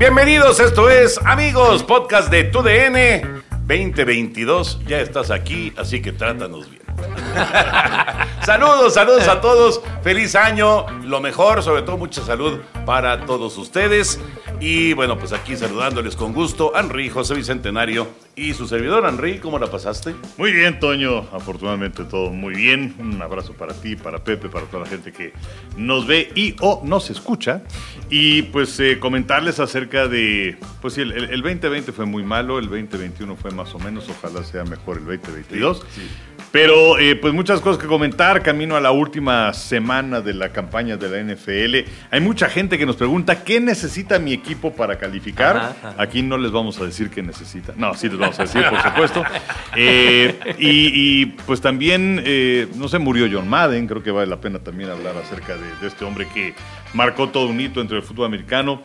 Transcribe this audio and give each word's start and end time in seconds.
Bienvenidos, 0.00 0.60
esto 0.60 0.88
es 0.88 1.20
Amigos, 1.26 1.82
podcast 1.82 2.30
de 2.30 2.44
TUDN 2.44 3.42
2022. 3.66 4.80
Ya 4.86 4.98
estás 4.98 5.30
aquí, 5.30 5.74
así 5.76 6.00
que 6.00 6.12
trátanos 6.12 6.70
bien. 6.70 6.82
saludos, 8.50 8.94
saludos 8.94 9.28
a 9.28 9.40
todos. 9.40 9.80
Feliz 10.02 10.34
año, 10.34 10.84
lo 11.04 11.20
mejor, 11.20 11.62
sobre 11.62 11.82
todo 11.82 11.96
mucha 11.96 12.20
salud 12.22 12.58
para 12.84 13.24
todos 13.24 13.56
ustedes. 13.56 14.18
Y 14.58 14.92
bueno, 14.92 15.16
pues 15.16 15.32
aquí 15.32 15.56
saludándoles 15.56 16.16
con 16.16 16.32
gusto, 16.32 16.72
Henry, 16.74 17.08
José 17.08 17.34
Bicentenario 17.34 18.08
y 18.34 18.52
su 18.54 18.66
servidor, 18.66 19.06
Henry, 19.08 19.38
¿cómo 19.38 19.58
la 19.58 19.68
pasaste? 19.68 20.16
Muy 20.36 20.52
bien, 20.52 20.80
Toño, 20.80 21.28
afortunadamente 21.32 22.04
todo 22.04 22.30
muy 22.30 22.54
bien. 22.54 22.96
Un 22.98 23.22
abrazo 23.22 23.52
para 23.52 23.72
ti, 23.72 23.94
para 23.94 24.18
Pepe, 24.18 24.48
para 24.48 24.66
toda 24.66 24.82
la 24.82 24.88
gente 24.88 25.12
que 25.12 25.32
nos 25.76 26.08
ve 26.08 26.32
y 26.34 26.56
o 26.60 26.82
nos 26.84 27.08
escucha. 27.08 27.62
Y 28.10 28.42
pues 28.42 28.80
eh, 28.80 28.98
comentarles 28.98 29.60
acerca 29.60 30.08
de, 30.08 30.58
pues 30.82 30.94
sí, 30.94 31.02
el, 31.02 31.12
el, 31.12 31.40
2020 31.40 31.92
fue 31.92 32.04
muy 32.04 32.24
malo, 32.24 32.58
el 32.58 32.68
2021 32.68 33.36
fue 33.36 33.52
más 33.52 33.72
o 33.76 33.78
menos, 33.78 34.08
ojalá 34.08 34.42
sea 34.42 34.64
mejor 34.64 34.98
el 34.98 35.04
2022. 35.04 35.78
Sí, 35.78 36.00
sí. 36.00 36.08
Pero 36.52 36.98
eh, 36.98 37.14
pues 37.14 37.32
muchas 37.32 37.60
cosas 37.60 37.80
que 37.80 37.86
comentar, 37.86 38.42
camino 38.42 38.74
a 38.74 38.80
la 38.80 38.90
última 38.90 39.52
semana 39.52 40.20
de 40.20 40.34
la 40.34 40.48
campaña 40.48 40.96
de 40.96 41.08
la 41.08 41.34
NFL. 41.34 41.88
Hay 42.10 42.20
mucha 42.20 42.48
gente 42.48 42.76
que 42.76 42.86
nos 42.86 42.96
pregunta, 42.96 43.44
¿qué 43.44 43.60
necesita 43.60 44.18
mi 44.18 44.32
equipo 44.32 44.72
para 44.74 44.98
calificar? 44.98 45.56
Ajá, 45.56 45.76
ajá. 45.80 45.94
Aquí 45.96 46.22
no 46.22 46.36
les 46.38 46.50
vamos 46.50 46.80
a 46.80 46.84
decir 46.84 47.08
qué 47.08 47.22
necesita. 47.22 47.72
No, 47.76 47.94
sí 47.94 48.08
les 48.08 48.18
vamos 48.18 48.38
a 48.40 48.42
decir, 48.42 48.64
por 48.68 48.82
supuesto. 48.82 49.24
Eh, 49.76 50.36
y, 50.58 51.20
y, 51.22 51.26
pues 51.46 51.60
también, 51.60 52.20
eh, 52.24 52.66
no 52.74 52.88
sé, 52.88 52.98
murió 52.98 53.28
John 53.30 53.48
Madden, 53.48 53.86
creo 53.86 54.02
que 54.02 54.10
vale 54.10 54.26
la 54.26 54.40
pena 54.40 54.58
también 54.58 54.90
hablar 54.90 55.14
acerca 55.16 55.54
de, 55.54 55.62
de 55.80 55.86
este 55.86 56.04
hombre 56.04 56.26
que 56.34 56.54
marcó 56.92 57.28
todo 57.28 57.46
un 57.46 57.60
hito 57.60 57.80
entre 57.80 57.98
el 57.98 58.02
fútbol 58.02 58.26
americano. 58.26 58.82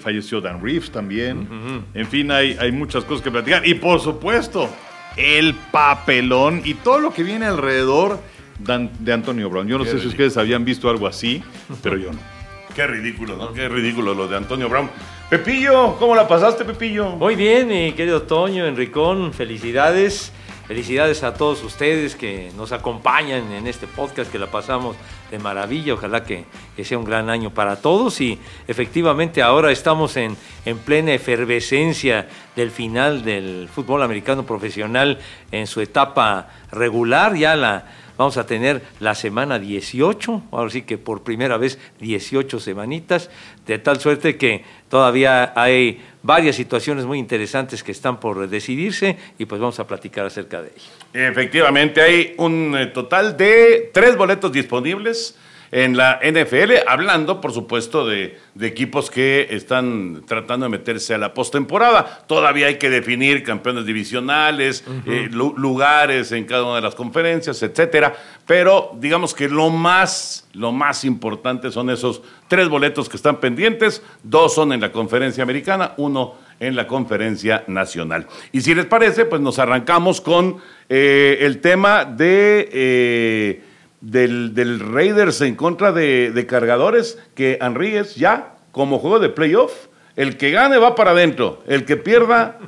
falleció 0.00 0.40
Dan 0.40 0.62
Reeves 0.64 0.90
también. 0.90 1.40
Uh 1.40 1.42
-huh. 1.42 1.82
En 1.92 2.06
fin, 2.06 2.30
hay, 2.30 2.56
hay 2.58 2.72
muchas 2.72 3.04
cosas 3.04 3.22
que 3.22 3.30
platicar. 3.30 3.66
Y 3.66 3.74
por 3.74 4.00
supuesto, 4.00 4.70
el 5.16 5.54
papelón 5.54 6.62
y 6.64 6.74
todo 6.74 6.98
lo 6.98 7.12
que 7.12 7.22
viene 7.22 7.46
alrededor 7.46 8.18
de 8.58 9.12
Antonio 9.12 9.50
Brown. 9.50 9.68
Yo 9.68 9.78
no 9.78 9.84
Qué 9.84 9.90
sé 9.90 9.96
ridículo. 9.96 10.10
si 10.10 10.14
ustedes 10.22 10.36
habían 10.36 10.64
visto 10.64 10.88
algo 10.88 11.06
así, 11.06 11.42
pero 11.82 11.96
yo 11.96 12.12
no. 12.12 12.18
Qué 12.74 12.86
ridículo, 12.86 13.36
¿no? 13.36 13.52
Qué 13.52 13.68
ridículo 13.68 14.14
lo 14.14 14.26
de 14.26 14.36
Antonio 14.36 14.68
Brown. 14.68 14.90
Pepillo, 15.30 15.96
¿cómo 15.98 16.14
la 16.14 16.26
pasaste, 16.26 16.64
Pepillo? 16.64 17.10
Muy 17.10 17.36
bien, 17.36 17.68
mi 17.68 17.92
querido 17.92 18.22
Toño, 18.22 18.66
Enricón, 18.66 19.32
felicidades. 19.32 20.32
Felicidades 20.66 21.22
a 21.24 21.34
todos 21.34 21.62
ustedes 21.62 22.16
que 22.16 22.50
nos 22.56 22.72
acompañan 22.72 23.52
en 23.52 23.66
este 23.66 23.86
podcast, 23.86 24.32
que 24.32 24.38
la 24.38 24.46
pasamos 24.46 24.96
de 25.30 25.38
maravilla. 25.38 25.92
Ojalá 25.92 26.24
que, 26.24 26.46
que 26.74 26.86
sea 26.86 26.96
un 26.96 27.04
gran 27.04 27.28
año 27.28 27.50
para 27.50 27.76
todos. 27.76 28.18
Y 28.22 28.38
efectivamente 28.66 29.42
ahora 29.42 29.70
estamos 29.70 30.16
en, 30.16 30.38
en, 30.64 30.78
plena 30.78 31.12
efervescencia 31.12 32.28
del 32.56 32.70
final 32.70 33.24
del 33.24 33.68
fútbol 33.68 34.02
americano 34.02 34.46
profesional 34.46 35.18
en 35.52 35.66
su 35.66 35.82
etapa 35.82 36.48
regular. 36.72 37.36
Ya 37.36 37.56
la 37.56 37.84
vamos 38.16 38.36
a 38.36 38.46
tener 38.46 38.82
la 39.00 39.14
semana 39.14 39.58
18, 39.58 40.42
ahora 40.50 40.70
sí 40.70 40.82
que 40.82 40.98
por 40.98 41.22
primera 41.22 41.56
vez 41.56 41.78
18 42.00 42.60
semanitas, 42.60 43.30
de 43.66 43.78
tal 43.78 44.00
suerte 44.00 44.36
que 44.36 44.64
todavía 44.88 45.52
hay 45.56 46.00
varias 46.22 46.56
situaciones 46.56 47.04
muy 47.04 47.18
interesantes 47.18 47.82
que 47.82 47.92
están 47.92 48.20
por 48.20 48.48
decidirse 48.48 49.16
y 49.38 49.44
pues 49.44 49.60
vamos 49.60 49.78
a 49.80 49.86
platicar 49.86 50.26
acerca 50.26 50.62
de 50.62 50.68
ello. 50.68 51.28
Efectivamente, 51.30 52.00
hay 52.00 52.34
un 52.38 52.76
eh, 52.76 52.86
total 52.86 53.36
de 53.36 53.90
tres 53.92 54.16
boletos 54.16 54.50
disponibles 54.52 55.36
en 55.74 55.96
la 55.96 56.20
NFL, 56.22 56.86
hablando, 56.86 57.40
por 57.40 57.52
supuesto, 57.52 58.06
de, 58.06 58.38
de, 58.54 58.66
equipos 58.68 59.10
que 59.10 59.48
están 59.50 60.22
tratando 60.24 60.66
de 60.66 60.70
meterse 60.70 61.14
a 61.14 61.18
la 61.18 61.34
postemporada. 61.34 62.22
Todavía 62.28 62.68
hay 62.68 62.78
que 62.78 62.88
definir 62.88 63.42
campeones 63.42 63.84
divisionales, 63.84 64.84
uh 64.86 64.92
-huh. 64.92 65.26
eh, 65.26 65.28
lugares 65.32 66.30
en 66.30 66.44
cada 66.44 66.62
una 66.62 66.76
de 66.76 66.82
las 66.82 66.94
conferencias, 66.94 67.60
etcétera. 67.60 68.14
Pero 68.46 68.92
digamos 69.00 69.34
que 69.34 69.48
lo 69.48 69.68
más, 69.68 70.48
lo 70.52 70.70
más 70.70 71.04
importante 71.04 71.72
son 71.72 71.90
esos 71.90 72.22
tres 72.46 72.68
boletos 72.68 73.08
que 73.08 73.16
están 73.16 73.40
pendientes. 73.40 74.00
Dos 74.22 74.54
son 74.54 74.72
en 74.72 74.80
la 74.80 74.92
conferencia 74.92 75.42
americana, 75.42 75.94
uno 75.96 76.34
en 76.60 76.76
la 76.76 76.86
conferencia 76.86 77.64
nacional. 77.66 78.28
Y 78.52 78.60
si 78.60 78.76
les 78.76 78.86
parece, 78.86 79.24
pues 79.24 79.40
nos 79.40 79.58
arrancamos 79.58 80.20
con 80.20 80.58
eh, 80.88 81.38
el 81.40 81.60
tema 81.60 82.04
de... 82.04 82.68
Eh, 82.72 83.73
del, 84.04 84.54
del, 84.54 84.80
Raiders 84.80 85.40
en 85.40 85.56
contra 85.56 85.92
de, 85.92 86.30
de 86.32 86.46
cargadores, 86.46 87.18
que 87.34 87.58
Henry 87.60 87.96
es 87.96 88.14
ya 88.14 88.54
como 88.72 88.98
juego 88.98 89.18
de 89.18 89.30
playoff. 89.30 89.72
El 90.16 90.36
que 90.36 90.50
gane 90.50 90.78
va 90.78 90.94
para 90.94 91.10
adentro, 91.10 91.62
el 91.66 91.84
que 91.84 91.96
pierda 91.96 92.58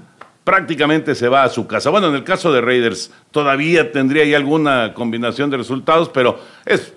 prácticamente 0.47 1.15
se 1.15 1.29
va 1.29 1.43
a 1.43 1.49
su 1.49 1.67
casa. 1.67 1.91
Bueno, 1.91 2.09
en 2.09 2.15
el 2.15 2.25
caso 2.25 2.53
de 2.53 2.61
Raiders 2.61 3.13
todavía 3.33 3.91
tendría 3.91 4.23
ahí 4.23 4.33
alguna 4.33 4.95
combinación 4.95 5.51
de 5.51 5.57
resultados, 5.57 6.09
pero 6.09 6.39
es 6.65 6.95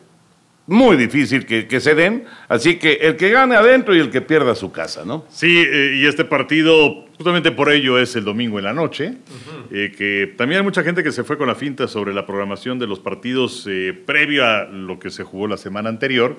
muy 0.70 0.98
difícil 0.98 1.46
que, 1.46 1.68
que, 1.68 1.80
se 1.80 1.96
den. 1.96 2.26
Así 2.48 2.78
que 2.78 2.94
el 3.02 3.18
que 3.18 3.30
gane 3.32 3.56
adentro 3.56 3.96
y 3.96 4.00
el 4.00 4.12
que 4.12 4.22
pierda 4.22 4.54
su 4.56 4.72
casa, 4.72 5.04
¿no? 5.04 5.26
Sí, 5.30 5.58
eh, 5.58 5.96
y 5.96 6.06
este 6.06 6.26
partido, 6.26 7.08
justamente 7.18 7.52
por 7.52 7.72
ello, 7.72 7.98
es 7.98 8.16
el 8.16 8.24
domingo 8.24 8.60
en 8.60 8.66
la 8.66 8.74
noche. 8.74 9.10
Uh 9.10 9.14
-huh. 9.14 9.76
eh, 9.76 9.92
que 9.98 10.34
también 10.38 10.60
hay 10.60 10.64
mucha 10.64 10.84
gente 10.84 11.04
que 11.04 11.12
se 11.12 11.24
fue 11.24 11.38
con 11.38 11.48
la 11.48 11.56
finta 11.56 11.88
sobre 11.88 12.14
la 12.14 12.26
programación 12.26 12.78
de 12.78 12.86
los 12.86 13.00
partidos 13.00 13.68
eh, 13.68 13.94
previo 14.06 14.46
a 14.46 14.66
lo 14.66 15.00
que 15.00 15.10
se 15.10 15.24
jugó 15.24 15.48
la 15.48 15.58
semana 15.58 15.90
anterior 15.90 16.38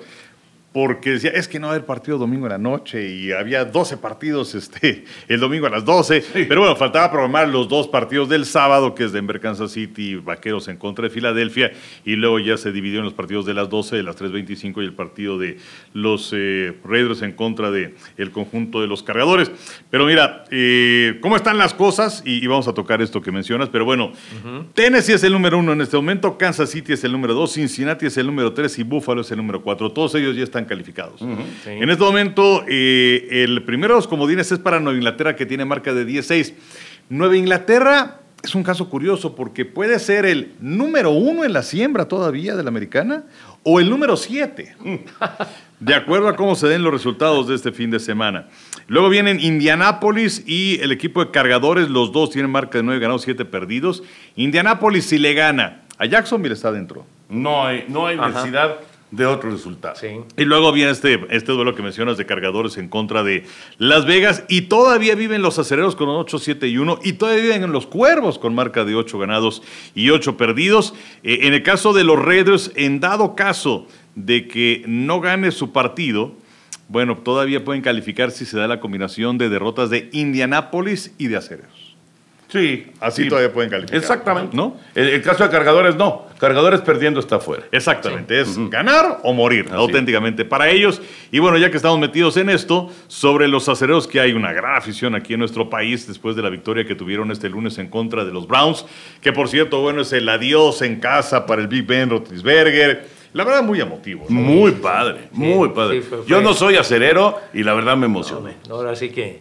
porque 0.73 1.11
decía, 1.11 1.31
es 1.31 1.49
que 1.49 1.59
no 1.59 1.67
va 1.67 1.73
a 1.73 1.75
haber 1.75 1.85
partido 1.85 2.17
domingo 2.17 2.45
en 2.45 2.53
la 2.53 2.57
noche 2.57 3.09
y 3.09 3.31
había 3.33 3.65
12 3.65 3.97
partidos 3.97 4.55
este, 4.55 5.03
el 5.27 5.39
domingo 5.39 5.67
a 5.67 5.69
las 5.69 5.83
12. 5.83 6.21
Sí. 6.21 6.45
Pero 6.47 6.61
bueno, 6.61 6.75
faltaba 6.75 7.11
programar 7.11 7.49
los 7.49 7.67
dos 7.67 7.87
partidos 7.87 8.29
del 8.29 8.45
sábado, 8.45 8.95
que 8.95 9.03
es 9.03 9.11
Denver, 9.11 9.39
Kansas 9.39 9.71
City, 9.71 10.15
Vaqueros 10.15 10.69
en 10.69 10.77
contra 10.77 11.03
de 11.03 11.09
Filadelfia, 11.09 11.73
y 12.05 12.15
luego 12.15 12.39
ya 12.39 12.55
se 12.55 12.71
dividió 12.71 12.99
en 12.99 13.05
los 13.05 13.13
partidos 13.13 13.45
de 13.45 13.53
las 13.53 13.69
12, 13.69 13.97
de 13.97 14.03
las 14.03 14.17
3.25 14.17 14.81
y 14.81 14.85
el 14.85 14.93
partido 14.93 15.37
de 15.37 15.57
los 15.93 16.31
eh, 16.33 16.73
Raiders 16.85 17.21
en 17.21 17.33
contra 17.33 17.69
del 17.69 17.95
el 18.17 18.31
conjunto 18.31 18.81
de 18.81 18.87
los 18.87 19.03
cargadores. 19.03 19.51
Pero 19.89 20.05
mira, 20.05 20.45
eh, 20.51 21.17
¿cómo 21.21 21.35
están 21.35 21.57
las 21.57 21.73
cosas? 21.73 22.23
Y, 22.25 22.43
y, 22.43 22.47
vamos 22.47 22.67
a 22.67 22.73
tocar 22.73 23.01
esto 23.01 23.21
que 23.21 23.31
mencionas, 23.31 23.69
pero 23.69 23.83
bueno, 23.83 24.05
uh 24.05 24.47
-huh. 24.47 24.65
Tennessee 24.73 25.13
es 25.13 25.23
el 25.23 25.33
número 25.33 25.57
uno 25.57 25.73
en 25.73 25.81
este 25.81 25.97
momento, 25.97 26.37
Kansas 26.37 26.69
City 26.69 26.93
es 26.93 27.03
el 27.03 27.11
número 27.11 27.33
dos, 27.33 27.53
Cincinnati 27.53 28.05
es 28.05 28.17
el 28.17 28.27
número 28.27 28.53
tres 28.53 28.77
y 28.79 28.83
Buffalo 28.83 29.21
es 29.21 29.31
el 29.31 29.37
número 29.37 29.61
cuatro. 29.61 29.91
Todos 29.91 30.15
ellos 30.15 30.35
ya 30.35 30.43
están 30.43 30.60
calificados. 30.65 31.21
Uh 31.21 31.27
-huh. 31.27 31.45
sí. 31.63 31.69
En 31.71 31.89
este 31.89 32.03
momento, 32.03 32.63
eh, 32.67 33.43
el 33.43 33.63
primero 33.63 33.93
de 33.93 33.99
los 33.99 34.07
comodines 34.07 34.51
es 34.51 34.59
para 34.59 34.79
Nueva 34.79 34.97
Inglaterra, 34.97 35.35
que 35.35 35.45
tiene 35.45 35.65
marca 35.65 35.93
de 35.93 36.05
16. 36.05 36.53
Nueva 37.09 37.35
Inglaterra 37.35 38.21
es 38.43 38.55
un 38.55 38.63
caso 38.63 38.89
curioso 38.89 39.35
porque 39.35 39.65
puede 39.65 39.99
ser 39.99 40.25
el 40.25 40.53
número 40.59 41.11
uno 41.11 41.43
en 41.43 41.53
la 41.53 41.63
siembra 41.63 42.07
todavía 42.07 42.55
de 42.55 42.63
la 42.63 42.69
americana 42.69 43.23
o 43.63 43.79
el 43.79 43.89
número 43.89 44.17
siete. 44.17 44.75
De 45.79 45.95
acuerdo 45.95 46.27
a 46.27 46.35
cómo 46.35 46.53
se 46.53 46.67
den 46.67 46.83
los 46.83 46.93
resultados 46.93 47.47
de 47.47 47.55
este 47.55 47.71
fin 47.71 47.89
de 47.89 47.99
semana. 47.99 48.47
Luego 48.87 49.09
vienen 49.09 49.39
Indianápolis 49.39 50.43
y 50.45 50.79
el 50.79 50.91
equipo 50.91 51.25
de 51.25 51.31
cargadores, 51.31 51.89
los 51.89 52.11
dos 52.11 52.29
tienen 52.29 52.51
marca 52.51 52.77
de 52.77 52.83
9 52.83 52.99
ganados, 52.99 53.23
7 53.23 53.45
perdidos. 53.45 54.03
Indianápolis 54.35 55.05
si 55.05 55.17
le 55.17 55.33
gana, 55.33 55.81
a 55.97 56.05
Jacksonville 56.05 56.53
está 56.53 56.71
dentro. 56.71 57.07
No 57.29 57.65
hay, 57.65 57.85
no 57.87 58.05
hay 58.05 58.15
necesidad 58.15 58.77
de 59.11 59.25
otro 59.25 59.51
resultado. 59.51 59.95
Sí. 59.95 60.07
Y 60.37 60.45
luego 60.45 60.71
viene 60.71 60.91
este, 60.91 61.19
este 61.29 61.51
duelo 61.51 61.75
que 61.75 61.83
mencionas 61.83 62.17
de 62.17 62.25
cargadores 62.25 62.77
en 62.77 62.87
contra 62.87 63.23
de 63.23 63.43
Las 63.77 64.05
Vegas 64.05 64.43
y 64.47 64.61
todavía 64.61 65.15
viven 65.15 65.41
los 65.41 65.59
acereros 65.59 65.95
con 65.95 66.09
8, 66.09 66.39
7 66.39 66.67
y 66.67 66.77
1 66.77 66.99
y 67.03 67.13
todavía 67.13 67.43
viven 67.43 67.71
los 67.71 67.85
cuervos 67.85 68.39
con 68.39 68.55
marca 68.55 68.85
de 68.85 68.95
8 68.95 69.19
ganados 69.19 69.61
y 69.93 70.09
8 70.09 70.37
perdidos. 70.37 70.93
Eh, 71.23 71.39
en 71.43 71.53
el 71.53 71.61
caso 71.61 71.93
de 71.93 72.05
los 72.05 72.17
Raiders, 72.17 72.71
en 72.75 73.01
dado 73.01 73.35
caso 73.35 73.85
de 74.15 74.47
que 74.47 74.83
no 74.87 75.19
gane 75.19 75.51
su 75.51 75.71
partido, 75.71 76.33
bueno, 76.87 77.17
todavía 77.17 77.63
pueden 77.63 77.81
calificar 77.81 78.31
si 78.31 78.45
se 78.45 78.57
da 78.57 78.67
la 78.67 78.79
combinación 78.79 79.37
de 79.37 79.49
derrotas 79.49 79.89
de 79.89 80.09
Indianápolis 80.13 81.13
y 81.17 81.27
de 81.27 81.37
acereros. 81.37 81.80
Sí. 82.51 82.87
Así 82.99 83.23
sí. 83.23 83.29
todavía 83.29 83.53
pueden 83.53 83.69
calificar. 83.69 83.97
Exactamente. 83.97 84.55
¿No? 84.55 84.75
El, 84.93 85.07
el 85.07 85.21
caso 85.21 85.43
de 85.43 85.49
cargadores, 85.49 85.95
no. 85.95 86.25
Cargadores 86.37 86.81
perdiendo 86.81 87.19
está 87.19 87.39
fuera. 87.39 87.63
Exactamente, 87.71 88.41
es 88.41 88.57
ganar 88.69 89.19
o 89.23 89.31
morir, 89.31 89.65
Así 89.67 89.75
auténticamente 89.75 90.43
para 90.43 90.69
ellos. 90.69 91.01
Y 91.31 91.39
bueno, 91.39 91.57
ya 91.57 91.69
que 91.71 91.77
estamos 91.77 91.99
metidos 91.99 92.35
en 92.37 92.49
esto, 92.49 92.89
sobre 93.07 93.47
los 93.47 93.69
acereros, 93.69 94.07
que 94.07 94.19
hay 94.19 94.33
una 94.33 94.51
gran 94.51 94.75
afición 94.75 95.15
aquí 95.15 95.33
en 95.33 95.39
nuestro 95.39 95.69
país 95.69 96.07
después 96.07 96.35
de 96.35 96.41
la 96.41 96.49
victoria 96.49 96.83
que 96.85 96.95
tuvieron 96.95 97.31
este 97.31 97.47
lunes 97.47 97.77
en 97.77 97.87
contra 97.89 98.25
de 98.25 98.31
los 98.33 98.47
Browns, 98.47 98.85
que 99.21 99.31
por 99.31 99.47
cierto, 99.49 99.81
bueno, 99.81 100.01
es 100.01 100.11
el 100.13 100.27
adiós 100.27 100.81
en 100.81 100.99
casa 100.99 101.45
para 101.45 101.61
el 101.61 101.67
Big 101.67 101.85
Ben 101.85 102.09
Roethlisberger. 102.09 103.07
La 103.33 103.43
verdad, 103.45 103.63
muy 103.63 103.79
emotivo. 103.79 104.25
¿no? 104.27 104.41
Muy 104.41 104.71
padre, 104.71 105.29
muy 105.31 105.69
padre. 105.69 106.01
sí, 106.01 106.07
fue- 106.09 106.19
Yo 106.27 106.41
no 106.41 106.53
soy 106.53 106.75
acerero 106.75 107.39
y 107.53 107.63
la 107.63 107.73
verdad 107.73 107.95
me 107.95 108.07
emocioné. 108.07 108.55
Ahora 108.69 108.95
sí 108.95 109.09
que, 109.09 109.39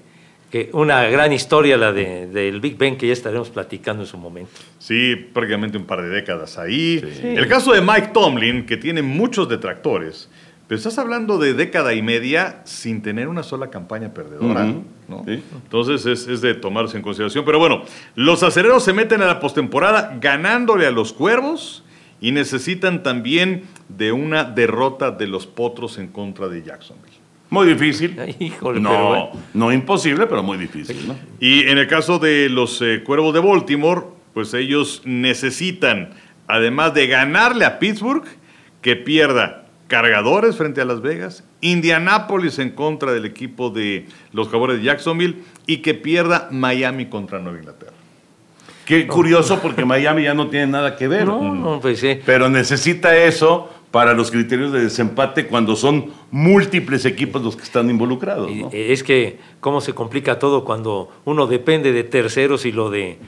que 0.50 0.69
una 0.73 1.05
gran 1.05 1.32
historia 1.32 1.76
la 1.76 1.93
de, 1.93 2.26
del 2.26 2.61
Big 2.61 2.76
Ben 2.76 2.99
que 2.99 3.06
ya 3.06 3.12
estaremos 3.12 3.50
platicando 3.50 4.02
en 4.02 4.08
su 4.08 4.19
momento. 4.19 4.50
Sí, 4.79 5.14
prácticamente 5.14 5.79
un 5.79 5.87
par 5.87 6.02
de 6.02 6.08
décadas 6.08 6.58
ahí. 6.58 7.00
El 7.23 7.47
caso 7.47 7.73
de 7.73 7.81
Mike 7.81 8.08
Tomlin, 8.12 8.67
que 8.67 8.76
tiene 8.76 9.00
muchos 9.02 9.49
detractores, 9.49 10.29
pero 10.67 10.79
estás 10.79 10.99
hablando 10.99 11.38
de 11.38 11.55
década 11.55 11.94
y 11.94 12.02
media 12.02 12.62
sin 12.64 13.00
tener 13.02 13.29
una 13.29 13.43
sola 13.43 13.70
campaña 13.70 14.12
perdedora. 14.12 14.73
¿no? 15.08 15.25
sí. 15.25 15.43
Entonces 15.64 16.06
es, 16.06 16.26
es 16.26 16.41
de 16.41 16.55
tomarse 16.55 16.97
en 16.97 17.02
consideración. 17.02 17.44
Pero 17.44 17.58
bueno, 17.58 17.85
los 18.17 18.43
acereros 18.43 18.85
se 18.85 18.93
meten 18.93 19.23
a 19.23 19.26
la 19.26 19.41
postemporada 19.41 20.17
ganándole 20.20 20.87
a 20.87 20.91
los 20.91 21.12
cuervos 21.12 21.85
y 22.20 22.32
necesitan 22.32 23.02
también 23.02 23.64
de 23.88 24.12
una 24.12 24.44
derrota 24.44 25.11
de 25.11 25.26
los 25.26 25.47
potros 25.47 25.99
en 25.99 26.08
contra 26.08 26.49
de 26.49 26.62
Jacksonville. 26.62 27.19
Muy 27.50 27.67
difícil. 27.67 28.17
Híjole, 28.38 28.81
no, 28.81 28.91
pero 28.91 29.08
bueno. 29.08 29.31
no 29.55 29.73
imposible, 29.73 30.26
pero 30.26 30.43
muy 30.43 30.56
difícil, 30.56 31.06
¿no? 31.06 31.17
Y 31.41 31.69
en 31.69 31.79
el 31.79 31.87
caso 31.87 32.19
de 32.19 32.49
los 32.49 32.81
eh, 32.81 33.02
Cuervos 33.05 33.35
de 33.35 33.41
Baltimore, 33.41 34.02
pues 34.32 34.55
ellos 34.55 35.02
necesitan, 35.05 36.11
además 36.47 36.94
de 36.94 37.08
ganarle 37.08 37.64
a 37.64 37.79
Pittsburgh, 37.79 38.25
que 38.81 38.97
pierda 38.97 39.67
cargadores 39.88 40.56
frente 40.56 40.81
a 40.81 40.85
Las 40.85 41.02
Vegas, 41.02 41.44
Indianápolis 41.61 42.58
en 42.61 42.70
contra 42.70 43.12
del 43.12 43.26
equipo 43.26 43.70
de 43.70 44.06
los 44.32 44.49
Jaguares 44.49 44.79
de 44.79 44.85
Jacksonville 44.85 45.43
y 45.67 45.79
que 45.79 45.94
pierda 45.94 46.49
Miami 46.52 47.06
contra 47.06 47.41
Nueva 47.41 47.58
Inglaterra. 47.58 47.93
Qué 48.85 49.06
curioso 49.06 49.61
porque 49.61 49.85
Miami 49.85 50.25
ya 50.25 50.35
no 50.35 50.49
tiene 50.49 50.69
nada 50.69 50.97
que 50.97 51.06
ver. 51.06 51.26
No, 51.26 51.55
no, 51.55 51.81
pues 51.81 52.00
sí. 52.00 52.19
Pero 52.25 52.49
necesita 52.49 53.17
eso 53.17 53.70
para 53.90 54.14
los 54.14 54.31
criterios 54.31 54.72
de 54.72 54.82
desempate 54.82 55.46
cuando 55.46 55.75
son 55.75 56.12
múltiples 56.31 57.04
equipos 57.04 57.42
los 57.42 57.56
que 57.56 57.64
están 57.64 57.90
involucrados. 57.90 58.50
Eh, 58.50 58.92
Es 58.92 59.02
que 59.02 59.38
cómo 59.60 59.81
se 59.81 59.94
complica 59.94 60.38
todo 60.38 60.64
cuando 60.64 61.08
uno 61.25 61.46
depende 61.46 61.92
de 61.92 62.04
terceros 62.04 62.66
y 62.66 62.72
lo 62.72 62.90
de 62.90 63.19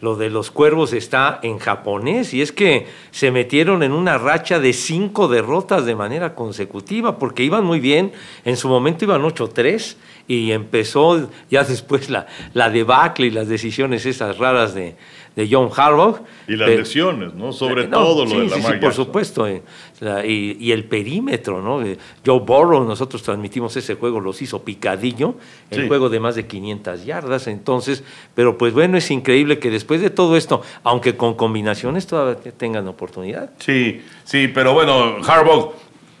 lo 0.00 0.14
de 0.14 0.30
los 0.30 0.52
cuervos 0.52 0.92
está 0.92 1.40
en 1.42 1.58
japonés 1.58 2.32
y 2.32 2.40
es 2.40 2.52
que 2.52 2.86
se 3.10 3.32
metieron 3.32 3.82
en 3.82 3.90
una 3.90 4.16
racha 4.16 4.60
de 4.60 4.72
cinco 4.72 5.26
derrotas 5.26 5.86
de 5.86 5.96
manera 5.96 6.36
consecutiva 6.36 7.18
porque 7.18 7.42
iban 7.42 7.64
muy 7.64 7.80
bien, 7.80 8.12
en 8.44 8.56
su 8.56 8.68
momento 8.68 9.04
iban 9.04 9.22
8-3 9.22 9.96
y 10.28 10.52
empezó 10.52 11.28
ya 11.50 11.64
después 11.64 12.10
la, 12.10 12.26
la 12.54 12.70
debacle 12.70 13.26
y 13.26 13.30
las 13.30 13.48
decisiones 13.48 14.06
esas 14.06 14.38
raras 14.38 14.72
de, 14.72 14.94
de 15.38 15.48
John 15.48 15.70
Harbaugh. 15.74 16.16
Y 16.48 16.56
las 16.56 16.68
lesiones, 16.68 17.32
¿no? 17.32 17.52
Sobre 17.52 17.86
no, 17.86 17.96
todo 17.96 18.24
lo 18.24 18.30
sí, 18.32 18.36
de 18.38 18.48
sí, 18.50 18.60
la 18.60 18.68
sí, 18.72 18.74
por 18.80 18.92
supuesto. 18.92 19.46
eh, 19.46 19.62
la- 20.00 20.26
y, 20.26 20.56
y 20.58 20.72
el 20.72 20.82
perímetro, 20.84 21.62
¿no? 21.62 21.80
Eh, 21.82 21.96
Joe 22.26 22.40
Burrow, 22.40 22.84
nosotros 22.84 23.22
transmitimos 23.22 23.76
ese 23.76 23.94
juego, 23.94 24.18
los 24.18 24.42
hizo 24.42 24.64
picadillo, 24.64 25.34
el 25.70 25.82
Sí. 25.82 25.86
juego 25.88 26.08
de 26.08 26.18
más 26.18 26.34
de 26.34 26.48
500 26.48 27.04
yardas, 27.04 27.46
entonces, 27.46 28.02
pero 28.34 28.58
pues 28.58 28.72
bueno, 28.74 28.96
es 28.98 29.10
increíble 29.12 29.60
que 29.60 29.70
después 29.70 30.00
de 30.00 30.10
todo 30.10 30.36
esto, 30.36 30.60
aunque 30.82 31.16
con 31.16 31.34
combinaciones 31.34 32.08
todavía 32.08 32.50
tengan 32.56 32.88
oportunidad. 32.88 33.50
Sí, 33.60 34.02
sí, 34.24 34.48
pero 34.52 34.74
bueno, 34.74 35.18
Harbaugh, 35.24 35.72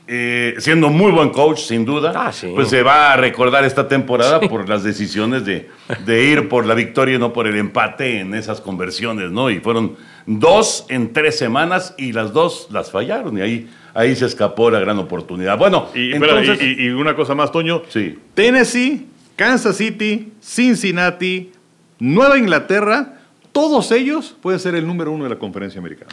eh, 0.08 0.54
siendo 0.58 0.88
muy 0.88 1.12
buen 1.12 1.28
coach, 1.30 1.58
sin 1.58 1.84
duda, 1.84 2.12
Ah, 2.16 2.32
sí. 2.32 2.50
pues 2.54 2.68
se 2.68 2.82
va 2.82 3.12
a 3.12 3.16
recordar 3.16 3.64
esta 3.64 3.86
temporada 3.88 4.40
por 4.40 4.68
las 4.68 4.82
decisiones 4.82 5.44
de, 5.44 5.68
de 6.06 6.24
ir 6.24 6.48
por 6.48 6.64
la 6.66 6.74
victoria 6.74 7.16
y 7.16 7.18
no 7.18 7.32
por 7.32 7.46
el 7.46 7.56
empate 7.56 8.20
en 8.20 8.34
esas 8.34 8.60
conversiones, 8.60 9.30
¿no? 9.30 9.50
Y 9.50 9.60
fueron 9.60 9.96
dos 10.26 10.86
en 10.88 11.12
tres 11.12 11.38
semanas 11.38 11.94
y 11.98 12.12
las 12.12 12.32
dos 12.32 12.68
las 12.70 12.90
fallaron 12.90 13.36
y 13.38 13.40
ahí, 13.42 13.70
ahí 13.94 14.16
se 14.16 14.26
escapó 14.26 14.70
la 14.70 14.80
gran 14.80 14.98
oportunidad. 14.98 15.58
Bueno, 15.58 15.88
Y, 15.94 16.12
espera, 16.12 16.40
entonces... 16.40 16.66
y- 16.66 16.82
y- 16.82 16.86
y 16.86 16.88
una 16.90 17.14
cosa 17.14 17.34
más, 17.34 17.52
Toño. 17.52 17.82
Sí. 17.88 18.18
Tennessee, 18.34 19.06
Kansas 19.36 19.76
City, 19.76 20.32
Cincinnati, 20.42 21.52
Nueva 21.98 22.38
Inglaterra, 22.38 23.14
todos 23.52 23.90
ellos 23.92 24.36
pueden 24.40 24.60
ser 24.60 24.74
el 24.74 24.86
número 24.86 25.12
uno 25.12 25.24
de 25.24 25.30
la 25.30 25.38
conferencia 25.38 25.80
americana. 25.80 26.10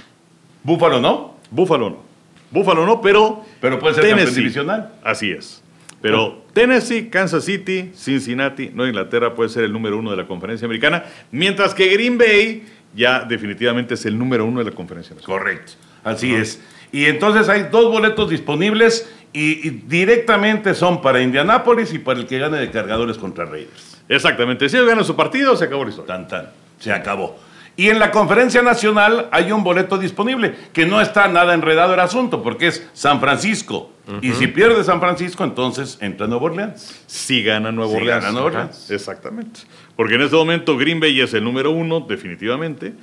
Búfalo, 0.64 1.00
¿no? 1.00 1.36
Búfalo 1.52 1.90
no. 1.92 2.15
Búfalo 2.52 2.86
no, 2.86 3.02
pero. 3.02 3.44
Pero 3.62 3.80
puede 3.80 3.96
ser 3.96 4.10
campeón 4.10 4.34
divisional. 4.34 4.94
Así 5.04 5.32
es. 5.32 5.62
Pero 6.02 6.46
Tennessee, 6.54 7.10
Kansas 7.10 7.46
City, 7.46 7.92
Cincinnati, 7.96 8.70
Nueva 8.70 8.90
Inglaterra 8.90 9.34
puede 9.34 9.50
ser 9.50 9.64
el 9.64 9.74
número 9.74 9.98
uno 9.98 10.12
de 10.12 10.18
la 10.18 10.28
conferencia 10.28 10.66
americana, 10.66 11.04
mientras 11.32 11.74
que 11.74 11.88
Green 11.88 12.18
Bay 12.18 12.64
ya 12.96 13.22
definitivamente 13.22 13.96
es 13.96 14.06
el 14.06 14.18
número 14.18 14.46
uno 14.46 14.60
de 14.60 14.70
la 14.70 14.72
conferencia 14.72 15.16
nacional. 15.16 15.40
Correcto, 15.40 15.74
así 16.04 16.36
es. 16.36 16.62
Y 16.92 17.06
entonces 17.06 17.50
hay 17.50 17.70
dos 17.72 17.92
boletos 17.92 18.30
disponibles 18.30 19.12
y, 19.34 19.68
y 19.68 19.70
directamente 19.88 20.76
son 20.76 21.02
para 21.02 21.22
Indianápolis 21.22 21.92
y 21.94 22.00
para 22.00 22.20
el 22.20 22.28
que 22.28 22.38
gane 22.38 22.58
de 22.58 22.70
cargadores 22.70 23.18
contra 23.18 23.46
Raiders. 23.46 23.98
Exactamente. 24.08 24.70
Si 24.70 24.78
ellos 24.78 24.88
ganan 24.88 25.04
su 25.04 25.16
partido, 25.16 25.56
se 25.58 25.66
acabó 25.66 25.84
la 25.84 25.90
historia. 25.90 26.16
Tan, 26.16 26.28
tan. 26.28 26.50
Se 26.80 26.92
acabó. 26.92 27.38
Y 27.78 27.90
en 27.90 28.00
la 28.00 28.12
conferencia 28.12 28.62
nacional 28.62 29.28
hay 29.32 29.52
un 29.52 29.64
boleto 29.64 29.98
disponible, 29.98 30.56
que 30.72 30.86
no 30.86 31.02
está 31.02 31.28
nada 31.28 31.54
enredado 31.54 31.94
el 31.94 32.00
asunto, 32.00 32.42
porque 32.42 32.68
es 32.68 32.88
San 32.94 33.20
Francisco. 33.20 33.92
Y 34.22 34.34
si 34.34 34.46
pierde 34.48 34.84
San 34.84 35.00
Francisco, 35.00 35.44
entonces 35.44 35.98
entra 36.00 36.28
Nuevo 36.28 36.46
Orleans. 36.46 37.04
Si 37.08 37.44
gana 37.44 37.72
Nuevo 37.72 37.92
Si 37.92 37.98
Orleans. 37.98 38.22
gana 38.24 38.32
Nueva 38.34 38.48
Orleans. 38.48 38.92
Exactamente. 38.92 39.62
Porque 39.96 40.14
en 40.16 40.22
este 40.22 40.36
momento 40.36 40.78
Green 40.78 41.00
Bay 41.00 41.20
es 41.22 41.34
el 41.34 41.44
número 41.44 41.72
uno, 41.72 42.02
definitivamente. 42.02 42.94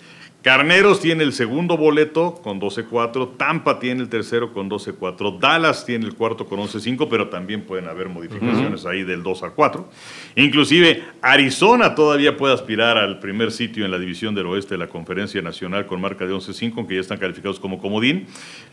Carneros 0.42 0.98
tiene 0.98 1.22
el 1.22 1.32
segundo 1.32 1.76
boleto 1.76 2.40
con 2.42 2.60
12-4. 2.60 3.36
Tampa 3.36 3.78
tiene 3.78 4.02
el 4.02 4.08
tercero 4.08 4.52
con 4.52 4.68
12-4. 4.68 5.38
Dallas 5.38 5.86
tiene 5.86 6.04
el 6.04 6.14
cuarto 6.14 6.46
con 6.46 6.58
11-5, 6.58 7.06
pero 7.08 7.28
también 7.28 7.62
pueden 7.62 7.86
haber 7.88 8.08
modificaciones 8.08 8.84
ahí 8.84 9.04
del 9.04 9.22
2 9.22 9.42
al 9.44 9.52
4. 9.54 9.88
Inclusive 10.34 11.04
Arizona 11.22 11.94
todavía 11.94 12.36
puede 12.36 12.54
aspirar 12.54 12.98
al 12.98 13.20
primer 13.20 13.52
sitio 13.52 13.84
en 13.84 13.92
la 13.92 14.00
división 14.00 14.34
del 14.34 14.46
oeste 14.46 14.74
de 14.74 14.78
la 14.78 14.88
Conferencia 14.88 15.40
Nacional 15.42 15.86
con 15.86 16.00
marca 16.00 16.26
de 16.26 16.34
11-5, 16.34 16.72
aunque 16.76 16.96
ya 16.96 17.00
están 17.00 17.18
calificados 17.18 17.60
como 17.60 17.78
comodín. 17.80 18.26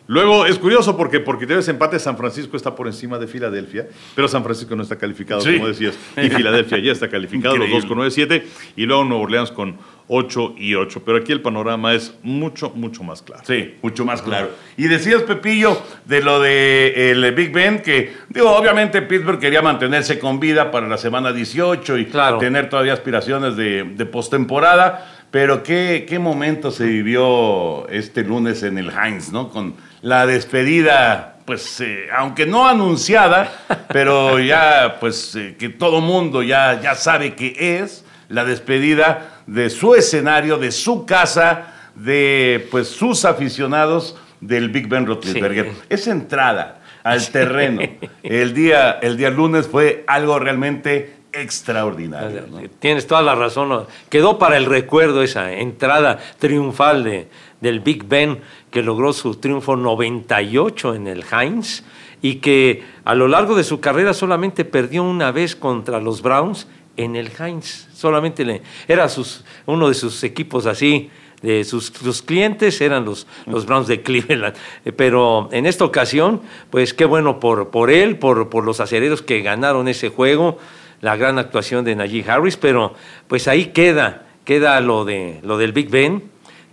Luego 0.07 0.47
es 0.47 0.57
curioso 0.57 0.97
porque 0.97 1.19
porque 1.19 1.45
tienes 1.45 1.67
empate 1.67 1.99
San 1.99 2.17
Francisco 2.17 2.57
está 2.57 2.75
por 2.75 2.87
encima 2.87 3.19
de 3.19 3.27
Filadelfia, 3.27 3.87
pero 4.15 4.27
San 4.27 4.43
Francisco 4.43 4.75
no 4.75 4.81
está 4.81 4.97
calificado, 4.97 5.41
Sí. 5.41 5.53
como 5.53 5.67
decías, 5.67 5.95
y 6.17 6.29
Filadelfia 6.29 6.79
ya 6.79 6.91
está 6.91 7.09
calificado, 7.09 7.57
los 7.59 7.69
dos 7.69 7.85
con 7.85 7.99
9-7, 7.99 8.43
y 8.75 8.85
luego 8.87 9.03
Nueva 9.03 9.23
Orleans 9.23 9.51
con 9.51 9.77
8 10.09 10.55
y 10.57 10.75
8. 10.75 11.03
Pero 11.05 11.19
aquí 11.19 11.31
el 11.31 11.41
panorama 11.41 11.93
es 11.93 12.13
mucho, 12.23 12.71
mucho 12.71 13.03
más 13.03 13.21
claro. 13.21 13.43
Sí, 13.45 13.75
mucho 13.81 14.03
más 14.03 14.21
claro. 14.21 14.49
Y 14.75 14.87
decías, 14.87 15.21
Pepillo, 15.21 15.81
de 16.05 16.21
lo 16.21 16.39
de 16.41 17.11
el 17.11 17.31
Big 17.33 17.53
Ben, 17.53 17.81
que, 17.81 18.13
digo, 18.27 18.51
obviamente 18.51 19.01
Pittsburgh 19.03 19.39
quería 19.39 19.61
mantenerse 19.61 20.17
con 20.19 20.39
vida 20.39 20.71
para 20.71 20.87
la 20.87 20.97
semana 20.97 21.31
18 21.31 21.97
y 21.99 22.05
Claro. 22.07 22.39
tener 22.39 22.69
todavía 22.69 22.93
aspiraciones 22.93 23.55
de, 23.55 23.83
de 23.83 24.05
postemporada. 24.05 25.15
Pero 25.31 25.61
qué, 25.61 26.07
qué 26.09 26.17
momento 26.17 26.71
se 26.71 26.85
vivió 26.85 27.87
este 27.89 28.23
lunes 28.23 28.63
en 28.63 28.79
el 28.79 28.89
Heinz, 28.89 29.31
¿no? 29.31 29.49
Con 29.49 29.75
la 30.01 30.25
despedida, 30.25 31.37
pues, 31.45 31.81
eh, 31.81 32.07
aunque 32.17 32.47
no 32.47 32.67
anunciada, 32.67 33.51
pero 33.93 34.39
ya, 34.39 34.97
pues, 34.99 35.35
eh, 35.35 35.55
que 35.59 35.69
todo 35.69 36.01
mundo 36.01 36.41
ya, 36.41 36.81
ya 36.81 36.95
sabe 36.95 37.35
que 37.35 37.77
es 37.79 38.03
la 38.27 38.43
despedida 38.43 39.38
de 39.49 39.69
su 39.69 39.95
escenario, 39.95 40.57
de 40.57 40.71
su 40.71 41.05
casa, 41.05 41.73
de 41.95 42.67
pues 42.69 42.87
sus 42.87 43.25
aficionados 43.25 44.15
del 44.39 44.69
Big 44.69 44.87
Ben 44.87 45.05
Roethlisberger. 45.05 45.71
Sí. 45.71 45.81
Esa 45.89 46.11
entrada 46.11 46.81
al 47.03 47.27
terreno 47.31 47.81
el 48.23 48.53
día, 48.53 48.91
el 49.01 49.17
día 49.17 49.29
lunes 49.31 49.67
fue 49.67 50.03
algo 50.07 50.37
realmente 50.37 51.15
extraordinario. 51.33 52.45
¿no? 52.49 52.61
Tienes 52.79 53.07
toda 53.07 53.21
la 53.21 53.35
razón. 53.35 53.69
¿no? 53.69 53.87
Quedó 54.09 54.37
para 54.37 54.57
el 54.57 54.65
recuerdo 54.65 55.23
esa 55.23 55.51
entrada 55.51 56.19
triunfal 56.37 57.03
de, 57.03 57.27
del 57.59 57.79
Big 57.79 58.07
Ben 58.07 58.39
que 58.69 58.83
logró 58.83 59.13
su 59.13 59.35
triunfo 59.35 59.75
98 59.75 60.93
en 60.93 61.07
el 61.07 61.23
Heinz 61.31 61.83
y 62.21 62.35
que 62.35 62.83
a 63.03 63.15
lo 63.15 63.27
largo 63.27 63.55
de 63.55 63.63
su 63.63 63.79
carrera 63.79 64.13
solamente 64.13 64.63
perdió 64.63 65.03
una 65.03 65.31
vez 65.31 65.55
contra 65.55 65.99
los 65.99 66.21
Browns 66.21 66.67
en 66.99 67.15
el 67.15 67.31
Heinz. 67.39 67.87
Solamente 67.93 68.61
era 68.87 69.07
sus, 69.07 69.45
uno 69.65 69.87
de 69.87 69.93
sus 69.93 70.23
equipos 70.23 70.65
así. 70.65 71.09
De 71.41 71.63
sus, 71.63 71.85
sus 71.85 72.21
clientes 72.21 72.81
eran 72.81 73.05
los, 73.05 73.25
los 73.45 73.65
Browns 73.65 73.87
de 73.87 74.01
Cleveland. 74.01 74.55
Eh, 74.83 74.91
Pero 74.91 75.47
en 75.53 75.65
esta 75.65 75.85
ocasión, 75.85 76.41
pues 76.69 76.93
qué 76.93 77.05
bueno 77.05 77.39
por, 77.39 77.69
por 77.69 77.89
él, 77.89 78.17
por, 78.17 78.49
por 78.49 78.65
los 78.65 78.81
acereros 78.81 79.21
que 79.21 79.41
ganaron 79.41 79.87
ese 79.87 80.09
juego 80.09 80.57
la 81.01 81.15
gran 81.15 81.39
actuación 81.39 81.85
de 81.85 81.95
Najee 81.95 82.29
Harris, 82.29 82.57
pero 82.57 82.93
pues 83.29 83.47
ahí 83.47 83.67
queda, 83.67 84.27
queda 84.43 84.81
lo, 84.81 85.05
de, 85.05 85.39
lo 85.43 85.57
del 85.57 85.71
Big 85.71 85.89
Ben, 85.89 86.23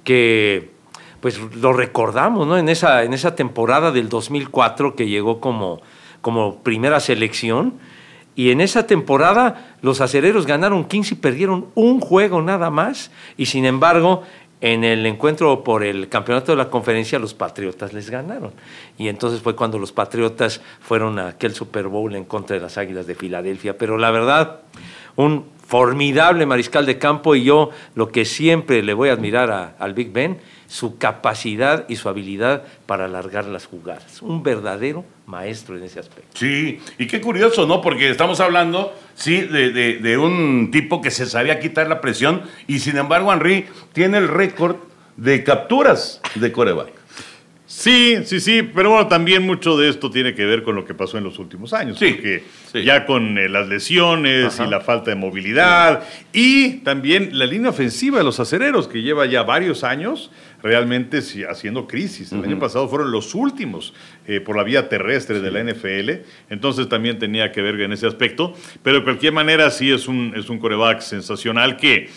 que 0.03 0.71
pues 1.21 1.39
lo 1.55 1.73
recordamos, 1.73 2.45
¿no? 2.45 2.59
En 2.59 2.69
esa, 2.69 3.05
en 3.05 3.13
esa 3.13 3.37
temporada 3.37 3.93
del 3.93 4.09
2004 4.09 4.97
que 4.97 5.07
llegó 5.07 5.41
como, 5.41 5.81
como 6.23 6.63
primera 6.65 6.99
selección. 6.99 7.75
Y 8.37 8.51
en 8.51 8.61
esa 8.61 8.87
temporada 8.87 9.77
los 9.81 10.01
acereros 10.01 10.47
ganaron 10.47 10.85
15 10.85 11.15
y 11.15 11.17
perdieron 11.17 11.67
un 11.75 12.01
juego 12.01 12.43
nada 12.43 12.71
más. 12.71 13.11
Y 13.39 13.47
sin 13.47 13.65
embargo, 13.65 14.23
en 14.61 14.85
el 14.85 15.05
encuentro 15.07 15.65
por 15.65 15.83
el 15.83 16.09
campeonato 16.09 16.53
de 16.53 16.57
la 16.57 16.71
conferencia, 16.71 17.19
los 17.19 17.35
Patriotas 17.35 17.95
les 17.95 18.11
ganaron. 18.11 18.53
Y 18.99 19.09
entonces 19.09 19.41
fue 19.41 19.57
cuando 19.57 19.79
los 19.79 19.93
Patriotas 19.93 20.61
fueron 20.81 21.19
a 21.19 21.29
aquel 21.29 21.55
Super 21.55 21.89
Bowl 21.89 22.15
en 22.15 22.25
contra 22.25 22.57
de 22.57 22.63
las 22.63 22.77
Águilas 22.79 23.07
de 23.07 23.15
Filadelfia. 23.15 23.79
Pero 23.79 23.97
la 23.97 24.11
verdad, 24.11 24.61
un 25.17 25.47
formidable 25.67 26.47
mariscal 26.47 26.87
de 26.87 26.99
campo 26.99 27.35
y 27.35 27.45
yo 27.45 27.71
lo 27.95 28.09
que 28.09 28.25
siempre 28.25 28.83
le 28.83 28.95
voy 28.95 29.09
a 29.09 29.15
admirar 29.15 29.77
al 29.79 29.95
Big 29.95 30.13
Ben, 30.13 30.39
su 30.67 30.99
capacidad 30.99 31.87
y 31.89 31.97
su 31.97 32.09
habilidad 32.09 32.65
para 32.87 33.07
alargar 33.07 33.47
las 33.47 33.67
jugadas. 33.67 34.23
Un 34.23 34.43
verdadero 34.43 35.05
maestro 35.27 35.77
en 35.77 35.85
ese 35.85 36.01
aspecto. 36.01 36.31
Sí, 36.35 36.81
y 36.99 37.07
qué 37.07 37.21
curioso, 37.21 37.67
¿no? 37.67 37.81
Porque 37.81 38.11
estamos 38.11 38.41
hablando, 38.41 38.95
sí, 39.15 39.43
de, 39.43 40.19
un 40.19 40.71
tipo 40.71 41.01
que 41.01 41.11
se 41.11 41.27
sabía 41.27 41.61
quitar 41.61 41.89
la 41.89 42.01
presión 42.01 42.43
y 42.67 42.79
sin 42.81 42.97
embargo 42.97 43.33
Henry 43.33 43.67
tiene 43.93 44.19
el 44.19 44.29
récord 44.29 44.77
de 45.17 45.45
capturas 45.45 46.21
de 46.35 46.53
coreback. 46.53 46.96
Sí, 47.79 48.17
sí, 48.25 48.41
sí, 48.41 48.63
pero 48.63 48.89
bueno, 48.89 49.07
también 49.07 49.43
mucho 49.43 49.77
de 49.77 49.91
esto 49.91 50.11
tiene 50.11 50.35
que 50.35 50.47
ver 50.47 50.63
con 50.63 50.75
lo 50.75 50.87
que 50.87 50.95
pasó 50.95 51.19
en 51.19 51.25
los 51.25 51.39
últimos 51.39 51.75
años. 51.75 51.99
Sí, 51.99 52.13
porque 52.13 52.43
sí. 52.73 52.85
ya 52.85 53.05
con 53.05 53.37
eh, 53.37 53.51
las 53.51 53.69
lesiones 53.69 54.55
Ajá. 54.55 54.67
y 54.67 54.71
la 54.71 54.81
falta 54.81 55.11
de 55.11 55.17
movilidad 55.17 56.03
y 56.33 56.79
también 56.79 57.39
la 57.39 57.45
línea 57.45 57.69
ofensiva 57.69 58.17
de 58.17 58.25
los 58.25 58.41
acereros, 58.41 58.89
que 58.89 59.03
lleva 59.03 59.27
ya 59.27 59.43
varios 59.43 59.85
años 59.85 60.31
realmente 60.63 61.21
sí, 61.21 61.45
haciendo 61.45 61.87
crisis. 61.87 62.33
El 62.33 62.43
año 62.45 62.59
pasado 62.59 62.89
fueron 62.89 63.11
los 63.11 63.35
últimos 63.35 63.93
eh, 64.27 64.41
por 64.41 64.57
la 64.57 64.63
vía 64.63 64.89
terrestre 64.89 65.41
de 65.41 65.51
la 65.51 65.63
NFL, 65.63 66.25
entonces 66.49 66.89
también 66.89 67.19
tenía 67.19 67.53
que 67.53 67.61
ver 67.61 67.79
en 67.83 67.93
ese 67.93 68.07
aspecto, 68.07 68.55
pero 68.83 69.01
de 69.01 69.05
cualquier 69.05 69.35
manera 69.35 69.71
sí 69.71 69.93
es 69.93 70.09
un, 70.09 70.33
es 70.35 70.49
un 70.49 70.59
coreback 70.59 71.01
sensacional 71.01 71.77
que 71.77 72.09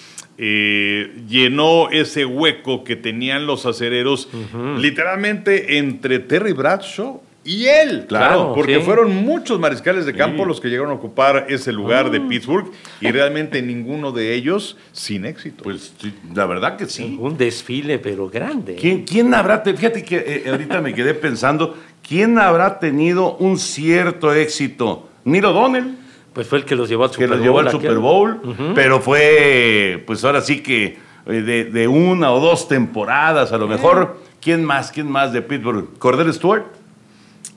eh, 0.41 1.13
llenó 1.27 1.89
ese 1.89 2.25
hueco 2.25 2.83
que 2.85 2.95
tenían 2.95 3.45
los 3.45 3.65
acereros 3.65 4.29
literalmente 4.77 5.77
entre 5.77 6.19
Terry 6.19 6.53
Bradshaw 6.53 7.21
y 7.43 7.65
él. 7.65 8.05
Claro, 8.07 8.53
porque 8.55 8.75
sí. 8.75 8.81
fueron 8.81 9.15
muchos 9.15 9.59
mariscales 9.59 10.05
de 10.05 10.13
campo 10.13 10.45
los 10.45 10.61
que 10.61 10.69
llegaron 10.69 10.91
a 10.91 10.95
ocupar 10.95 11.47
ese 11.49 11.71
lugar 11.71 12.09
de 12.11 12.21
Pittsburgh 12.21 12.71
y 13.01 13.11
realmente 13.11 13.61
ninguno 13.61 14.11
de 14.11 14.33
ellos 14.33 14.77
sin 14.91 15.25
éxito. 15.25 15.63
Pues 15.63 15.93
la 16.33 16.45
verdad 16.45 16.77
que 16.77 16.85
sí. 16.85 17.17
Un 17.19 17.37
desfile, 17.37 17.99
pero 17.99 18.29
grande. 18.29 18.75
¿Quién, 18.75 19.03
quién 19.03 19.33
habrá, 19.33 19.61
te- 19.63 19.73
fíjate 19.73 20.03
que 20.03 20.17
eh, 20.17 20.49
ahorita 20.49 20.81
me 20.81 20.93
quedé 20.93 21.13
pensando, 21.13 21.75
¿quién 22.07 22.37
habrá 22.37 22.79
tenido 22.79 23.35
un 23.37 23.57
cierto 23.57 24.33
éxito? 24.33 25.09
Niro 25.25 25.51
Donnell, 25.53 25.97
Pues 26.39 26.47
fue 26.47 26.59
el 26.59 26.63
que 26.63 26.73
los 26.77 26.87
llevó 26.87 27.03
al 27.03 27.09
que 27.09 27.15
Super 27.15 27.29
los 27.31 27.37
Bowl. 27.39 27.45
llevó 27.45 27.59
al. 27.59 27.69
Super 27.69 27.97
Bowl, 27.97 28.39
pero 28.73 29.01
fue, 29.01 30.01
pues 30.07 30.23
ahora 30.23 30.39
sí 30.39 30.63
que 30.63 30.97
eh, 31.25 31.31
de, 31.41 31.65
de 31.65 31.85
una 31.89 32.31
o 32.31 32.39
dos 32.39 32.69
temporadas 32.69 33.51
a 33.51 33.57
lo 33.57 33.67
mejor. 33.67 34.15
¿Quién 34.39 34.63
más? 34.63 34.89
¿Quién 34.89 35.11
más 35.11 35.33
de 35.33 35.41
Pittsburgh? 35.41 35.97
¿Cordell 35.97 36.33
Stewart? 36.33 36.63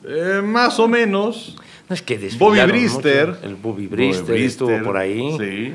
Eh, 0.04 0.40
más 0.42 0.80
o 0.80 0.88
menos. 0.88 1.56
No 1.88 1.94
es 1.94 2.02
que 2.02 2.18
Bobby 2.36 2.60
Brister. 2.62 3.28
mucho. 3.28 3.38
El 3.44 3.54
Bobby 3.54 3.86
Brister, 3.86 4.34
Bobby 4.34 4.44
estuvo 4.46 4.82
por 4.82 4.96
ahí. 4.96 5.30
sí. 5.38 5.74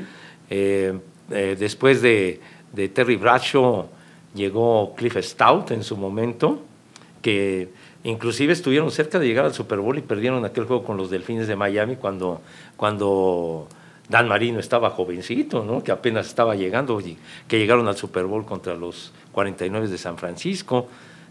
Eh, 0.50 0.92
eh, 1.30 1.56
después 1.58 2.02
de, 2.02 2.40
de 2.74 2.88
Terry 2.90 3.16
Bradshaw 3.16 3.88
llegó 4.34 4.94
Cliff 4.94 5.16
Stout 5.22 5.70
en 5.70 5.82
su 5.82 5.96
momento, 5.96 6.62
que 7.22 7.70
inclusive 8.04 8.52
estuvieron 8.52 8.90
cerca 8.90 9.18
de 9.18 9.26
llegar 9.26 9.44
al 9.44 9.54
Super 9.54 9.78
Bowl 9.78 9.98
y 9.98 10.02
perdieron 10.02 10.44
aquel 10.44 10.64
juego 10.64 10.84
con 10.84 10.96
los 10.96 11.10
Delfines 11.10 11.48
de 11.48 11.56
Miami 11.56 11.96
cuando, 11.96 12.40
cuando 12.76 13.68
Dan 14.08 14.28
Marino 14.28 14.58
estaba 14.60 14.90
jovencito, 14.90 15.64
¿no? 15.64 15.82
que 15.82 15.92
apenas 15.92 16.26
estaba 16.26 16.54
llegando, 16.54 17.00
que 17.46 17.58
llegaron 17.58 17.88
al 17.88 17.96
Super 17.96 18.24
Bowl 18.24 18.44
contra 18.44 18.74
los 18.74 19.12
49 19.32 19.88
de 19.88 19.98
San 19.98 20.16
Francisco. 20.16 20.88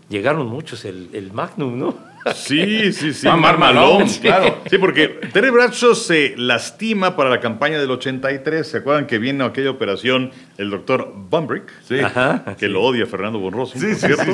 Llegaron 0.09 0.47
muchos, 0.47 0.85
el, 0.85 1.09
el 1.13 1.33
Magnum, 1.33 1.77
¿no? 1.77 2.07
Sí, 2.35 2.91
sí, 2.91 3.13
sí. 3.13 3.27
Ah, 3.27 3.37
Mark 3.37 3.57
Malone, 3.57 4.07
Sí. 4.09 4.19
claro. 4.19 4.57
Sí, 4.69 4.77
porque 4.77 5.07
Terry 5.31 5.49
Bradshaw 5.49 5.95
se 5.95 6.33
lastima 6.37 7.15
para 7.15 7.29
la 7.29 7.39
campaña 7.39 7.79
del 7.79 7.89
83. 7.91 8.67
¿Se 8.67 8.77
acuerdan 8.77 9.07
que 9.07 9.17
viene 9.17 9.43
aquella 9.45 9.69
operación 9.71 10.31
el 10.57 10.69
doctor 10.69 11.13
Bumbrick? 11.15 11.71
Sí. 11.87 11.99
Ajá. 11.99 12.55
Que 12.59 12.67
lo 12.67 12.81
odia 12.83 13.05
Fernando 13.05 13.39
Bonroso. 13.39 13.79
Sí, 13.79 13.95
cierto. 13.95 14.33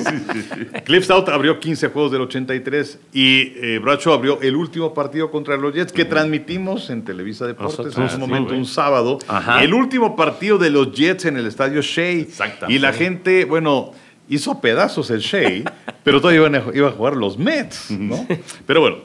Cliff 0.86 1.04
Stout 1.06 1.30
abrió 1.30 1.60
15 1.60 1.90
juegos 1.90 2.12
del 2.12 2.22
83 2.22 3.00
y 3.14 3.54
eh, 3.58 3.80
Bradshaw 3.80 4.14
abrió 4.14 4.42
el 4.42 4.56
último 4.56 4.94
partido 4.94 5.30
contra 5.30 5.56
los 5.58 5.74
Jets 5.74 5.92
que 5.94 6.06
transmitimos 6.06 6.90
en 6.90 7.04
Televisa 7.04 7.46
Deportes 7.46 7.96
en 7.98 8.10
su 8.10 8.16
sí, 8.16 8.20
momento, 8.20 8.54
un 8.54 8.66
sábado. 8.66 9.20
Ajá. 9.28 9.64
El 9.64 9.74
último 9.74 10.16
partido 10.16 10.58
de 10.58 10.70
los 10.70 10.94
Jets 10.94 11.26
en 11.26 11.38
el 11.38 11.46
estadio 11.46 11.82
Shea. 11.82 12.22
Exactamente. 12.22 12.74
Y 12.74 12.80
la 12.80 12.94
gente, 12.94 13.46
bueno, 13.46 13.92
hizo 14.30 14.60
pedazos 14.62 15.10
el 15.10 15.20
Shea, 15.20 15.64
pero 16.04 16.20
todavía 16.20 16.42
iban 16.42 16.56
a, 16.56 16.64
iba 16.74 16.90
a 16.90 16.92
jugar 16.92 17.16
los 17.16 17.38
Mets, 17.38 17.92
¿no? 17.92 18.26
Pero 18.66 18.82
bueno. 18.82 18.98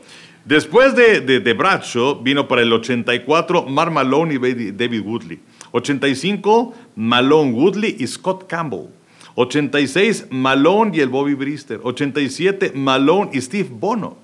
Después 0.44 0.96
de, 0.96 1.20
de, 1.20 1.40
de 1.40 1.52
Bradshaw 1.52 2.22
vino 2.22 2.48
para 2.48 2.62
el 2.62 2.72
84 2.72 3.66
Mark 3.66 3.92
Malone 3.92 4.34
y 4.34 4.70
David 4.72 5.02
Woodley. 5.04 5.40
85 5.72 6.74
Malone, 6.96 7.52
Woodley 7.52 7.96
y 7.98 8.06
Scott 8.06 8.46
Campbell. 8.48 8.86
86 9.34 10.28
Malone 10.30 10.96
y 10.96 11.00
el 11.00 11.10
Bobby 11.10 11.34
Brister. 11.34 11.80
87 11.82 12.72
Malone 12.74 13.30
y 13.34 13.42
Steve 13.42 13.68
Bono. 13.70 14.16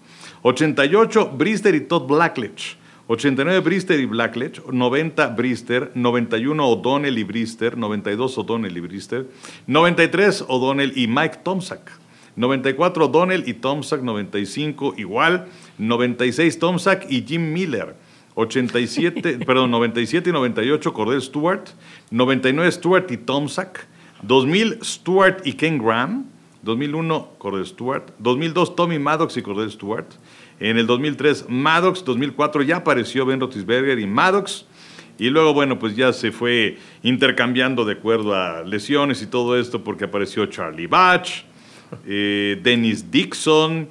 88 0.43 1.33
Brister 1.37 1.75
y 1.75 1.81
Todd 1.81 2.07
Blackledge. 2.07 2.79
89 3.07 3.65
Brister 3.65 4.01
y 4.01 4.07
Blackledge, 4.07 4.63
90 4.73 5.29
Brister, 5.37 5.93
91 5.95 6.61
O'Donnell 6.61 7.19
y 7.19 7.25
Brister, 7.25 7.77
92 7.77 8.39
O'Donnell 8.39 8.77
y 8.77 8.81
Brister, 8.81 9.27
93 9.67 10.45
O'Donnell 10.49 10.93
y 10.97 11.07
Mike 11.07 11.41
Tomczak, 11.43 11.99
94 12.37 13.05
O'Donnell 13.05 13.47
y 13.47 13.55
Tomczak, 13.55 14.03
95 14.03 14.95
igual, 14.97 15.47
96 15.79 16.59
Tomczak 16.59 17.11
y 17.11 17.23
Jim 17.27 17.53
Miller, 17.53 17.95
87, 18.37 19.39
perdón, 19.47 19.71
97 19.71 20.31
y 20.31 20.33
98 20.33 20.93
Cordell 20.93 21.21
Stewart, 21.21 21.65
99 22.11 22.73
Stewart 22.73 23.11
y 23.11 23.19
Tomczak, 23.19 23.87
2000 24.23 24.79
Stewart 24.83 25.43
y 25.45 25.53
Ken 25.53 25.77
Graham, 25.79 26.25
2001 26.63 27.27
Cordell 27.37 27.67
Stewart, 27.67 28.05
2002 28.19 28.75
Tommy 28.75 28.99
Maddox 28.99 29.37
y 29.37 29.43
Cordell 29.43 29.71
Stewart, 29.71 30.07
en 30.61 30.79
el 30.79 30.87
2003 30.87 31.47
Maddox, 31.49 32.05
2004 32.05 32.63
ya 32.63 32.77
apareció 32.77 33.27
Ben 33.27 33.41
Roethlisberger 33.41 33.99
y 33.99 34.07
Maddox, 34.07 34.67
y 35.19 35.31
luego, 35.31 35.55
bueno, 35.55 35.79
pues 35.79 35.95
ya 35.95 36.13
se 36.13 36.33
fue 36.33 36.77
intercambiando 37.03 37.85
de 37.85 37.93
acuerdo 37.93 38.35
a 38.35 38.63
lesiones 38.63 39.23
y 39.23 39.27
todo 39.27 39.59
esto 39.59 39.85
porque 39.85 40.07
apareció 40.07 40.47
Charlie 40.47 40.89
Batch, 40.89 41.43
eh, 42.07 42.59
Dennis 42.63 43.11
Dixon, 43.11 43.89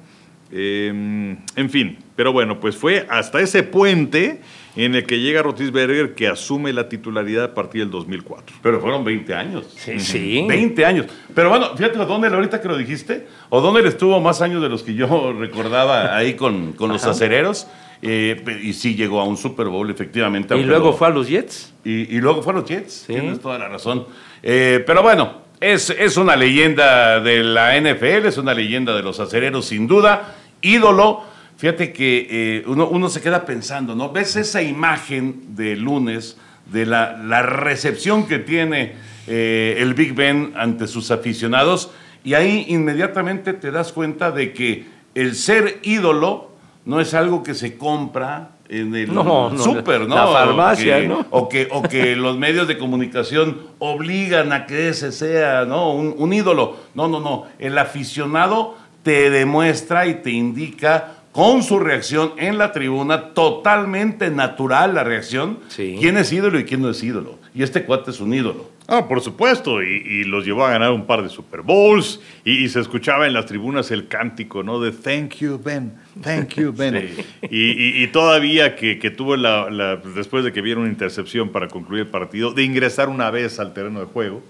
eh, 0.52 1.36
en 1.56 1.70
fin. 1.70 1.96
Pero 2.14 2.32
bueno, 2.32 2.60
pues 2.60 2.76
fue 2.76 3.06
hasta 3.08 3.40
ese 3.40 3.62
puente 3.62 4.42
en 4.76 4.94
el 4.94 5.06
que 5.06 5.20
llega 5.20 5.42
Roethlisberger 5.42 6.14
que 6.14 6.28
asume 6.28 6.72
la 6.72 6.88
titularidad 6.88 7.44
a 7.44 7.54
partir 7.54 7.82
del 7.82 7.90
2004. 7.90 8.56
Pero 8.62 8.80
fueron 8.80 9.04
20 9.04 9.34
años. 9.34 9.66
Sí, 9.76 9.98
sí. 10.00 10.44
20 10.48 10.84
años. 10.84 11.06
Pero 11.34 11.48
bueno, 11.50 11.76
fíjate, 11.76 11.98
O'Donnell, 11.98 12.34
ahorita 12.34 12.60
que 12.60 12.68
lo 12.68 12.76
dijiste, 12.76 13.26
O'Donnell 13.50 13.86
estuvo 13.86 14.20
más 14.20 14.42
años 14.42 14.60
de 14.62 14.68
los 14.68 14.82
que 14.82 14.94
yo 14.94 15.32
recordaba 15.38 16.16
ahí 16.16 16.34
con, 16.34 16.72
con 16.72 16.90
los 16.90 17.04
acereros. 17.04 17.66
eh, 18.02 18.42
y 18.62 18.72
sí 18.72 18.96
llegó 18.96 19.20
a 19.20 19.24
un 19.24 19.36
Super 19.36 19.66
Bowl, 19.68 19.88
efectivamente. 19.90 20.56
Y 20.58 20.62
luego 20.64 20.86
lo- 20.88 20.92
fue 20.92 21.06
a 21.06 21.10
los 21.10 21.28
Jets. 21.28 21.72
y, 21.84 22.16
y 22.16 22.20
luego 22.20 22.42
fueron 22.42 22.62
los 22.62 22.70
Jets. 22.70 23.04
Sí. 23.06 23.12
Tienes 23.14 23.40
toda 23.40 23.58
la 23.58 23.68
razón. 23.68 24.06
Eh, 24.42 24.82
pero 24.86 25.02
bueno, 25.02 25.42
es, 25.60 25.88
es 25.90 26.16
una 26.18 26.36
leyenda 26.36 27.20
de 27.20 27.42
la 27.44 27.80
NFL, 27.80 28.26
es 28.26 28.36
una 28.38 28.52
leyenda 28.52 28.94
de 28.94 29.02
los 29.02 29.20
acereros, 29.20 29.64
sin 29.66 29.86
duda. 29.86 30.34
Ídolo. 30.60 31.32
Fíjate 31.64 31.94
que 31.94 32.26
eh, 32.30 32.62
uno, 32.66 32.88
uno 32.88 33.08
se 33.08 33.22
queda 33.22 33.46
pensando, 33.46 33.94
¿no? 33.94 34.12
Ves 34.12 34.36
esa 34.36 34.60
imagen 34.60 35.56
de 35.56 35.76
lunes, 35.76 36.36
de 36.70 36.84
la, 36.84 37.16
la 37.16 37.40
recepción 37.40 38.26
que 38.26 38.38
tiene 38.38 38.92
eh, 39.26 39.76
el 39.78 39.94
Big 39.94 40.12
Ben 40.14 40.52
ante 40.58 40.86
sus 40.86 41.10
aficionados, 41.10 41.90
y 42.22 42.34
ahí 42.34 42.66
inmediatamente 42.68 43.54
te 43.54 43.70
das 43.70 43.94
cuenta 43.94 44.30
de 44.30 44.52
que 44.52 44.84
el 45.14 45.34
ser 45.34 45.78
ídolo 45.84 46.50
no 46.84 47.00
es 47.00 47.14
algo 47.14 47.42
que 47.42 47.54
se 47.54 47.78
compra 47.78 48.50
en 48.68 48.94
el 48.94 49.14
No, 49.14 49.48
no, 49.48 49.58
súper, 49.58 50.02
¿no? 50.06 50.16
la 50.16 50.26
farmacia, 50.26 50.98
O 50.98 51.00
que- 51.00 51.08
¿no? 51.08 51.26
O 51.30 51.48
que, 51.48 51.68
o 51.70 51.82
que 51.82 52.14
los 52.24 52.36
medios 52.36 52.68
de 52.68 52.76
comunicación 52.76 53.56
obligan 53.78 54.52
a 54.52 54.66
que 54.66 54.90
ese 54.90 55.12
sea 55.12 55.64
¿no? 55.64 55.94
un, 55.94 56.14
un 56.18 56.30
ídolo. 56.30 56.76
No, 56.94 57.08
no, 57.08 57.20
no. 57.20 57.46
El 57.58 57.78
aficionado 57.78 58.76
te 59.02 59.30
demuestra 59.30 60.06
y 60.06 60.16
te 60.16 60.30
indica 60.30 61.23
con 61.34 61.64
su 61.64 61.80
reacción 61.80 62.32
en 62.36 62.58
la 62.58 62.70
tribuna, 62.70 63.34
totalmente 63.34 64.30
natural 64.30 64.94
la 64.94 65.02
reacción, 65.02 65.58
Sí. 65.66 65.96
quién 65.98 66.16
es 66.16 66.32
ídolo 66.32 66.60
y 66.60 66.64
quién 66.64 66.80
no 66.80 66.90
es 66.90 67.02
ídolo. 67.02 67.40
Y 67.52 67.64
este 67.64 67.84
cuate 67.84 68.12
es 68.12 68.20
un 68.20 68.32
ídolo. 68.32 68.70
Ah, 68.86 69.08
por 69.08 69.22
supuesto, 69.22 69.82
y, 69.82 69.86
y 70.06 70.24
los 70.24 70.44
llevó 70.44 70.66
a 70.66 70.70
ganar 70.70 70.92
un 70.92 71.06
par 71.06 71.22
de 71.22 71.30
Super 71.30 71.62
Bowls 71.62 72.20
y, 72.44 72.64
y 72.64 72.68
se 72.68 72.80
escuchaba 72.80 73.26
en 73.26 73.32
las 73.32 73.46
tribunas 73.46 73.90
el 73.90 74.08
cántico, 74.08 74.62
¿no? 74.62 74.78
De 74.78 74.92
Thank 74.92 75.36
you, 75.36 75.58
Ben, 75.64 75.94
thank 76.22 76.50
you, 76.56 76.70
Ben. 76.70 76.94
y, 77.50 77.70
y- 77.70 78.02
y 78.04 78.06
todavía 78.08 78.76
que, 78.76 78.98
que 78.98 79.10
tuvo 79.10 79.36
la, 79.36 79.70
la- 79.70 79.96
después 79.96 80.44
de 80.44 80.52
que 80.52 80.60
vieron 80.60 80.82
una 80.82 80.92
intercepción 80.92 81.48
para 81.48 81.68
concluir 81.68 82.02
el 82.02 82.08
partido, 82.08 82.52
de 82.52 82.62
ingresar 82.62 83.08
una 83.08 83.30
vez 83.30 83.58
al 83.58 83.72
terreno 83.72 84.00
de 84.00 84.06
juego. 84.06 84.42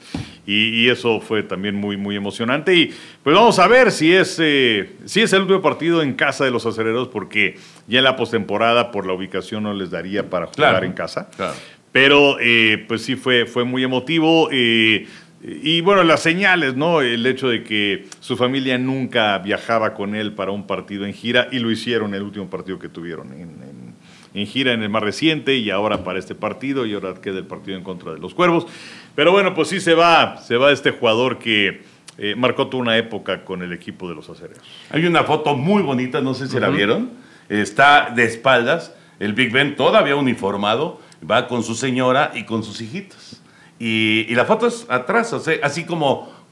Y, 0.47 0.69
y 0.85 0.89
eso 0.91 1.21
fue 1.21 1.43
también 1.45 1.75
muy, 1.77 1.97
muy 1.97 2.17
emocionante. 2.17 2.75
Y 2.75 2.93
pues 3.23 3.35
vamos 3.37 3.59
a 3.61 3.67
ver 3.69 3.93
si 3.93 4.13
es, 4.13 4.37
eh, 4.43 4.97
si 5.05 5.23
es 5.23 5.33
el 5.33 5.43
último 5.43 5.63
partido 5.63 6.03
en 6.03 6.13
casa 6.15 6.45
de 6.45 6.51
los 6.51 6.67
acereros, 6.67 7.09
porque 7.09 7.57
ya 7.87 7.99
en 7.99 8.05
la 8.05 8.17
postemporada, 8.17 8.91
por 8.91 9.07
la 9.07 9.13
ubicación, 9.15 9.63
no 9.63 9.73
les 9.73 9.91
daría 9.91 10.29
para 10.29 10.47
jugar 10.47 10.55
Claro, 10.73 10.87
en 10.87 10.93
casa. 10.93 11.31
claro. 11.37 11.55
Pero 11.95 12.39
eh, 12.41 12.85
pues 12.89 13.03
sí 13.03 13.15
fue, 13.15 13.47
fue 13.47 13.63
muy 13.63 13.85
emotivo. 13.85 14.49
eh, 14.51 15.07
y 15.47 15.81
bueno, 15.81 16.03
las 16.03 16.21
señales, 16.23 16.75
¿no? 16.75 17.03
El 17.03 17.25
hecho 17.25 17.49
de 17.49 17.63
que 17.63 18.07
su 18.19 18.37
familia 18.37 18.79
nunca 18.79 19.39
viajaba 19.39 19.95
con 19.95 20.17
él 20.17 20.33
para 20.33 20.51
un 20.51 20.67
partido 20.67 21.07
en 21.07 21.13
gira 21.15 21.47
y 21.53 21.61
lo 21.61 21.71
hicieron 21.71 22.15
el 22.15 22.23
último 22.23 22.51
partido 22.51 22.81
que 22.81 22.89
tuvieron 22.89 23.33
en, 23.33 23.41
en- 23.43 23.95
en 24.35 24.47
gira 24.49 24.73
en 24.73 24.83
el 24.83 24.89
más 24.89 25.05
reciente 25.05 25.55
y 25.55 25.71
ahora 25.71 26.03
para 26.03 26.19
este 26.19 26.35
partido 26.35 26.85
y 26.85 26.95
ahora 26.95 27.15
queda 27.23 27.39
el 27.39 27.47
partido 27.47 27.77
en 27.79 27.85
contra 27.85 28.13
de 28.13 28.19
los 28.19 28.35
Cuervos. 28.35 28.67
Pero 29.15 29.31
bueno, 29.31 29.55
pues 29.55 29.69
sí 29.69 29.79
se 29.79 29.95
va, 29.95 30.39
se 30.39 30.57
va 30.57 30.73
este 30.73 30.91
jugador 30.91 31.39
que 31.39 31.83
eh, 32.19 32.35
marcó 32.37 32.67
toda 32.67 32.83
una 32.83 32.97
época 32.99 33.45
con 33.45 33.63
el 33.63 33.73
equipo 33.73 34.09
de 34.09 34.17
los 34.17 34.29
acereros. 34.29 34.65
Hay 34.91 35.07
una 35.07 35.23
foto 35.23 35.55
muy 35.55 35.83
bonita, 35.85 36.21
no 36.21 36.35
sé 36.35 36.49
si 36.49 36.59
la 36.59 36.69
vieron. 36.71 37.11
Está 37.49 38.11
de 38.17 38.25
espaldas, 38.25 38.93
el 39.21 39.35
Big 39.35 39.53
Ben 39.53 39.77
todavía 39.77 40.17
uniformado, 40.17 41.01
va 41.31 41.49
con 41.49 41.63
su 41.63 41.75
señora 41.75 42.33
y 42.35 42.45
con 42.45 42.63
sus 42.63 42.81
hijitos. 42.81 43.41
Y, 43.79 44.27
y 44.29 44.35
la 44.35 44.45
foto 44.45 44.67
es 44.67 44.87
atrás, 44.89 45.33
o 45.33 45.41
sea, 45.41 45.57
así 45.63 45.85
como, 45.85 46.33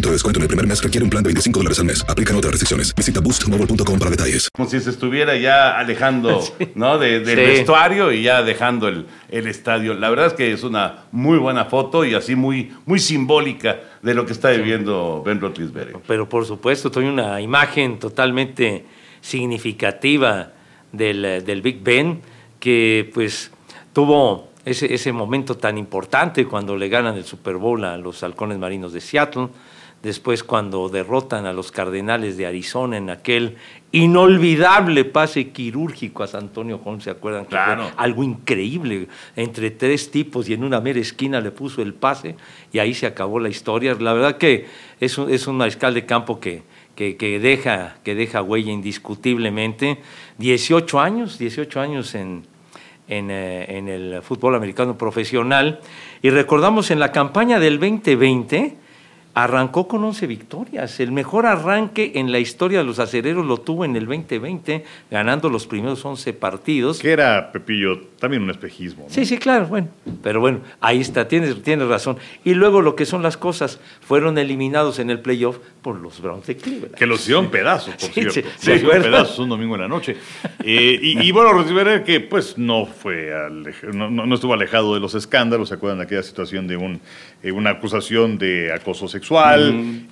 de 0.00 0.10
descuento 0.10 0.38
en 0.38 0.42
el 0.42 0.48
primer 0.48 0.66
mes 0.66 0.82
requiere 0.82 1.04
un 1.04 1.10
plan 1.10 1.22
de 1.22 1.28
25 1.28 1.58
dólares 1.60 1.78
al 1.78 1.86
mes. 1.86 2.04
Aplican 2.08 2.36
otras 2.36 2.52
restricciones. 2.52 2.94
Visita 2.94 3.20
boostmobile.com 3.20 3.98
para 3.98 4.10
detalles. 4.10 4.48
Como 4.54 4.68
si 4.68 4.80
se 4.80 4.90
estuviera 4.90 5.36
ya 5.36 5.78
alejando 5.78 6.40
¿no? 6.74 6.98
de- 6.98 7.20
del 7.20 7.38
Sí. 7.38 7.44
vestuario 7.44 8.12
y 8.12 8.22
ya 8.22 8.42
dejando 8.42 8.88
el, 8.88 9.06
el 9.30 9.46
estadio. 9.46 9.94
La 9.94 10.10
verdad 10.10 10.26
es 10.26 10.32
que 10.34 10.52
es 10.52 10.62
una 10.62 11.04
muy 11.12 11.38
buena 11.38 11.64
foto 11.64 12.04
y 12.04 12.14
así 12.14 12.34
muy, 12.36 12.72
muy 12.84 12.98
simbólica 12.98 13.80
de 14.02 14.14
lo 14.14 14.26
que 14.26 14.32
está 14.32 14.50
viviendo 14.50 15.22
Ben 15.24 15.40
Roethlisberger. 15.40 15.96
Pero 16.06 16.28
por 16.28 16.44
supuesto, 16.44 16.90
tengo 16.90 17.08
una 17.08 17.40
imagen 17.40 17.98
totalmente 17.98 18.84
significativa 19.20 20.52
del, 20.92 21.42
del 21.44 21.62
Big 21.62 21.82
Ben, 21.82 22.20
que 22.60 23.10
pues 23.14 23.50
tuvo 23.92 24.50
ese, 24.64 24.92
ese 24.92 25.12
momento 25.12 25.56
tan 25.56 25.78
importante 25.78 26.44
cuando 26.46 26.76
le 26.76 26.88
ganan 26.88 27.16
el 27.16 27.24
Super 27.24 27.56
Bowl 27.56 27.84
a 27.84 27.96
los 27.96 28.22
halcones 28.22 28.58
marinos 28.58 28.92
de 28.92 29.00
Seattle, 29.00 29.48
después 30.06 30.42
cuando 30.44 30.88
derrotan 30.88 31.44
a 31.46 31.52
los 31.52 31.70
Cardenales 31.72 32.36
de 32.36 32.46
Arizona 32.46 32.96
en 32.96 33.10
aquel 33.10 33.56
inolvidable 33.92 35.04
pase 35.04 35.50
quirúrgico 35.50 36.22
a 36.22 36.26
San 36.26 36.44
Antonio 36.44 36.80
Holmes, 36.84 37.04
¿se 37.04 37.10
acuerdan? 37.10 37.44
Que 37.44 37.56
fue 37.56 37.64
Claro. 37.64 37.90
algo 37.96 38.22
increíble, 38.22 39.08
entre 39.34 39.70
tres 39.70 40.10
tipos 40.10 40.48
y 40.48 40.54
en 40.54 40.64
una 40.64 40.80
mera 40.80 41.00
esquina 41.00 41.40
le 41.40 41.50
puso 41.50 41.82
el 41.82 41.92
pase 41.92 42.36
y 42.72 42.78
ahí 42.78 42.94
se 42.94 43.06
acabó 43.06 43.40
la 43.40 43.48
historia. 43.48 43.94
La 43.98 44.12
verdad 44.14 44.38
que 44.38 44.66
es 45.00 45.18
un, 45.18 45.28
es 45.30 45.46
un 45.46 45.56
mariscal 45.56 45.92
de 45.92 46.06
campo 46.06 46.38
que, 46.40 46.62
que, 46.94 47.16
que 47.16 47.38
deja, 47.40 47.96
que 48.04 48.14
deja 48.14 48.42
huella 48.42 48.70
indiscutiblemente. 48.72 49.98
18 50.38 51.00
años, 51.00 51.38
18 51.38 51.80
años 51.80 52.14
en, 52.14 52.46
en, 53.08 53.30
eh, 53.30 53.76
en 53.76 53.88
el 53.88 54.22
fútbol 54.22 54.54
americano 54.54 54.96
profesional. 54.96 55.80
Y 56.22 56.30
recordamos 56.30 56.90
en 56.90 57.00
la 57.00 57.12
campaña 57.12 57.58
del 57.58 57.78
2020, 57.80 58.76
arrancó 59.36 59.86
con 59.86 60.02
11 60.02 60.26
victorias. 60.26 60.98
El 60.98 61.12
mejor 61.12 61.44
arranque 61.44 62.12
en 62.14 62.32
la 62.32 62.38
historia 62.38 62.78
de 62.78 62.84
los 62.84 62.98
acereros 62.98 63.44
lo 63.44 63.58
tuvo 63.58 63.84
en 63.84 63.94
el 63.94 64.06
2020, 64.06 64.82
ganando 65.10 65.50
los 65.50 65.66
primeros 65.66 66.02
11 66.06 66.32
partidos. 66.32 67.00
Que 67.00 67.10
era, 67.12 67.52
Pepillo, 67.52 68.00
también 68.18 68.42
un 68.42 68.48
espejismo. 68.50 69.04
¿no? 69.04 69.10
Sí, 69.14 69.26
sí, 69.26 69.36
claro, 69.36 69.66
bueno, 69.66 69.88
pero 70.22 70.40
bueno, 70.40 70.60
ahí 70.80 71.02
está, 71.02 71.28
tienes, 71.28 71.62
tienes 71.62 71.86
razón. 71.86 72.16
Y 72.44 72.54
luego 72.54 72.80
lo 72.80 72.96
que 72.96 73.04
son 73.04 73.22
las 73.22 73.36
cosas, 73.36 73.78
fueron 74.00 74.38
eliminados 74.38 74.98
en 75.00 75.10
el 75.10 75.20
playoff 75.20 75.58
por 75.82 76.00
los 76.00 76.18
Browns 76.22 76.46
de 76.46 76.56
Cleveland. 76.56 76.94
Que 76.94 77.04
los 77.04 77.20
hicieron 77.20 77.50
pedazos, 77.50 77.94
por 77.94 78.00
Sí, 78.10 78.12
cierto. 78.12 78.32
sí, 78.32 78.40
los 78.70 78.76
hicieron 78.78 79.02
pedazos 79.02 79.38
un 79.38 79.50
domingo 79.50 79.74
en 79.74 79.82
la 79.82 79.88
noche. 79.88 80.16
Eh, 80.64 80.98
y, 81.02 81.20
y 81.20 81.30
bueno, 81.30 81.52
Roosevelt 81.52 82.04
que 82.06 82.20
pues 82.20 82.56
no 82.56 82.86
fue 82.86 83.30
no, 83.92 84.08
no- 84.10 84.24
no 84.24 84.34
estuvo 84.34 84.54
alejado 84.54 84.94
de 84.94 85.00
los 85.00 85.14
escándalos. 85.14 85.68
¿Se 85.68 85.74
acuerdan 85.74 85.98
de 85.98 86.04
aquella 86.04 86.22
situación 86.22 86.66
de 86.66 86.78
un, 86.78 87.02
eh, 87.42 87.52
una 87.52 87.68
acusación 87.70 88.38
de 88.38 88.72
acoso 88.72 89.06
sexual? 89.08 89.25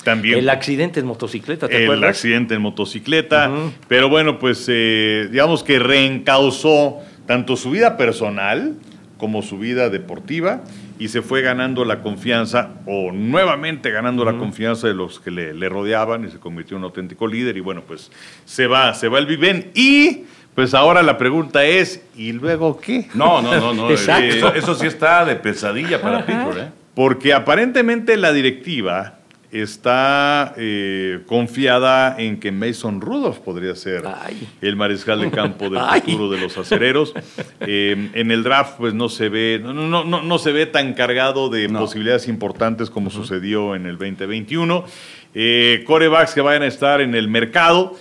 También 0.03 0.39
El 0.39 0.49
accidente 0.49 1.01
en 1.01 1.07
motocicleta, 1.07 1.69
¿te 1.69 1.77
el 1.77 1.85
acuerdas? 1.85 2.11
accidente 2.11 2.55
en 2.55 2.63
motocicleta. 2.63 3.51
Pero 3.89 4.09
bueno, 4.09 4.39
pues 4.39 4.67
eh, 4.69 5.29
digamos 5.31 5.63
que 5.63 5.79
reencausó 5.79 6.99
tanto 7.27 7.57
su 7.57 7.71
vida 7.71 7.97
personal 7.97 8.75
como 9.19 9.43
su 9.43 9.59
vida 9.59 9.89
deportiva 9.91 10.63
y 10.99 11.09
se 11.09 11.23
fue 11.23 11.41
ganando 11.41 11.85
la 11.85 12.03
confianza 12.03 12.71
o 12.87 13.11
nuevamente 13.13 13.91
ganando 13.91 14.25
la 14.25 14.37
confianza 14.37 14.87
de 14.87 14.95
los 14.95 15.21
que 15.21 15.31
le, 15.31 15.55
le 15.55 15.69
rodeaban 15.69 16.25
y 16.25 16.31
se 16.31 16.39
convirtió 16.39 16.77
en 16.77 16.83
un 16.83 16.85
auténtico 16.85 17.27
líder 17.27 17.57
y 17.57 17.61
bueno, 17.61 17.83
pues 17.87 18.11
se 18.45 18.67
va, 18.67 18.93
se 18.95 19.09
va 19.09 19.19
el 19.19 19.27
Viven 19.27 19.71
y 19.75 20.25
pues 20.55 20.73
ahora 20.73 21.03
la 21.03 21.19
pregunta 21.19 21.65
es, 21.65 22.03
¿y 22.17 22.33
luego 22.33 22.79
qué? 22.79 23.09
No, 23.15 23.43
no, 23.43 23.57
no, 23.59 23.75
no. 23.75 23.91
Exacto. 23.93 24.35
Eso, 24.35 24.55
eso 24.55 24.75
sí 24.75 24.87
está 24.87 25.25
de 25.25 25.35
pesadilla 25.37 26.01
para 26.01 26.25
Pittsburgh, 26.25 26.59
¿eh? 26.59 26.69
Porque 26.95 27.33
aparentemente 27.33 28.17
la 28.17 28.33
directiva 28.33 29.19
está 29.51 30.53
eh, 30.57 31.21
confiada 31.27 32.17
en 32.19 32.41
que 32.41 32.51
Mason 32.51 33.01
Rudolph 33.01 33.39
podría 33.39 33.77
ser 33.77 34.03
Ay. 34.05 34.49
el 34.61 34.75
mariscal 34.75 35.21
de 35.21 35.31
campo 35.31 35.71
del 35.71 35.79
Ay. 35.89 36.01
futuro 36.01 36.31
de 36.31 36.41
los 36.41 36.57
acereros. 36.59 37.15
Eh, 37.61 38.11
en 38.15 38.31
el 38.33 38.43
draft, 38.43 38.75
pues 38.79 38.95
no 38.95 39.09
se 39.09 39.29
ve, 39.29 39.61
no, 39.63 39.73
no, 39.73 40.05
no, 40.05 40.23
no 40.23 40.39
se 40.39 40.51
ve 40.53 40.67
tan 40.67 40.95
cargado 40.95 41.51
de 41.51 41.69
No. 41.69 41.79
posibilidades 41.81 42.27
importantes 42.27 42.91
como 42.91 43.11
sucedió 43.11 43.75
en 43.77 43.87
el 43.87 43.97
2021. 43.97 44.85
Eh, 45.35 45.85
corebacks 45.87 46.35
que 46.35 46.41
vayan 46.41 46.63
a 46.63 46.67
estar 46.67 47.01
en 47.01 47.15
el 47.15 47.29
mercado. 47.29 47.95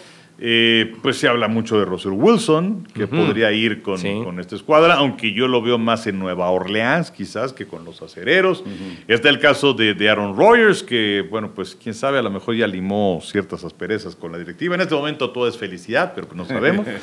Eh, 0.46 0.94
pues 1.02 1.16
se 1.18 1.30
habla 1.30 1.48
mucho 1.48 1.80
de 1.80 1.86
Russell 1.86 2.12
Wilson, 2.12 2.86
que 2.94 3.08
podría 3.08 3.54
ir 3.54 3.82
con, 3.82 3.98
Sí. 3.98 4.20
con 4.26 4.42
esta 4.42 4.58
escuadra, 4.58 4.96
aunque 4.96 5.32
yo 5.32 5.48
lo 5.48 5.62
veo 5.62 5.78
más 5.78 6.06
en 6.06 6.20
Nueva 6.20 6.50
Orleans, 6.50 7.12
quizás, 7.12 7.54
que 7.54 7.66
con 7.66 7.86
los 7.86 8.02
acereros. 8.02 8.62
Está 9.08 9.30
el 9.30 9.40
caso 9.40 9.74
de, 9.74 9.94
de 9.94 10.10
Aaron 10.10 10.36
Rodgers, 10.36 10.84
que, 10.84 11.26
bueno, 11.30 11.52
pues 11.56 11.78
quién 11.82 11.96
sabe, 11.96 12.20
a 12.20 12.22
lo 12.22 12.30
mejor 12.30 12.56
ya 12.56 12.68
limó 12.68 13.22
ciertas 13.24 13.64
asperezas 13.64 14.18
con 14.18 14.34
la 14.34 14.38
directiva. 14.38 14.76
En 14.76 14.82
este 14.82 14.96
momento 14.96 15.30
todo 15.30 15.48
es 15.48 15.58
felicidad, 15.58 16.12
pero 16.14 16.28
no 16.36 16.44
sabemos. 16.46 16.86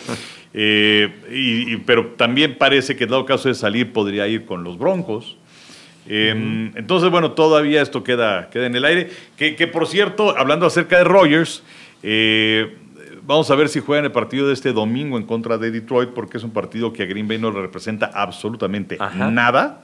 Eh, 0.53 1.09
y- 1.31 1.75
y- 1.75 1.77
pero 1.77 2.09
también 2.17 2.57
parece 2.59 2.97
que, 2.97 3.07
dado 3.07 3.25
caso 3.25 3.49
de 3.49 3.55
salir, 3.55 3.93
podría 3.93 4.27
ir 4.27 4.45
con 4.47 4.65
los 4.65 4.77
Broncos. 4.79 5.37
Eh, 6.09 6.71
Entonces, 6.75 7.09
bueno, 7.09 7.31
todavía 7.33 7.81
esto 7.83 8.03
queda, 8.03 8.51
queda 8.51 8.67
en 8.67 8.75
el 8.75 8.85
aire. 8.85 9.11
Que, 9.37 9.55
que, 9.55 9.69
por 9.69 9.87
cierto, 9.87 10.37
hablando 10.37 10.67
acerca 10.67 10.99
de 10.99 11.05
Rogers, 11.05 11.63
eh, 12.03 12.75
vamos 13.31 13.49
a 13.49 13.55
ver 13.55 13.69
si 13.69 13.79
juegan 13.79 14.05
el 14.05 14.11
partido 14.11 14.49
de 14.49 14.55
este 14.55 14.73
domingo 14.73 15.17
en 15.17 15.25
contra 15.25 15.57
de 15.57 15.71
Detroit, 15.71 16.11
porque 16.11 16.39
es 16.39 16.43
un 16.43 16.51
partido 16.51 16.93
que 16.93 17.05
a 17.05 17.07
Green 17.07 17.29
Bay 17.29 17.39
no 17.39 17.53
le 17.53 17.61
representa 17.61 18.11
absolutamente 18.13 18.97
Ajá. 18.99 19.31
nada. 19.31 19.83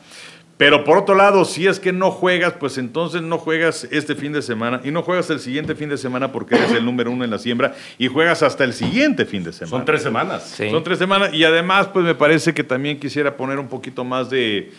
Pero 0.56 0.82
por 0.82 0.98
otro 0.98 1.14
lado, 1.14 1.44
si 1.44 1.66
es 1.68 1.78
que 1.78 1.92
no 1.92 2.10
juegas, 2.10 2.54
pues 2.54 2.76
entonces 2.76 3.22
no 3.22 3.38
juegas 3.38 3.86
este 3.92 4.16
fin 4.16 4.32
de 4.32 4.42
semana 4.42 4.80
y 4.82 4.90
no 4.90 5.02
juegas 5.02 5.30
el 5.30 5.38
siguiente 5.38 5.76
fin 5.76 5.88
de 5.88 5.96
semana 5.96 6.32
porque 6.32 6.56
eres 6.56 6.72
el 6.72 6.84
número 6.84 7.12
uno 7.12 7.24
en 7.24 7.30
la 7.30 7.38
siembra 7.38 7.74
y 7.98 8.08
juegas 8.08 8.42
hasta 8.42 8.64
el 8.64 8.72
siguiente 8.72 9.26
fin 9.26 9.44
de 9.44 9.52
semana. 9.52 9.70
Son 9.70 9.84
tres 9.84 10.02
semanas. 10.02 10.42
Sí. 10.56 10.70
Son 10.70 10.82
tres 10.82 10.98
semanas 10.98 11.32
y 11.32 11.44
además 11.44 11.88
pues 11.92 12.04
me 12.04 12.16
parece 12.16 12.52
que 12.52 12.64
también 12.64 12.98
quisiera 12.98 13.36
poner 13.36 13.60
un 13.60 13.68
poquito 13.68 14.02
más 14.02 14.28
de, 14.28 14.72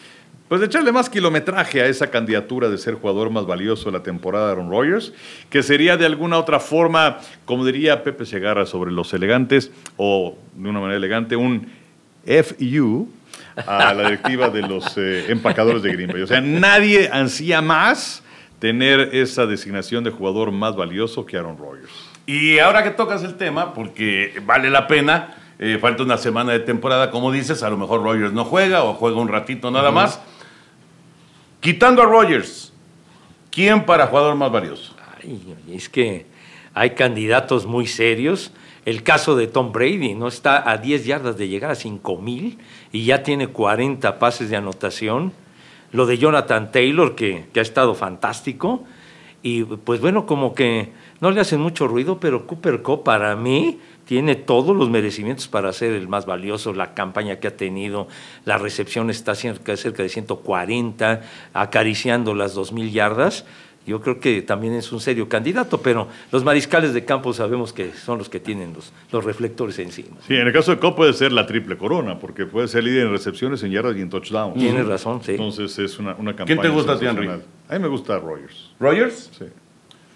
pues 0.48 0.62
de 0.62 0.68
echarle 0.68 0.92
más 0.92 1.10
kilometraje 1.10 1.82
a 1.82 1.88
esa 1.88 2.08
candidatura 2.08 2.70
de 2.70 2.78
ser 2.78 2.96
jugador 2.96 3.30
más 3.30 3.46
valioso 3.46 3.86
de 3.86 3.98
la 3.98 4.04
temporada 4.04 4.48
de 4.48 4.52
Aaron 4.54 4.70
Rodgers, 4.70 5.14
que 5.50 5.64
sería 5.64 5.98
de 5.98 6.06
alguna 6.06 6.38
otra 6.38 6.60
forma, 6.60 7.20
como 7.46 7.66
diría 7.66 8.04
Pepe 8.04 8.26
Segarra 8.26 8.66
sobre 8.66 8.92
los 8.92 9.14
elegantes, 9.14 9.72
o 9.98 10.38
de 10.56 10.70
una 10.70 10.80
manera 10.80 10.98
elegante, 10.98 11.36
un 11.36 11.70
FU 12.26 13.10
a 13.66 13.94
la 13.94 14.04
directiva 14.04 14.50
de 14.50 14.62
los 14.62 14.98
eh, 14.98 15.26
empacadores 15.30 15.82
de 15.82 15.92
Green 15.92 16.12
Bay. 16.12 16.22
O 16.22 16.28
sea, 16.28 16.42
nadie 16.42 17.10
ansía 17.12 17.62
más 17.62 18.24
tener 18.60 19.10
esa 19.14 19.46
designación 19.46 20.04
de 20.04 20.12
jugador 20.12 20.52
más 20.52 20.76
valioso 20.76 21.26
que 21.26 21.38
Aaron 21.38 21.58
Rodgers. 21.58 21.92
Y 22.26 22.60
ahora 22.60 22.84
que 22.84 22.92
tocas 22.92 23.24
el 23.24 23.36
tema, 23.36 23.74
porque 23.74 24.42
vale 24.46 24.70
la 24.70 24.88
pena, 24.88 25.36
eh, 25.60 25.78
falta 25.80 26.04
una 26.04 26.18
semana 26.18 26.52
de 26.52 26.60
temporada, 26.60 27.10
como 27.10 27.32
dices, 27.32 27.64
a 27.64 27.70
lo 27.70 27.78
mejor 27.78 28.04
Rogers 28.04 28.34
no 28.34 28.46
juega 28.46 28.84
o 28.84 28.94
juega 28.94 29.18
un 29.18 29.28
ratito 29.28 29.72
nada 29.72 29.92
más. 29.92 30.22
Quitando 31.60 32.02
a 32.02 32.06
Rogers, 32.06 32.72
¿quién 33.50 33.86
para 33.86 34.08
jugador 34.08 34.36
más 34.36 34.52
valioso? 34.52 34.96
Ay, 35.22 35.56
es 35.72 35.90
que 35.90 36.26
hay 36.74 36.92
candidatos 36.92 37.66
muy 37.66 37.88
serios. 37.88 38.52
El 38.86 39.04
caso 39.04 39.36
de 39.36 39.48
Tom 39.48 39.72
Brady, 39.72 40.14
¿no? 40.14 40.28
Está 40.28 40.70
a 40.70 40.78
10 40.78 41.06
yardas 41.06 41.38
de 41.38 41.48
llegar 41.48 41.72
a 41.72 41.76
5 41.76 42.18
mil 42.20 42.60
y 42.92 43.04
ya 43.04 43.24
tiene 43.24 43.48
40 43.48 44.20
pases 44.20 44.50
de 44.50 44.56
anotación. 44.56 45.34
Lo 45.92 46.06
de 46.06 46.20
Jonathan 46.20 46.72
Taylor, 46.72 47.16
que, 47.16 47.48
ha 47.56 47.60
estado 47.60 47.96
fantástico. 47.96 48.84
Y 49.42 49.64
pues 49.64 50.00
bueno, 50.00 50.26
como 50.26 50.54
que 50.54 50.92
no 51.20 51.32
le 51.32 51.42
hacen 51.42 51.60
mucho 51.60 51.88
ruido, 51.88 52.20
pero 52.20 52.46
Cooper 52.46 52.82
Cup 52.84 53.04
para 53.04 53.36
mí 53.36 53.80
tiene 54.08 54.36
todos 54.36 54.76
los 54.76 54.90
merecimientos 54.90 55.50
para 55.50 55.72
ser 55.74 55.92
el 55.92 56.08
más 56.08 56.26
valioso, 56.26 56.74
la 56.74 56.94
campaña 56.94 57.40
que 57.40 57.50
ha 57.50 57.58
tenido, 57.58 58.08
la 58.46 58.58
recepción 58.58 59.10
está 59.10 59.36
cerca, 59.36 59.76
cerca 59.76 60.02
de 60.02 60.10
140, 60.10 61.22
acariciando 61.54 62.34
las 62.34 62.56
2.000 62.56 62.92
yardas. 62.92 63.46
Yo 63.86 64.02
creo 64.02 64.20
que 64.20 64.42
también 64.42 64.74
es 64.74 64.92
un 64.92 65.00
serio 65.02 65.28
candidato, 65.30 65.82
pero 65.82 66.08
los 66.32 66.44
mariscales 66.44 66.94
de 66.94 67.06
campo 67.06 67.34
sabemos 67.34 67.74
que 67.74 67.92
son 67.94 68.18
los 68.18 68.30
que 68.30 68.40
tienen 68.40 68.74
los, 68.74 68.92
los 69.12 69.24
reflectores 69.24 69.78
encima. 69.80 70.18
Sí, 70.26 70.36
en 70.36 70.48
el 70.48 70.54
caso 70.54 70.72
de 70.72 70.80
Cobb 70.80 70.96
puede 70.96 71.14
ser 71.14 71.34
la 71.34 71.46
triple 71.46 71.78
corona, 71.78 72.18
porque 72.18 72.46
puede 72.46 72.70
ser 72.70 72.86
líder 72.86 73.08
en 73.08 73.12
recepciones, 73.12 73.62
en 73.64 73.72
yardas 73.72 73.96
y 73.98 74.02
en 74.02 74.10
touchdowns. 74.10 74.58
Tienes 74.58 74.86
razón, 74.88 75.22
sí. 75.22 75.32
Entonces 75.32 75.78
es 75.80 76.00
una, 76.00 76.16
una 76.16 76.34
campaña. 76.34 76.62
¿Quién 76.62 76.62
te 76.62 76.70
gusta. 76.70 76.98
Henry? 77.02 77.28
A 77.28 77.74
mí 77.74 77.80
me 77.80 77.88
gusta 77.88 78.20
Rogers. 78.20 78.72
¿Rogers? 78.80 79.32
Sí. 79.38 79.46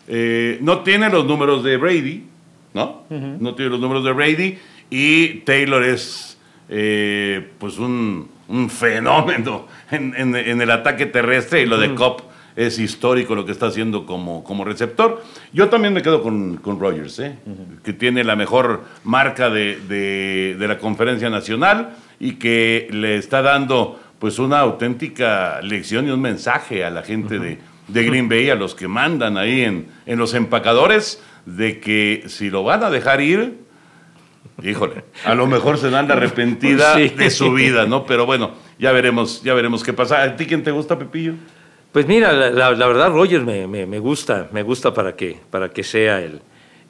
Eh, 0.08 0.58
no 0.62 0.82
tiene 0.82 1.10
los 1.10 1.26
números 1.26 1.64
de 1.64 1.78
Brady, 1.78 2.26
¿no? 2.74 3.04
No 3.10 3.56
tiene 3.56 3.72
los 3.72 3.80
números 3.80 4.04
de 4.04 4.12
Brady. 4.12 4.58
Y 4.90 5.28
Taylor 5.46 5.84
es 5.84 6.38
eh, 6.70 7.50
pues 7.60 7.78
un, 7.80 8.30
un 8.48 8.70
fenómeno 8.70 9.68
en, 9.92 10.14
en- 10.18 10.36
en 10.36 10.62
el 10.62 10.72
ataque 10.72 11.06
terrestre 11.06 11.62
y 11.62 11.66
lo 11.66 11.78
de 11.78 11.94
Cobb 11.96 12.24
es 12.56 12.80
histórico 12.80 13.34
lo 13.34 13.46
que 13.46 13.54
está 13.54 13.68
haciendo 13.68 14.06
como, 14.06 14.44
como 14.44 14.66
receptor. 14.66 15.24
Yo 15.54 15.70
también 15.70 15.94
me 15.94 16.02
quedo 16.02 16.22
con, 16.22 16.58
con 16.58 16.80
Rogers, 16.80 17.20
¿eh? 17.20 17.36
que 17.84 17.94
tiene 17.94 18.24
la 18.26 18.36
mejor 18.36 18.84
marca 19.06 19.50
de, 19.50 19.80
de- 19.88 20.56
de 20.60 20.68
la 20.68 20.78
conferencia 20.78 21.30
nacional 21.30 21.92
y 22.20 22.34
que 22.34 22.88
le 22.92 23.16
está 23.16 23.42
dando 23.42 24.00
pues 24.20 24.38
una 24.38 24.60
auténtica 24.60 25.62
lección 25.62 26.08
y 26.08 26.12
un 26.12 26.22
mensaje 26.22 26.84
a 26.84 26.90
la 26.90 27.02
gente 27.04 27.40
de, 27.40 27.58
de 27.88 28.04
Green 28.04 28.30
Bay, 28.30 28.50
a 28.50 28.56
los 28.56 28.76
que 28.76 28.88
mandan 28.88 29.38
ahí 29.38 29.62
en, 29.62 29.88
en 30.06 30.20
los 30.20 30.34
empacadores, 30.34 31.24
de 31.46 31.80
que 31.80 32.24
si 32.28 32.50
lo 32.50 32.64
van 32.64 32.84
a 32.84 32.90
dejar 32.90 33.22
ir, 33.22 33.60
híjole, 34.64 35.04
a 35.26 35.36
lo 35.36 35.48
mejor 35.48 35.78
se 35.78 35.90
dan 35.90 36.08
la 36.08 36.14
arrepentida 36.16 36.94
Sí. 36.96 37.10
de 37.10 37.30
su 37.30 37.52
vida, 37.54 37.86
¿no? 37.86 38.06
Pero 38.06 38.26
bueno, 38.26 38.52
ya 38.80 38.92
veremos, 38.92 39.42
ya 39.44 39.54
veremos 39.54 39.84
qué 39.84 39.94
pasa. 39.94 40.22
¿A 40.24 40.36
ti 40.36 40.46
quién 40.46 40.64
te 40.64 40.72
gusta, 40.72 40.98
Pepillo? 40.98 41.34
Pues 41.92 42.08
mira, 42.08 42.32
la, 42.32 42.50
la- 42.52 42.72
la 42.72 42.88
verdad, 42.88 43.10
Rogers 43.12 43.44
me, 43.44 43.68
me- 43.68 43.86
me 43.86 44.00
gusta, 44.00 44.48
me 44.52 44.64
gusta 44.64 44.94
para 44.94 45.16
que, 45.16 45.38
para 45.50 45.70
que 45.70 45.84
sea 45.84 46.22
el, 46.22 46.42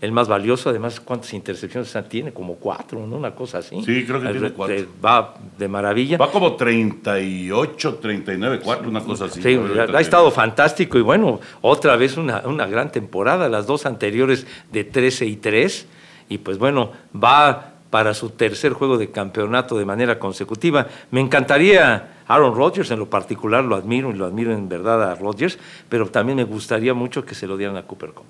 el 0.02 0.12
más 0.12 0.28
valioso. 0.28 0.70
Además, 0.70 1.00
¿cuántas 1.00 1.34
intercepciones 1.34 1.96
tiene? 2.10 2.34
Como 2.34 2.56
cuatro, 2.56 3.06
¿no? 3.06 3.16
Una 3.16 3.34
cosa 3.34 3.60
así. 3.60 3.82
Sí, 3.84 4.04
creo 4.06 4.20
que 4.20 4.30
tiene 4.30 4.52
cuatro. 4.52 4.76
Va 5.04 5.36
de 5.58 5.68
maravilla. 5.68 6.18
Va 6.18 6.32
como 6.32 6.56
38, 6.56 7.96
39, 7.96 8.60
4, 8.64 8.90
una 8.90 9.02
cosa 9.02 9.26
así. 9.26 9.42
Sí, 9.42 9.56
ver, 9.56 9.96
ha 9.96 10.02
estado 10.02 10.30
fantástico 10.32 10.98
y 10.98 11.02
bueno, 11.02 11.40
otra 11.62 11.96
vez 11.96 12.18
una, 12.18 12.40
una 12.46 12.66
gran 12.66 12.92
temporada, 12.92 13.48
las 13.48 13.68
dos 13.68 13.86
anteriores 13.86 14.48
de 14.72 14.84
13 14.84 15.28
y 15.28 15.36
3 15.38 15.88
y 16.30 16.40
pues 16.40 16.58
bueno, 16.58 16.92
va 17.16 17.68
para 17.92 18.14
su 18.14 18.30
tercer 18.30 18.72
juego 18.72 18.98
de 18.98 19.12
campeonato 19.12 19.78
de 19.78 19.86
manera 19.86 20.18
consecutiva. 20.18 20.88
Me 21.12 21.20
encantaría 21.20 22.24
Aaron 22.28 22.56
Rodgers, 22.56 22.90
en 22.90 23.00
lo 23.00 23.10
particular 23.10 23.64
lo 23.64 23.76
admiro 23.76 24.10
y 24.10 24.14
lo 24.14 24.26
admiro 24.26 24.54
en 24.54 24.70
verdad 24.70 25.12
a 25.12 25.16
Rodgers, 25.16 25.60
pero 25.90 26.08
también 26.08 26.38
me 26.38 26.46
gustaría 26.46 26.94
mucho 26.94 27.26
que 27.26 27.36
se 27.36 27.46
lo 27.46 27.58
dieran 27.58 27.76
a 27.76 27.84
Cooper 27.84 28.12
Cup. 28.12 28.26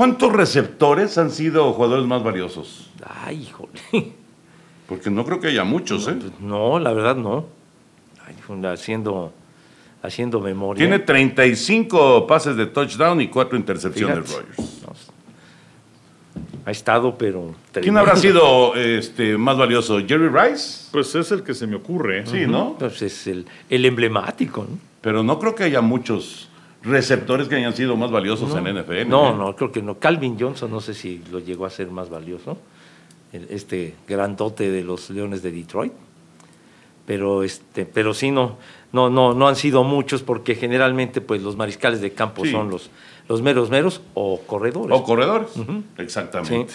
¿Cuántos 0.00 0.32
receptores 0.32 1.18
han 1.18 1.30
sido 1.30 1.74
jugadores 1.74 2.06
más 2.06 2.22
valiosos? 2.22 2.88
Ay, 3.22 3.42
híjole. 3.42 4.14
Porque 4.88 5.10
no 5.10 5.26
creo 5.26 5.40
que 5.40 5.48
haya 5.48 5.62
muchos, 5.62 6.08
¿eh? 6.08 6.16
No, 6.40 6.78
la 6.78 6.94
verdad 6.94 7.16
no. 7.16 7.44
Ay, 8.26 8.34
haciendo, 8.64 9.30
haciendo 10.02 10.40
memoria. 10.40 10.78
Tiene 10.78 11.00
35 11.00 12.26
pases 12.26 12.56
de 12.56 12.64
touchdown 12.64 13.20
y 13.20 13.28
4 13.28 13.58
intercepciones 13.58 14.26
Fíjate. 14.26 14.46
Rogers. 14.56 14.82
No, 14.86 14.92
ha 16.64 16.70
estado, 16.70 17.18
pero... 17.18 17.54
¿Quién 17.70 17.98
habrá 17.98 18.16
sido 18.16 18.74
este, 18.76 19.36
más 19.36 19.58
valioso? 19.58 19.98
¿Jerry 19.98 20.30
Rice? 20.30 20.88
Pues 20.92 21.14
es 21.14 21.30
el 21.30 21.42
que 21.42 21.52
se 21.52 21.66
me 21.66 21.76
ocurre. 21.76 22.26
Sí, 22.26 22.46
¿no? 22.46 22.74
Pues 22.78 23.02
es 23.02 23.26
el, 23.26 23.44
el 23.68 23.84
emblemático, 23.84 24.62
¿no? 24.62 24.78
Pero 25.02 25.22
no 25.22 25.38
creo 25.38 25.54
que 25.54 25.64
haya 25.64 25.82
muchos 25.82 26.49
receptores 26.82 27.48
que 27.48 27.56
hayan 27.56 27.74
sido 27.74 27.96
más 27.96 28.10
valiosos 28.10 28.54
en 28.56 28.64
NFL. 28.64 29.08
No, 29.08 29.30
¿eh? 29.30 29.34
no, 29.36 29.56
creo 29.56 29.70
que 29.72 29.82
no. 29.82 29.98
Calvin 29.98 30.38
Johnson, 30.38 30.70
no 30.70 30.80
sé 30.80 30.94
si 30.94 31.22
lo 31.30 31.38
llegó 31.38 31.66
a 31.66 31.70
ser 31.70 31.90
más 31.90 32.08
valioso, 32.10 32.58
este 33.32 33.94
grandote 34.08 34.70
de 34.70 34.82
los 34.82 35.10
Leones 35.10 35.42
de 35.42 35.52
Detroit. 35.52 35.92
Pero, 37.06 37.42
este, 37.42 37.86
pero 37.86 38.14
sí, 38.14 38.30
no, 38.30 38.56
no, 38.92 39.10
no, 39.10 39.34
no 39.34 39.48
han 39.48 39.56
sido 39.56 39.82
muchos 39.84 40.22
porque 40.22 40.54
generalmente 40.54 41.20
pues, 41.20 41.42
los 41.42 41.56
mariscales 41.56 42.00
de 42.00 42.12
campo 42.12 42.44
Sí. 42.44 42.52
son 42.52 42.70
los, 42.70 42.90
los 43.28 43.42
meros 43.42 43.70
meros 43.70 44.00
o 44.14 44.40
corredores. 44.46 44.96
O 44.96 45.02
corredores. 45.02 45.48
Exactamente. 45.98 46.74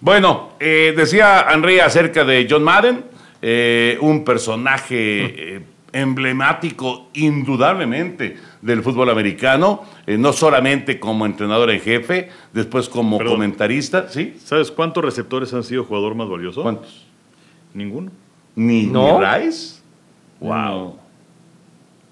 Bueno, 0.00 0.50
eh, 0.60 0.94
decía 0.96 1.46
Henry 1.52 1.80
acerca 1.80 2.24
de 2.24 2.46
John 2.48 2.62
Madden, 2.62 3.04
eh, 3.40 3.98
un 4.00 4.24
personaje 4.24 5.56
eh, 5.56 5.62
emblemático, 5.92 7.08
indudablemente, 7.14 8.36
del 8.62 8.82
fútbol 8.82 9.10
americano, 9.10 9.82
eh, 10.06 10.16
no 10.16 10.32
solamente 10.32 10.98
como 11.00 11.26
entrenador 11.26 11.70
en 11.70 11.80
jefe, 11.80 12.30
después 12.52 12.88
como 12.88 13.18
Perdón. 13.18 13.34
comentarista, 13.34 14.08
¿sí? 14.08 14.36
¿Sabes 14.42 14.70
cuántos 14.70 15.04
receptores 15.04 15.52
han 15.52 15.64
sido 15.64 15.84
jugador 15.84 16.14
más 16.14 16.28
valioso? 16.28 16.62
¿Cuántos? 16.62 17.04
Ninguno. 17.74 18.10
¿Ni, 18.54 18.86
¿No? 18.86 19.18
ni 19.20 19.26
Rice? 19.26 19.80
Wow. 20.40 20.96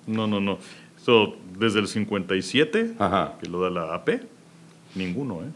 No, 0.06 0.26
no, 0.26 0.40
no. 0.40 0.58
Esto 0.96 1.36
desde 1.58 1.78
el 1.80 1.86
57, 1.88 2.94
Ajá. 2.98 3.34
que 3.40 3.48
lo 3.48 3.60
da 3.60 3.70
la 3.70 3.94
AP, 3.94 4.20
ninguno, 4.94 5.42
¿eh? 5.42 5.50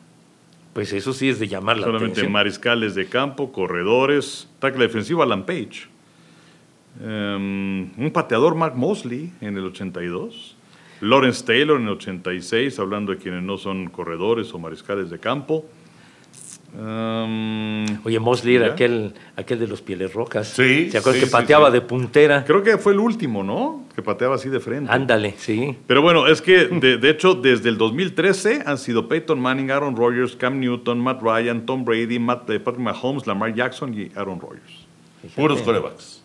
Pues 0.74 0.92
eso 0.92 1.12
sí 1.12 1.28
es 1.28 1.38
de 1.38 1.46
llamar 1.48 1.76
la 1.76 1.85
Solamente 1.87 2.12
atención. 2.14 2.33
mariscales 2.33 2.94
de 2.94 3.07
campo, 3.07 3.52
corredores, 3.52 4.48
tackle 4.59 4.85
defensivo 4.87 5.22
Alan 5.22 5.44
Page. 5.46 5.88
Em, 7.02 7.90
un 7.96 8.11
pateador 8.12 8.54
Mark 8.54 8.76
Mosley 8.76 9.33
en 9.40 9.57
el 9.57 9.64
82. 9.66 10.54
Lawrence 11.00 11.44
Taylor 11.44 11.78
en 11.80 11.87
el 11.87 11.94
86, 11.94 12.78
hablando 12.78 13.12
de 13.12 13.18
quienes 13.18 13.42
no 13.42 13.59
son 13.59 13.88
corredores 13.88 14.52
o 14.54 14.59
mariscales 14.59 15.11
de 15.11 15.18
campo. 15.18 15.64
Em, 16.76 17.85
Oye, 18.04 18.18
Mosley 18.18 18.57
era 18.57 18.72
aquel, 18.72 19.14
aquel 19.37 19.61
de 19.61 19.68
los 19.68 19.80
pieles 19.80 20.12
rocas. 20.12 20.48
Sí, 20.48 20.90
¿Se 20.90 20.98
acuerdan 20.98 21.20
sí, 21.20 21.26
que 21.26 21.30
pateaba 21.30 21.68
sí. 21.68 21.74
de 21.74 21.80
puntera? 21.83 22.44
creo 22.44 22.62
que 22.64 22.78
fue 22.78 22.92
el 22.92 22.98
último, 22.98 23.44
¿no? 23.44 23.85
Que 23.94 24.02
pateaba 24.02 24.35
así 24.35 24.48
de 24.48 24.59
frente. 24.59 24.90
Ándale, 24.90 25.35
sí. 25.38 25.76
Pero 25.87 26.02
bueno, 26.02 26.26
es 26.26 26.42
que 26.42 26.66
de, 26.66 26.98
de 26.98 27.11
hecho 27.11 27.35
desde 27.35 27.68
el 27.68 27.78
2013 27.78 28.64
han 28.66 28.78
sido 28.78 29.09
Peyton 29.09 29.38
Manning, 29.38 29.70
Aaron 29.70 29.94
Rodgers, 29.94 30.35
Cam 30.35 30.59
Newton, 30.59 30.98
Matt 30.98 31.22
Ryan, 31.22 31.64
Tom 31.64 31.85
Brady, 31.85 32.18
Matt, 32.18 32.50
eh, 32.50 32.59
Patrick 32.59 32.83
Mahomes, 32.83 33.26
Lamar 33.28 33.54
Jackson 33.54 33.94
y 33.94 34.11
Aaron 34.16 34.40
Rodgers. 34.40 34.87
Fíjate. 35.22 35.40
Puros 35.40 35.62
corebacks. 35.62 36.23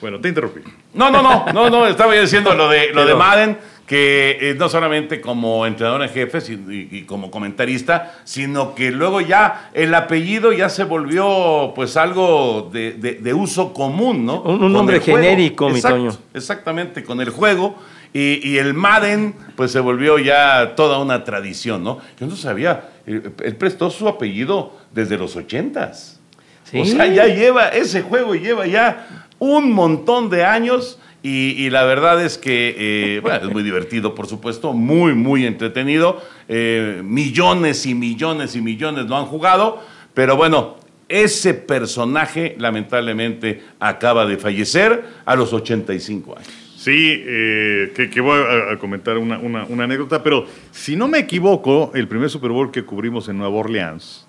Bueno, 0.00 0.20
te 0.20 0.28
interrumpí. 0.28 0.60
No, 0.94 1.10
no, 1.10 1.22
no, 1.22 1.46
no, 1.52 1.70
no, 1.70 1.86
estaba 1.86 2.14
yo 2.14 2.20
diciendo 2.20 2.54
lo 2.54 2.68
de, 2.68 2.92
lo 2.92 3.06
de 3.06 3.14
Madden, 3.14 3.58
que 3.86 4.36
eh, 4.40 4.54
no 4.58 4.68
solamente 4.68 5.20
como 5.20 5.64
entrenador 5.64 6.02
en 6.02 6.08
jefe 6.10 6.40
si- 6.40 6.54
y, 6.54 6.88
y 6.98 7.02
como 7.04 7.30
comentarista, 7.30 8.14
sino 8.24 8.74
que 8.74 8.90
luego 8.90 9.20
ya 9.20 9.70
el 9.74 9.94
apellido 9.94 10.52
ya 10.52 10.68
se 10.68 10.84
volvió 10.84 11.72
pues 11.74 11.96
algo 11.96 12.68
de, 12.72 12.92
de- 12.94 13.14
de 13.14 13.34
uso 13.34 13.72
común, 13.72 14.26
¿no? 14.26 14.42
Un- 14.42 14.72
nombre 14.72 15.00
genérico, 15.00 15.68
mi 15.70 15.76
Exacto, 15.76 15.96
Toño. 15.98 16.10
Exactamente, 16.34 17.04
con 17.04 17.20
el 17.20 17.30
juego. 17.30 17.76
Y, 18.12 18.40
y 18.48 18.58
el 18.58 18.72
Madden, 18.74 19.34
pues 19.56 19.72
se 19.72 19.80
volvió 19.80 20.18
ya 20.18 20.74
toda 20.74 20.98
una 20.98 21.22
tradición, 21.24 21.84
¿no? 21.84 21.98
Yo 22.18 22.26
no 22.26 22.34
sabía, 22.36 22.88
él, 23.06 23.30
él 23.44 23.56
prestó 23.56 23.90
su 23.90 24.08
apellido 24.08 24.72
desde 24.92 25.16
los 25.18 25.36
ochentas. 25.36 26.18
Sí. 26.64 26.80
O 26.80 26.84
sea, 26.84 27.06
ya 27.06 27.26
lleva, 27.26 27.68
ese 27.68 28.02
juego 28.02 28.34
lleva 28.34 28.66
ya 28.66 29.25
un 29.38 29.72
montón 29.72 30.30
de 30.30 30.44
años 30.44 30.98
y, 31.22 31.50
y 31.62 31.70
la 31.70 31.84
verdad 31.84 32.22
es 32.24 32.38
que, 32.38 32.74
eh, 33.16 33.20
bueno, 33.20 33.46
es 33.48 33.52
muy 33.52 33.62
divertido, 33.62 34.14
por 34.14 34.26
supuesto, 34.28 34.72
muy, 34.72 35.14
muy 35.14 35.44
entretenido. 35.44 36.22
Eh, 36.48 37.00
millones 37.04 37.84
y 37.86 37.94
millones 37.94 38.54
y 38.54 38.60
millones 38.60 39.06
lo 39.06 39.16
han 39.16 39.26
jugado, 39.26 39.82
pero 40.14 40.36
bueno, 40.36 40.76
Ese 41.08 41.54
personaje 41.54 42.56
lamentablemente 42.58 43.62
acaba 43.78 44.26
de 44.26 44.38
fallecer 44.38 45.04
a 45.24 45.36
los 45.36 45.52
85 45.52 46.36
años. 46.36 46.48
Sí, 46.76 47.22
eh, 47.24 47.92
que, 47.94 48.10
que 48.10 48.20
voy 48.20 48.40
a, 48.40 48.72
a 48.72 48.76
comentar 48.78 49.16
una, 49.16 49.38
una- 49.38 49.64
una 49.68 49.84
anécdota, 49.84 50.20
pero 50.22 50.46
si 50.72 50.96
no 50.96 51.06
me 51.06 51.18
equivoco, 51.20 51.92
el 51.94 52.08
primer 52.08 52.28
Super 52.28 52.50
Bowl 52.50 52.72
que 52.72 52.82
cubrimos 52.84 53.28
en 53.28 53.38
Nueva 53.38 53.54
Orleans, 53.56 54.26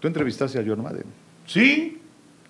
tú 0.00 0.08
entrevistaste 0.08 0.58
a 0.58 0.64
John 0.66 0.82
Madden. 0.82 1.04
Sí, 1.46 1.98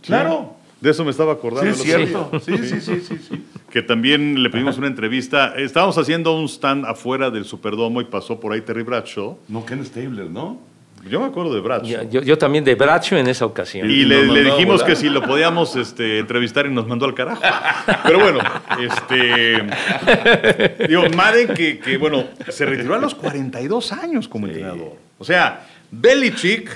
claro. 0.01 0.55
De 0.81 0.91
eso 0.91 1.05
me 1.05 1.11
estaba 1.11 1.35
Sí, 1.35 1.39
acordando. 1.39 1.73
día. 1.73 1.83
cierto. 1.97 2.31
Sí, 2.41 2.57
sí, 2.59 2.81
sí, 2.81 3.01
sí, 3.07 3.17
sí. 3.29 3.45
Que 3.71 3.83
también 3.83 4.43
le 4.43 4.49
pedimos 4.51 4.79
una 4.79 4.87
entrevista. 4.87 5.55
Estábamos 5.57 5.99
haciendo 5.99 6.35
un 6.37 6.47
stand 6.47 6.87
afuera 6.87 7.31
del 7.31 7.45
Superdomo 7.45 8.01
y 8.01 8.05
pasó 8.05 8.41
por 8.41 8.53
ahí 8.53 8.63
Terry 8.63 8.83
Bradshaw. 8.83 9.39
No, 9.49 9.65
Ken 9.67 9.85
Stabler, 9.85 10.31
¿no? 10.31 10.59
Yo 11.09 11.19
me 11.21 11.27
acuerdo 11.27 11.55
de 11.55 11.61
Bradshaw. 11.61 12.11
Yo, 12.11 12.37
también 12.37 12.63
de 12.65 12.75
Bracho 12.75 13.17
en 13.17 13.27
esa 13.27 13.47
ocasión. 13.47 13.91
Y 13.91 13.95
Y 13.95 14.05
le, 14.05 14.43
dijimos 14.45 14.83
que 14.83 14.97
si 14.97 15.09
lo 15.09 15.23
podíamos 15.23 15.75
este, 15.77 16.19
entrevistar 16.19 16.67
y 16.67 16.71
nos 16.71 16.87
mandó 16.87 17.07
al 17.07 17.15
carajo. 17.15 17.41
Pero 18.05 18.21
bueno, 18.21 18.41
este. 18.81 19.67
Digo, 20.89 21.05
Madden 21.17 21.49
que, 21.55 21.79
que, 21.79 21.97
bueno, 21.97 22.25
se 22.49 22.67
retiró 22.67 22.95
a 22.95 22.99
los 22.99 23.15
42 23.15 23.93
años 23.93 24.29
como 24.29 24.47
entrenador. 24.47 24.95
O 25.19 25.25
sea, 25.25 25.67
Belichick, 25.91 26.69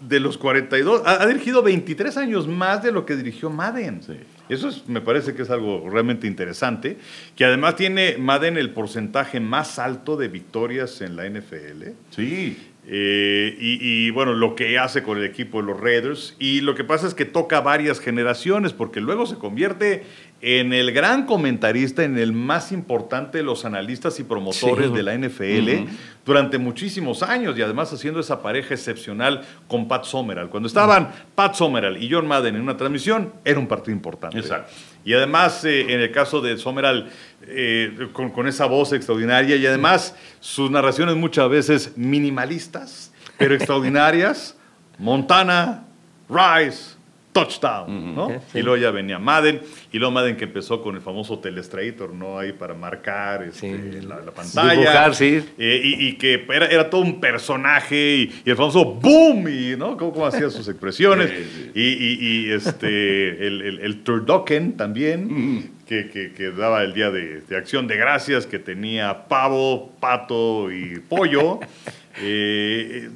de 0.00 0.20
los 0.20 0.36
42, 0.38 1.02
ha, 1.06 1.22
ha 1.22 1.26
dirigido 1.26 1.62
23 1.62 2.16
años 2.18 2.46
más 2.46 2.82
de 2.82 2.92
lo 2.92 3.06
que 3.06 3.16
dirigió 3.16 3.48
Madden. 3.50 4.02
Sí. 4.02 4.14
Eso 4.48 4.68
es- 4.68 4.86
me 4.88 5.00
parece 5.00 5.34
que 5.34 5.42
es 5.42 5.50
algo 5.50 5.88
realmente 5.90 6.26
interesante. 6.26 6.98
Que 7.34 7.44
además 7.44 7.76
tiene 7.76 8.16
Madden 8.18 8.56
el 8.58 8.70
porcentaje 8.70 9.40
más 9.40 9.78
alto 9.78 10.16
de 10.16 10.28
victorias 10.28 11.00
en 11.00 11.16
la 11.16 11.24
NFL. 11.26 11.94
Sí. 12.10 12.56
Eh, 12.88 13.56
y, 13.58 13.78
y, 14.06 14.10
bueno, 14.10 14.32
lo 14.34 14.54
que 14.54 14.78
hace 14.78 15.02
con 15.02 15.18
el 15.18 15.24
equipo 15.24 15.60
de 15.60 15.66
los 15.66 15.80
Raiders. 15.80 16.36
Y 16.38 16.60
lo 16.60 16.76
que 16.76 16.84
pasa 16.84 17.08
es 17.08 17.14
que 17.14 17.24
toca 17.24 17.60
varias 17.60 17.98
generaciones, 17.98 18.72
porque 18.72 19.00
luego 19.00 19.26
se 19.26 19.34
convierte 19.36 20.04
en 20.42 20.72
el 20.74 20.92
gran 20.92 21.24
comentarista, 21.24 22.04
en 22.04 22.18
el 22.18 22.32
más 22.32 22.70
importante 22.70 23.38
de 23.38 23.44
los 23.44 23.64
analistas 23.64 24.20
y 24.20 24.24
promotores 24.24 24.88
Sí. 24.88 24.92
de 24.94 25.02
la 25.02 25.14
NFL 25.14 25.88
durante 26.26 26.58
muchísimos 26.58 27.22
años 27.22 27.56
y 27.58 27.62
además 27.62 27.92
haciendo 27.92 28.20
esa 28.20 28.42
pareja 28.42 28.74
excepcional 28.74 29.42
con 29.66 29.88
Pat 29.88 30.04
Sommeral. 30.04 30.50
Cuando 30.50 30.66
estaban 30.66 31.10
Pat 31.34 31.54
Sommeral 31.54 32.02
y 32.02 32.10
John 32.10 32.28
Madden 32.28 32.54
en 32.56 32.60
una 32.62 32.76
transmisión, 32.76 33.32
era 33.44 33.58
un 33.58 33.66
partido 33.66 33.92
importante. 33.96 34.38
Exacto. 34.38 34.72
Y 35.04 35.14
además, 35.14 35.64
eh, 35.64 35.92
en 35.92 36.00
el 36.00 36.10
caso 36.12 36.40
de 36.40 36.58
Sommeral, 36.58 37.08
eh, 37.46 38.08
con, 38.12 38.30
con 38.30 38.46
esa 38.46 38.66
voz 38.66 38.92
extraordinaria 38.92 39.56
y 39.56 39.64
además 39.66 40.14
sus 40.40 40.70
narraciones 40.70 41.16
muchas 41.16 41.48
veces 41.48 41.92
minimalistas, 41.96 43.12
pero 43.38 43.54
extraordinarias. 43.54 44.56
Montana, 44.98 45.84
Rice, 46.28 46.95
touchdown, 47.40 48.14
¿no? 48.14 48.28
Sí. 48.52 48.58
Y 48.58 48.62
luego 48.62 48.76
ya 48.82 48.90
venía 48.90 49.18
Madden, 49.18 49.60
y 49.92 49.98
luego 49.98 50.12
Madden 50.12 50.36
que 50.36 50.44
empezó 50.44 50.82
con 50.82 50.94
el 50.96 51.02
famoso 51.02 51.38
Telestrator, 51.38 52.14
¿no? 52.14 52.38
Ahí 52.38 52.52
para 52.52 52.74
marcar 52.74 53.42
este, 53.42 53.60
Sí. 54.00 54.06
la, 54.06 54.20
la 54.20 54.32
pantalla. 54.32 54.72
Dibujar, 54.72 55.14
sí. 55.14 55.44
Eh, 55.58 55.80
y, 55.84 56.06
y 56.08 56.12
que 56.14 56.46
era, 56.48 56.66
era 56.66 56.88
todo 56.88 57.02
un 57.02 57.20
personaje, 57.20 57.96
y, 58.16 58.42
y 58.44 58.50
el 58.50 58.56
famoso 58.56 58.84
boom, 58.84 59.48
y 59.48 59.76
¿no? 59.76 59.96
Cómo, 59.96 60.12
cómo 60.12 60.26
hacía 60.26 60.48
sus 60.50 60.66
expresiones. 60.68 61.30
Y, 61.74 61.82
y- 61.82 62.18
y, 62.20 62.50
este, 62.52 63.46
el, 63.46 63.60
el, 63.62 63.78
el 63.80 64.02
turducken 64.02 64.76
también, 64.78 65.70
que, 65.86 66.08
que- 66.08 66.32
que 66.32 66.50
daba 66.50 66.82
el 66.82 66.94
día 66.94 67.10
de, 67.10 67.42
de 67.42 67.56
acción 67.56 67.86
de 67.86 67.96
gracias, 67.96 68.46
que 68.46 68.58
tenía 68.58 69.26
pavo, 69.28 69.92
pato 70.00 70.72
y 70.72 71.00
pollo. 71.08 71.60
eh, 72.22 73.10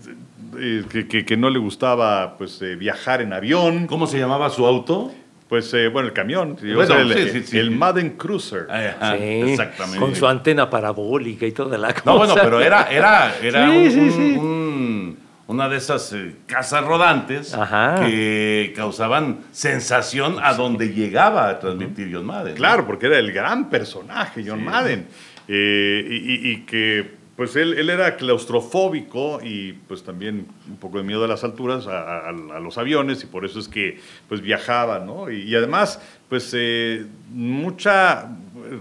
eh, 0.59 0.85
que, 0.91 1.07
que- 1.09 1.25
que 1.25 1.37
no 1.37 1.51
le 1.51 1.59
gustaba 1.59 2.37
pues 2.39 2.61
eh, 2.63 2.77
viajar 2.77 3.21
en 3.23 3.33
avión, 3.33 3.87
¿Cómo 3.87 4.07
se 4.07 4.19
llamaba 4.19 4.51
su 4.51 4.67
auto? 4.67 5.13
pues 5.49 5.75
eh, 5.75 5.89
bueno, 5.89 6.07
el 6.07 6.15
camión, 6.15 6.57
Bueno, 6.63 6.95
el, 6.97 7.45
sí, 7.45 7.59
el 7.59 7.73
Madden 7.73 8.11
Cruiser. 8.11 8.69
Ajá, 8.71 9.17
Sí, 9.19 9.25
exactamente. 9.25 9.99
Con 9.99 10.15
su 10.15 10.29
antena 10.29 10.71
parabólica 10.71 11.45
y 11.45 11.51
toda 11.51 11.77
la 11.77 11.89
cosa. 11.93 12.03
No, 12.07 12.19
bueno, 12.19 12.35
pero 12.41 12.61
era, 12.61 12.85
era, 12.85 13.35
era 13.43 13.67
Sí, 13.69 13.77
un- 13.77 13.91
sí, 13.91 13.99
un- 13.99 14.11
sí. 14.13 14.37
un- 14.39 15.19
una 15.49 15.69
de 15.69 15.79
esas 15.79 16.13
eh, 16.13 16.37
casas 16.47 16.85
rodantes 16.85 17.53
Ajá. 17.53 17.97
que 18.07 18.73
causaban 18.77 19.41
sensación 19.51 20.37
a 20.41 20.55
donde 20.55 20.91
llegaba 20.95 21.49
a 21.49 21.59
transmitir 21.59 22.11
John 22.13 22.27
Madden. 22.27 22.53
¿no? 22.53 22.57
Claro, 22.57 22.87
porque 22.87 23.07
era 23.07 23.19
el 23.19 23.33
gran 23.33 23.69
personaje, 23.69 24.45
John 24.47 24.65
Madden. 24.65 25.09
Eh, 25.49 26.07
y, 26.09 26.15
y- 26.15 26.53
y 26.53 26.57
que, 26.59 27.11
pues 27.41 27.57
él, 27.57 27.73
él 27.79 27.89
era 27.89 28.17
claustrofóbico 28.17 29.41
y 29.43 29.73
pues 29.89 30.03
también 30.03 30.47
un 30.69 30.77
poco 30.77 30.99
de 30.99 31.05
miedo 31.05 31.25
a 31.25 31.27
las 31.27 31.43
alturas, 31.43 31.87
a, 31.87 32.31
los 32.33 32.77
aviones, 32.77 33.25
y 33.25 33.27
por 33.27 33.47
eso 33.47 33.59
es 33.59 33.67
que 33.67 33.99
pues 34.29 34.43
viajaba, 34.43 34.99
¿no? 34.99 35.31
Y, 35.31 35.55
además, 35.55 36.03
pues 36.29 36.53
eh, 36.55 37.07
mucha 37.31 38.29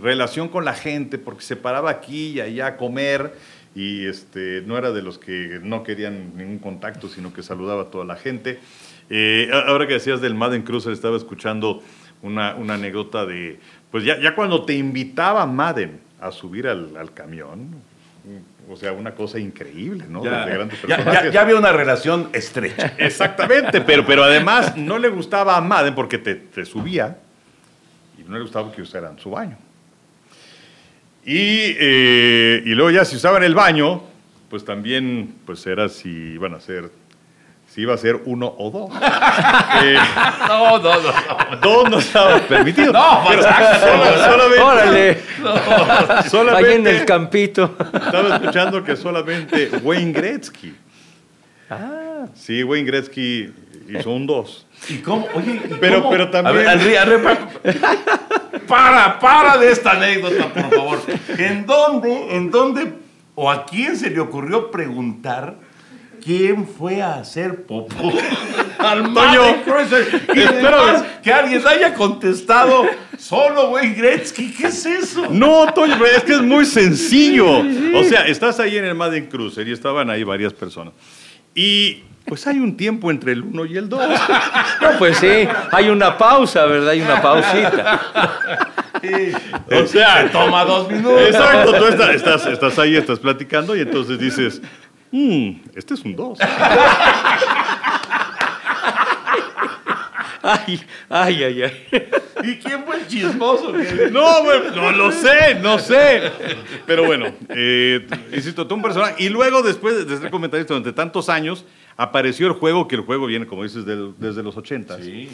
relación 0.02 0.50
con 0.50 0.66
la 0.66 0.74
gente, 0.74 1.18
porque 1.18 1.42
se 1.42 1.56
paraba 1.56 1.90
aquí 1.90 2.32
y 2.32 2.42
allá 2.42 2.68
a 2.68 2.76
comer. 2.76 3.34
Y 3.76 4.06
este, 4.08 4.62
no 4.66 4.78
era 4.78 4.92
de 4.92 5.04
los 5.04 5.18
que 5.18 5.62
no 5.64 5.84
querían 5.84 6.36
ningún 6.36 6.60
contacto, 6.60 7.08
sino 7.08 7.32
que 7.32 7.44
saludaba 7.44 7.84
a 7.84 7.86
toda 7.86 8.04
la 8.04 8.18
gente. 8.18 8.60
Eh, 9.10 9.50
ahora 9.68 9.88
que 9.88 9.94
decías 9.94 10.20
del 10.20 10.36
Madden 10.36 10.64
Cruiser, 10.64 10.92
estaba 10.92 11.16
escuchando 11.16 11.82
una, 12.22 12.56
una 12.56 12.74
anécdota 12.74 13.26
de, 13.26 13.58
pues 13.90 14.04
ya, 14.04 14.20
ya 14.20 14.36
cuando 14.36 14.66
te 14.66 14.74
invitaba 14.74 15.46
Madden 15.46 16.02
a 16.20 16.34
subir 16.34 16.68
al 16.68 17.14
camión, 17.14 17.88
o 18.70 18.76
sea, 18.76 18.94
una 18.94 19.16
cosa 19.16 19.40
increíble, 19.40 20.06
¿no? 20.08 20.24
Ya, 20.24 20.46
grandes 20.46 21.36
había 21.36 21.56
una 21.56 21.72
relación 21.72 22.30
estrecha. 22.34 22.94
Exactamente, 22.98 23.82
pero, 23.82 24.06
pero 24.06 24.24
además 24.24 24.78
no 24.78 25.00
le 25.00 25.10
gustaba 25.10 25.58
a 25.58 25.62
Madden 25.62 25.96
porque 25.96 26.20
te, 26.20 26.36
te 26.36 26.66
subía 26.66 27.18
y 28.18 28.30
no 28.30 28.36
le 28.36 28.42
gustaba 28.42 28.72
que 28.72 28.82
usaran 28.82 29.18
su 29.18 29.32
baño. 29.32 29.58
Y, 31.26 31.76
eh, 31.80 32.62
y 32.66 32.70
luego 32.76 32.92
ya 32.92 33.06
si 33.06 33.16
usaban 33.16 33.44
el 33.44 33.56
baño, 33.56 34.04
pues 34.50 34.64
también 34.66 35.36
pues 35.46 35.66
era 35.66 35.90
si 35.90 36.10
iban 36.10 36.54
a 36.54 36.60
ser, 36.60 36.92
si 37.74 37.82
iba 37.82 37.94
a 37.94 37.98
ser 37.98 38.22
uno 38.26 38.54
o 38.58 38.70
dos. 38.72 38.92
Eh, 39.82 39.96
No, 40.48 40.78
no, 40.80 40.94
no. 40.96 41.58
dos 41.62 41.90
no 41.90 42.00
estaba 42.00 42.40
permitido. 42.40 42.92
No, 42.92 43.24
pero 43.30 43.44
sola- 43.44 44.26
solamente, 44.26 44.62
Órale, 44.62 45.22
solamente 46.30 46.70
ahí 46.70 46.76
en 46.76 46.88
el 46.88 47.06
campito. 47.06 47.76
estaba 47.94 48.36
escuchando 48.36 48.84
que 48.84 48.96
solamente 48.96 49.70
Wayne 49.84 50.12
Gretzky. 50.12 50.76
Ah, 51.70 52.26
Sí, 52.34 52.64
Wayne 52.64 52.86
Gretzky 52.88 53.54
hizo 53.88 54.12
un 54.12 54.26
dos. 54.28 54.66
¿Y 54.90 54.98
cómo? 54.98 55.28
Oye, 55.36 55.62
¿y 55.64 55.74
Pero- 55.80 56.00
cómo? 56.00 56.10
pero 56.10 56.30
también- 56.30 56.68
A 56.68 56.76
ver, 56.76 56.98
a 56.98 57.06
para, 58.68 59.20
para 59.20 59.58
de 59.58 59.72
esta 59.72 59.92
anécdota, 59.92 60.48
por 60.54 60.70
favor. 60.76 61.00
¿En 61.38 61.66
dónde, 61.66 62.36
en 62.36 62.52
dónde 62.52 62.94
o 63.36 63.50
a 63.50 63.66
quién 63.66 63.96
se 63.98 64.10
le 64.10 64.20
ocurrió 64.20 64.70
preguntar 64.72 65.56
quién 66.20 66.68
fue 66.68 67.02
a 67.02 67.16
hacer 67.16 67.64
popó 67.64 68.12
al 68.78 69.10
Madden 69.10 69.62
Cruiser? 69.64 70.22
Y 70.36 70.42
además 70.42 71.04
que 71.24 71.34
alguien 71.34 71.62
haya 71.68 71.94
contestado 71.94 72.86
solo 73.18 73.72
Wayne 73.72 73.96
Gretzky. 73.96 74.54
¿Qué 74.54 74.68
es 74.68 74.86
eso? 74.86 75.28
No, 75.30 75.72
Toño, 75.74 75.96
pero 76.00 76.18
es 76.18 76.24
que 76.24 76.34
es 76.34 76.42
muy 76.42 76.66
sencillo. 76.66 77.60
O 77.96 78.04
sea, 78.04 78.28
estás 78.28 78.60
ahí 78.60 78.78
en 78.78 78.86
el 78.86 78.96
Madden 78.96 79.28
Cruiser 79.28 79.68
y 79.68 79.72
estaban 79.74 80.10
ahí 80.10 80.24
varias 80.24 80.54
personas. 80.54 80.94
Y 81.56 82.04
pues 82.26 82.46
hay 82.46 82.60
un 82.60 82.78
tiempo 82.78 83.10
entre 83.10 83.32
el 83.32 83.42
1 83.42 83.66
y 83.66 83.78
el 83.78 83.90
2. 83.90 84.00
no, 84.82 84.90
pues 85.00 85.18
sí, 85.18 85.48
hay 85.72 85.90
una 85.90 86.18
pausa, 86.18 86.66
¿verdad? 86.66 86.90
Hay 86.90 87.02
una 87.02 87.22
pausita. 87.22 88.00
O 89.72 89.88
sea, 89.88 90.24
Se 90.24 90.30
toma 90.30 90.64
dos 90.66 90.90
minutos. 90.92 91.22
Exacto, 91.22 91.74
tú 91.74 91.86
estás, 91.86 92.16
estás, 92.16 92.46
estás 92.46 92.80
ahí, 92.80 92.96
estás 92.96 93.20
platicando 93.20 93.76
y 93.76 93.82
entonces 93.82 94.20
dices, 94.20 94.62
"Mm, 95.12 95.52
este 95.76 95.94
es 95.96 96.02
un 96.06 96.16
2. 96.16 96.40
Ay, 100.42 100.80
ay, 101.10 101.44
ay, 101.44 101.62
ay. 101.64 101.88
¿Y 102.44 102.56
quién 102.60 102.86
fue 102.86 102.98
el 103.02 103.08
chismoso? 103.08 103.74
No, 104.12 104.44
güey, 104.44 104.60
no 104.74 104.92
lo 104.94 105.12
sé, 105.12 105.56
no 105.62 105.78
sé. 105.78 106.32
Pero 106.86 107.04
bueno, 107.06 107.26
eh, 107.50 108.08
insisto, 108.34 108.66
tú 108.66 108.76
un 108.76 108.82
personaje. 108.82 109.16
Y 109.22 109.28
luego, 109.30 109.62
después 109.62 110.08
de 110.08 110.18
ser 110.18 110.32
comentarista 110.32 110.74
durante 110.74 110.94
tantos 110.94 111.28
años, 111.28 111.66
apareció 111.98 112.48
el 112.48 112.54
juego, 112.54 112.88
que 112.88 112.96
el 112.96 113.02
juego 113.02 113.26
viene, 113.26 113.46
como 113.48 113.64
dices, 113.64 113.86
del- 113.86 114.14
desde 114.18 114.42
los 114.42 114.56
80. 114.56 115.02
Sí. 115.02 115.30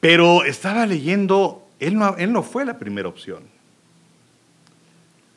Pero 0.00 0.44
estaba 0.44 0.84
leyendo, 0.84 1.66
él 1.80 1.96
no, 1.96 2.14
él 2.18 2.30
no 2.30 2.42
fue 2.42 2.66
la 2.66 2.78
primera 2.78 3.08
opción. 3.08 3.44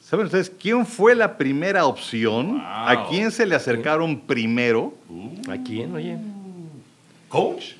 ¿Saben 0.09 0.25
ustedes 0.25 0.49
quién 0.49 0.87
fue 0.87 1.13
la 1.13 1.37
primera 1.37 1.85
opción? 1.85 2.59
¿A 2.65 3.05
quién 3.11 3.29
se 3.29 3.45
le 3.45 3.53
acercaron 3.53 4.21
primero? 4.21 4.95
¿A 5.47 5.57
quién, 5.63 5.93
oye? 5.93 6.17
¿Coach? 7.27 7.73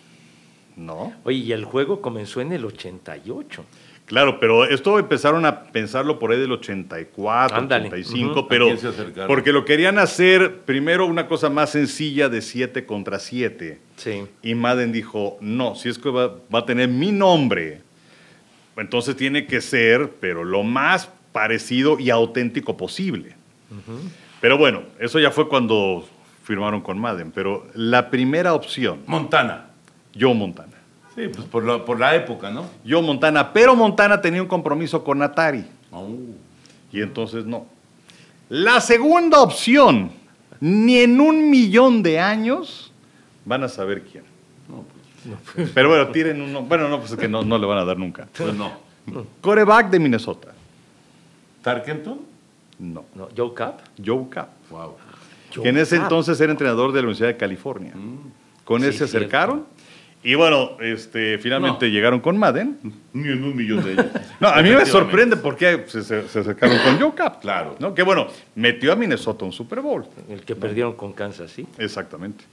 No. 0.76 1.12
Oye, 1.24 1.38
y 1.40 1.52
el 1.54 1.66
juego 1.66 2.02
comenzó 2.02 2.40
en 2.40 2.52
el 2.52 2.66
88. 2.66 3.66
Claro, 4.06 4.40
pero 4.40 4.66
esto 4.66 5.00
empezaron 5.00 5.44
a 5.46 5.64
pensarlo 5.72 6.20
por 6.20 6.32
ahí 6.32 6.40
del 6.40 6.52
84, 6.52 7.58
Ándale. 7.58 7.88
85, 7.88 8.30
Ujú. 8.32 8.40
¿A 8.40 8.48
pero 8.48 8.66
quién 8.66 8.78
se 8.78 8.88
acercaron? 8.90 9.28
porque 9.28 9.52
lo 9.52 9.66
querían 9.66 9.98
hacer 9.98 10.60
primero 10.62 11.08
una 11.08 11.28
cosa 11.28 11.50
más 11.50 11.72
sencilla 11.72 12.30
de 12.30 12.42
7 12.44 12.86
contra 12.86 13.18
7. 13.18 13.80
Sí. 13.98 14.26
Y 14.44 14.54
Madden 14.54 14.92
dijo, 14.92 15.38
no, 15.42 15.74
si 15.74 15.90
es 15.90 15.98
que 15.98 16.10
va, 16.12 16.36
va 16.54 16.60
a 16.60 16.66
tener 16.66 16.90
mi 16.90 17.12
nombre, 17.12 17.82
entonces 18.78 19.16
tiene 19.16 19.48
que 19.48 19.62
ser, 19.62 20.12
pero 20.20 20.44
lo 20.44 20.62
más 20.64 21.10
parecido 21.32 22.00
y 22.00 22.10
auténtico 22.10 22.76
posible. 22.78 23.36
Pero 24.42 24.58
bueno, 24.58 24.82
eso 25.00 25.20
ya 25.20 25.32
fue 25.32 25.48
cuando 25.48 26.08
firmaron 26.44 26.82
con 26.82 26.98
Madden. 27.00 27.32
Pero 27.32 27.68
la 27.76 28.10
primera 28.10 28.54
opción, 28.54 29.02
Montana. 29.06 29.68
Joe 30.20 30.34
Montana. 30.34 30.74
Sí, 31.16 31.28
pues 31.28 31.46
por, 31.48 31.64
la- 31.66 31.84
por 31.86 32.00
la 32.00 32.16
época, 32.16 32.50
¿no? 32.50 32.66
Joe 32.88 33.02
Montana, 33.02 33.52
pero 33.54 33.76
Montana 33.76 34.22
tenía 34.22 34.42
un 34.42 34.48
compromiso 34.48 35.04
con 35.04 35.22
Atari. 35.22 35.66
Oh. 35.92 36.08
Y 36.92 37.02
entonces 37.02 37.46
no. 37.46 37.66
La 38.48 38.82
segunda 38.82 39.42
opción, 39.42 40.12
ni 40.60 40.98
en 41.00 41.20
un 41.20 41.50
millón 41.50 42.02
de 42.02 42.20
años 42.20 42.92
van 43.46 43.64
a 43.64 43.70
saber 43.70 44.04
quién. 44.04 44.24
Pero 45.74 45.90
bueno, 45.90 46.08
tiren 46.08 46.42
uno. 46.42 46.62
Bueno, 46.62 46.88
no, 46.88 47.00
pues 47.00 47.12
es 47.12 47.18
que 47.18 47.28
no, 47.28 47.44
no 47.44 47.58
le 47.58 47.66
van 47.68 47.78
a 47.78 47.86
dar 47.86 47.98
nunca. 47.98 48.28
Pues 48.38 48.54
no. 48.56 48.72
Coreback 49.42 49.90
de 49.90 50.00
Minnesota. 50.00 50.54
¿Tarkenton? 51.74 52.20
No. 52.80 53.06
No, 53.16 53.28
Joe 53.36 53.54
Cap. 53.54 53.80
Joe 54.04 54.26
Cap. 54.30 54.50
Wow. 54.70 54.96
Joe 55.54 55.64
que 55.64 55.70
en 55.70 55.78
ese 55.78 55.96
Cap. 55.98 56.06
entonces 56.06 56.40
era 56.42 56.52
entrenador 56.52 56.92
de 56.92 57.00
la 57.00 57.08
Universidad 57.08 57.28
de 57.30 57.38
California. 57.38 57.94
Con 58.64 58.82
Sí, 58.82 58.88
él 58.88 58.94
se 58.94 58.98
cierto. 59.08 59.18
acercaron. 59.18 59.66
Y 60.22 60.36
bueno, 60.36 60.72
este, 60.82 61.38
finalmente 61.38 61.88
No. 61.88 61.92
llegaron 61.94 62.20
con 62.20 62.38
Madden. 62.38 62.78
Ni 63.14 63.30
en 63.30 63.42
un 63.44 63.56
millón 63.56 63.84
de 63.84 63.94
ellos. 63.94 64.06
No, 64.42 64.48
a 64.50 64.62
mí 64.62 64.70
me 64.70 64.86
sorprende 64.86 65.38
por 65.38 65.56
qué 65.56 65.84
se, 65.88 66.04
se- 66.04 66.28
se 66.28 66.40
acercaron 66.40 66.78
con 66.80 67.00
Joe 67.00 67.14
Cap. 67.16 67.42
Claro. 67.42 67.76
¿no? 67.80 67.94
Que 67.94 68.04
bueno, 68.04 68.28
metió 68.56 68.92
a 68.92 68.96
Minnesota 68.96 69.46
un 69.46 69.52
Super 69.54 69.80
Bowl. 69.82 70.06
El 70.30 70.42
que 70.42 70.56
perdieron 70.56 70.94
con 70.94 71.14
Kansas, 71.14 71.52
¿sí? 71.52 71.66
Exactamente. 71.78 72.44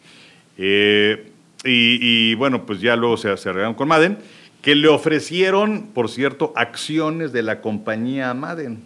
Eh, 0.58 1.32
y, 1.64 2.30
y, 2.30 2.34
bueno, 2.34 2.64
pues 2.66 2.80
ya 2.80 2.94
luego 2.96 3.16
se, 3.16 3.36
se 3.36 3.48
arreglaron 3.48 3.74
con 3.74 3.88
Madden, 3.88 4.18
que 4.62 4.74
le 4.74 4.88
ofrecieron, 4.88 5.88
por 5.92 6.08
cierto, 6.08 6.52
acciones 6.56 7.32
de 7.32 7.42
la 7.42 7.60
compañía 7.60 8.32
Madden. 8.34 8.84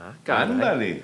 Ah, 0.00 0.12
caray. 0.24 0.50
Ándale. 0.50 1.02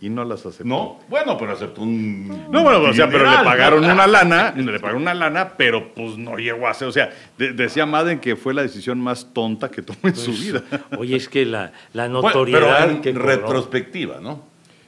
Y 0.00 0.10
no 0.10 0.22
las 0.24 0.40
aceptó. 0.44 0.64
No, 0.64 1.00
bueno, 1.08 1.38
pero 1.38 1.52
aceptó 1.52 1.80
un. 1.80 2.28
No, 2.50 2.62
bueno, 2.62 2.80
o 2.82 2.92
sea, 2.92 3.08
pero 3.08 3.30
le 3.30 3.36
pagaron 3.38 3.84
una 3.84 4.06
lana, 4.06 4.52
le 4.54 4.78
pagaron 4.78 5.00
una 5.02 5.14
lana, 5.14 5.52
pero 5.56 5.94
pues 5.94 6.18
no 6.18 6.36
llegó 6.36 6.68
a 6.68 6.74
ser, 6.74 6.88
o 6.88 6.92
sea, 6.92 7.10
de- 7.38 7.52
decía 7.54 7.86
Madden 7.86 8.18
que 8.18 8.36
fue 8.36 8.52
la 8.52 8.60
decisión 8.62 9.00
más 9.00 9.32
tonta 9.32 9.70
que 9.70 9.80
tomó 9.80 10.00
en 10.02 10.16
su 10.16 10.32
vida. 10.32 10.62
Oye, 10.98 11.16
es 11.16 11.28
que 11.28 11.46
la, 11.46 11.72
la 11.94 12.08
Bueno, 12.08 12.20
notoriedad 12.22 12.78
pero 12.80 12.90
en 12.90 13.00
que 13.00 13.12
retrospectiva, 13.12 14.18
¿no? 14.20 14.42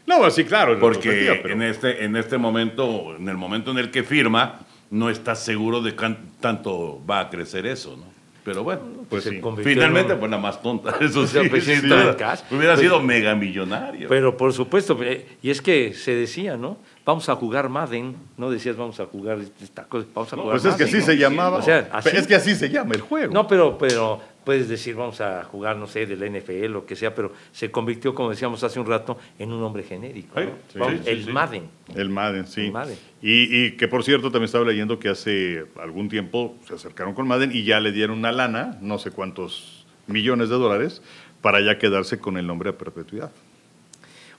No, 0.07 0.19
bueno, 0.19 0.31
sí, 0.31 0.45
claro, 0.45 0.75
en 0.75 0.81
Porque 0.81 1.09
retrospectiva, 1.11 1.37
pero- 1.43 1.55
en 1.55 1.63
este, 1.63 2.05
en 2.05 2.17
este 2.17 2.37
momento, 2.37 3.17
en 3.17 3.29
el 3.29 3.37
momento 3.39 3.71
en 3.71 3.79
el 3.79 3.91
que 3.91 4.03
firma, 4.03 4.61
no 4.91 5.09
está 5.09 5.35
seguro 5.35 5.81
de 5.81 5.93
tanto 6.41 7.01
va 7.09 7.21
a 7.21 7.31
crecer 7.31 7.65
eso, 7.67 7.97
¿no? 7.97 8.05
Pero 8.47 8.63
bueno, 8.63 8.81
pues 9.11 9.25
se 9.25 9.31
sí. 9.31 9.41
finalmente 9.65 10.13
en- 10.13 10.19
fue 10.21 10.29
la 10.29 10.39
más 10.39 10.63
tonta, 10.63 10.95
eso 11.01 11.27
sí. 11.27 11.37
pues, 11.51 11.65
sí, 11.65 11.73
hubiera 11.85 12.27
Pues- 12.49 12.81
sido 12.81 13.03
mega 13.03 13.35
millonario. 13.35 14.09
Pero 14.09 14.37
por 14.37 14.53
supuesto, 14.53 14.97
eh, 15.03 15.27
y 15.43 15.51
es 15.51 15.61
que 15.61 15.93
se 15.95 16.15
decía, 16.15 16.57
¿no? 16.57 16.79
Vamos 17.05 17.29
a 17.29 17.35
jugar 17.35 17.69
Madden, 17.69 18.15
no 18.37 18.49
decías 18.51 18.77
vamos 18.77 18.99
a 19.01 19.07
jugar 19.07 19.39
esta 19.61 19.85
cosa, 19.85 20.07
vamos 20.15 20.33
a 20.33 20.37
No, 20.37 20.43
jugar 20.43 20.61
Pues 20.61 20.73
es 20.73 20.77
que 20.77 20.85
así 20.85 20.99
¿no? 20.99 21.05
se 21.05 21.17
llamaba. 21.19 21.59
O 21.59 21.63
sea, 21.63 21.89
así. 21.93 22.11
Es 22.13 22.27
que 22.29 22.37
así 22.37 22.55
se 22.55 22.69
llama 22.69 22.95
el 22.95 23.01
juego. 23.01 23.35
No, 23.35 23.47
pero, 23.49 23.77
pero 23.77 24.21
puedes 24.47 24.69
decir, 24.69 24.95
vamos 24.95 25.21
a 25.21 25.43
jugar, 25.43 25.77
no 25.77 25.89
sé, 25.89 26.07
del 26.07 26.21
NFL, 26.21 26.67
lo 26.67 26.87
que 26.87 26.95
sea, 26.95 27.13
pero 27.17 27.33
se 27.51 27.73
convirtió, 27.73 28.15
como 28.15 28.31
decíamos 28.31 28.63
hace 28.63 28.79
un 28.79 28.87
rato, 28.87 29.19
en 29.41 29.51
un 29.51 29.61
nombre 29.61 29.83
genérico. 29.83 30.39
¿no? 30.39 30.51
Sí, 30.73 30.79
Vamos, 30.79 30.99
sí, 30.99 31.01
sí, 31.05 31.11
el 31.11 31.25
sí. 31.25 31.33
Madden. 31.33 31.63
El 31.97 32.09
Madden, 32.11 32.47
sí. 32.47 32.67
El 32.67 32.73
Madden. 32.73 32.97
Y, 33.21 33.65
y 33.67 33.73
que 33.73 33.89
por 33.89 34.05
cierto, 34.05 34.31
también 34.31 34.45
estaba 34.45 34.65
leyendo 34.65 35.01
que 35.01 35.09
hace 35.09 35.67
algún 35.83 36.09
tiempo 36.09 36.57
se 36.65 36.75
acercaron 36.75 37.13
con 37.13 37.27
Madden 37.27 37.51
y 37.53 37.65
ya 37.65 37.81
le 37.81 37.91
dieron 37.91 38.19
una 38.19 38.31
lana, 38.31 38.79
no 38.81 38.99
sé 38.99 39.11
cuántos 39.11 39.85
millones 40.07 40.49
de 40.49 40.55
dólares, 40.55 41.03
para 41.43 41.61
ya 41.61 41.81
quedarse 41.81 42.21
con 42.21 42.39
el 42.39 42.47
nombre 42.47 42.71
a 42.71 42.79
perpetuidad. 42.79 43.33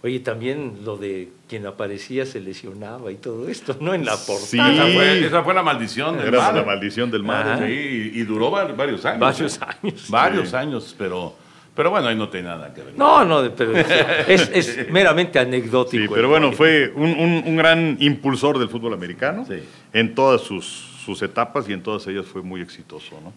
Oye, 0.03 0.19
también 0.19 0.79
lo 0.85 0.95
de 0.95 1.29
quien 1.49 1.65
aparecía 1.65 2.25
se 2.25 2.39
lesionaba 2.39 3.11
y 3.11 3.15
todo 3.15 3.47
esto, 3.49 3.75
¿no? 3.79 3.93
En 3.95 4.05
la 4.05 4.15
portada. 4.15 4.45
Sí. 4.45 4.59
esa, 4.59 4.83
fue, 4.93 5.25
esa 5.25 5.43
fue 5.43 5.53
la 5.55 5.63
maldición 5.63 6.17
del 6.17 6.27
Era 6.27 6.51
la 6.51 6.63
maldición 6.63 7.09
del. 7.09 7.23
Madden. 7.23 7.67
Sí, 7.67 8.11
y, 8.13 8.19
y 8.21 8.23
duró 8.23 8.51
va- 8.51 8.65
varios 8.65 9.03
años. 9.05 9.19
Varios 9.19 9.57
¿eh? 9.57 9.59
años. 9.81 10.09
Varios 10.09 10.53
años, 10.53 10.95
pero, 10.97 11.33
pero 11.75 11.89
bueno, 11.89 12.07
ahí 12.09 12.15
no 12.15 12.29
tiene 12.29 12.47
nada 12.47 12.71
que 12.73 12.83
ver. 12.83 12.93
No, 12.95 13.25
no, 13.25 13.49
pero 13.55 13.75
es, 13.75 14.49
es 14.53 14.87
meramente 14.91 15.39
anecdótico. 15.39 16.03
Sí, 16.03 16.09
pero 16.13 16.29
bueno, 16.29 16.51
fue 16.51 16.91
un, 16.95 17.09
un- 17.09 17.43
un 17.45 17.55
gran 17.57 17.97
impulsor 17.99 18.59
del 18.59 18.69
fútbol 18.69 18.93
americano 18.93 19.45
Sí. 19.47 19.63
en 19.93 20.13
todas 20.13 20.41
sus, 20.41 20.65
sus 21.03 21.21
etapas 21.23 21.67
y 21.69 21.73
en 21.73 21.81
todas 21.81 22.05
ellas 22.05 22.25
fue 22.27 22.43
muy 22.43 22.61
exitoso, 22.61 23.19
¿no? 23.23 23.33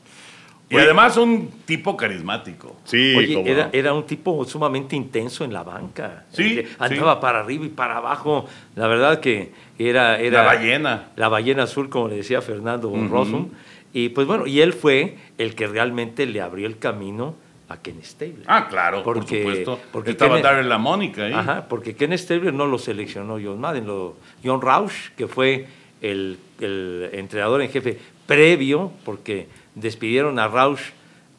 Y 0.70 0.76
además 0.76 1.16
un 1.16 1.50
tipo 1.64 1.96
carismático. 1.96 2.76
Sí, 2.84 3.14
Oye, 3.16 3.34
cómo 3.34 3.46
era, 3.48 3.64
no. 3.64 3.70
era 3.72 3.92
un 3.92 4.06
tipo 4.06 4.44
sumamente 4.44 4.94
intenso 4.94 5.44
en 5.44 5.52
la 5.52 5.62
banca. 5.64 6.24
Sí, 6.32 6.56
Que 6.56 6.68
andaba 6.78 7.14
sí. 7.14 7.18
para 7.20 7.40
arriba 7.40 7.66
y 7.66 7.70
para 7.70 7.96
abajo. 7.96 8.46
La 8.76 8.86
verdad 8.86 9.18
que 9.20 9.50
era, 9.78 10.18
era... 10.20 10.44
La 10.44 10.46
ballena. 10.54 11.08
La 11.16 11.28
ballena 11.28 11.64
azul, 11.64 11.88
como 11.88 12.06
le 12.08 12.16
decía 12.16 12.40
Fernando 12.40 12.88
Rosum. 13.10 13.48
Y 13.92 14.10
pues 14.10 14.26
bueno, 14.28 14.46
y 14.46 14.60
él 14.60 14.72
fue 14.72 15.16
el 15.38 15.56
que 15.56 15.66
realmente 15.66 16.24
le 16.26 16.40
abrió 16.40 16.68
el 16.68 16.78
camino 16.78 17.34
a 17.68 17.76
Ken 17.78 17.98
Stabler. 18.04 18.44
Ah, 18.46 18.68
claro, 18.68 19.02
Porque- 19.02 19.42
por 19.42 19.54
supuesto. 19.56 19.80
porque 19.90 20.10
Estaba 20.12 20.36
Ken- 20.36 20.42
Darrell 20.44 20.68
la 20.68 20.78
Mónica 20.78 21.24
ahí. 21.24 21.32
Ajá, 21.32 21.66
porque 21.68 21.96
Ken 21.96 22.16
Stabler 22.16 22.52
no 22.54 22.66
lo 22.66 22.78
seleccionó 22.78 23.38
John 23.42 23.60
Madden, 23.60 23.86
lo, 23.88 24.16
John 24.44 24.60
Rausch, 24.62 25.10
que 25.16 25.26
fue 25.26 25.66
el, 26.00 26.38
el 26.60 27.10
entrenador 27.12 27.60
en 27.62 27.70
jefe 27.70 27.98
previo, 28.26 28.92
porque 29.04 29.48
despidieron 29.74 30.38
a 30.38 30.48
Rausch 30.48 30.80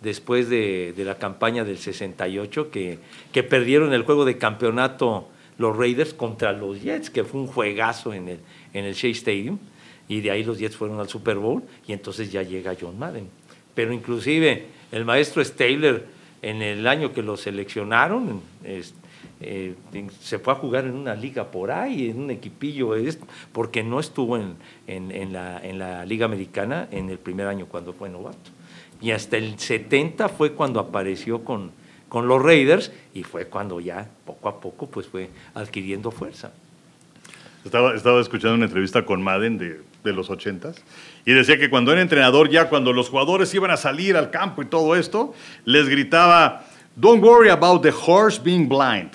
después 0.02 0.50
de, 0.50 0.94
la 0.98 1.18
campaña 1.18 1.64
del 1.64 1.78
68, 1.78 2.72
que, 2.72 3.00
que 3.32 3.44
perdieron 3.44 3.94
el 3.94 4.04
juego 4.04 4.26
de 4.26 4.38
campeonato 4.38 5.28
los 5.58 5.78
Raiders 5.78 6.14
contra 6.14 6.54
los 6.54 6.82
Jets, 6.82 7.10
que 7.10 7.24
fue 7.24 7.42
un 7.42 7.48
juegazo 7.48 8.14
en 8.14 8.28
el, 8.30 8.40
en 8.74 8.86
el 8.86 8.94
Shea 8.96 9.12
Stadium, 9.12 9.60
y 10.08 10.22
de 10.22 10.32
ahí 10.32 10.44
los 10.44 10.58
Jets 10.58 10.76
fueron 10.76 11.00
al 11.00 11.08
Super 11.08 11.38
Bowl, 11.38 11.62
y 11.88 11.94
entonces 11.94 12.32
ya 12.32 12.42
llega 12.42 12.76
John 12.80 12.98
Madden. 12.98 13.30
Pero 13.76 13.94
inclusive 13.94 14.66
el 14.92 15.06
maestro 15.06 15.44
Stabler, 15.44 16.06
en 16.42 16.62
el 16.64 16.88
año 16.88 17.14
que 17.14 17.22
lo 17.22 17.38
seleccionaron, 17.38 18.42
es- 18.64 18.96
eh, 19.42 19.76
se 20.20 20.40
fue 20.40 20.54
a 20.54 20.56
jugar 20.56 20.86
en 20.86 20.94
una 20.96 21.16
liga 21.16 21.46
por 21.52 21.72
ahí, 21.72 22.10
en 22.10 22.22
un 22.22 22.32
equipillo, 22.32 22.94
porque 23.52 23.84
no 23.84 24.00
estuvo 24.00 24.38
en, 24.38 24.56
en- 24.88 25.12
en 25.12 25.34
la, 25.34 25.60
en 25.64 25.80
la 25.80 26.06
liga 26.06 26.26
americana 26.26 26.88
en 26.92 27.10
el 27.10 27.18
primer 27.18 27.48
año 27.48 27.66
cuando 27.66 27.94
fue 27.94 28.10
novato. 28.10 28.52
Y 29.02 29.12
hasta 29.12 29.38
el 29.38 29.58
70 29.58 30.30
fue 30.30 30.54
cuando 30.54 30.80
apareció 30.80 31.44
con, 31.44 31.72
con 32.08 32.28
los 32.28 32.42
Raiders 32.42 32.92
y 33.14 33.24
fue 33.24 33.46
cuando 33.48 33.80
ya 33.80 34.08
poco 34.26 34.48
a 34.50 34.60
poco 34.60 34.88
pues 34.88 35.08
fue 35.08 35.30
adquiriendo 35.56 36.12
fuerza. 36.12 36.52
Estaba, 37.66 37.96
estaba 37.96 38.20
escuchando 38.22 38.56
una 38.56 38.66
entrevista 38.66 39.06
con 39.06 39.22
Madden 39.22 39.58
de, 39.60 39.82
de 40.04 40.14
los 40.14 40.30
ochentas 40.32 40.84
y 41.26 41.34
decía 41.34 41.60
que 41.60 41.70
cuando 41.70 41.92
era 41.92 42.02
entrenador, 42.02 42.50
ya 42.50 42.70
cuando 42.70 42.92
los 42.92 43.10
jugadores 43.10 43.54
iban 43.54 43.70
a 43.70 43.78
salir 43.78 44.18
al 44.18 44.32
campo 44.32 44.64
y 44.64 44.66
todo 44.66 44.96
esto, 44.96 45.34
les 45.66 45.88
gritaba, 45.88 46.66
Don't 46.96 47.24
worry 47.24 47.50
about 47.50 47.84
the 47.84 47.92
horse 47.92 48.42
being 48.42 48.68
blind. 48.68 49.12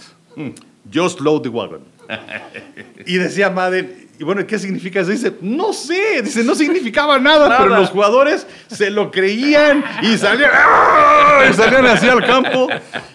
Just 0.93 1.21
load 1.21 1.43
the 1.43 1.49
wagon. 1.49 1.81
y 3.07 3.17
decía 3.17 3.51
Madden, 3.51 4.07
y 4.19 4.25
bueno, 4.25 4.47
¿qué 4.47 4.59
significa 4.59 5.01
eso? 5.01 5.11
Dice, 5.11 5.35
no 5.41 5.73
sé, 5.73 6.23
dice, 6.23 6.43
no 6.43 6.55
significaba 6.55 7.19
nada, 7.21 7.59
pero 7.59 7.77
los 7.77 7.91
jugadores 7.91 8.47
se 8.69 8.91
lo 8.91 9.11
creían 9.11 9.85
y 10.03 10.17
salían, 10.17 10.51
¡ah! 10.55 11.45
y 11.51 11.53
salían 11.53 11.87
así 11.87 12.09
al 12.09 12.25
campo. 12.25 12.69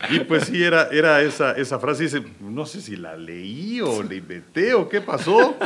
Y 0.09 0.19
pues 0.19 0.45
sí, 0.45 0.61
era, 0.61 0.89
era 0.91 1.21
esa, 1.21 1.53
esa 1.53 1.79
frase, 1.79 2.03
dice, 2.03 2.23
no 2.39 2.65
sé 2.65 2.81
si 2.81 2.95
la 2.95 3.15
leí 3.15 3.81
o 3.81 4.03
la 4.03 4.13
inventé 4.13 4.73
o 4.73 4.87
qué 4.89 5.01
pasó, 5.01 5.57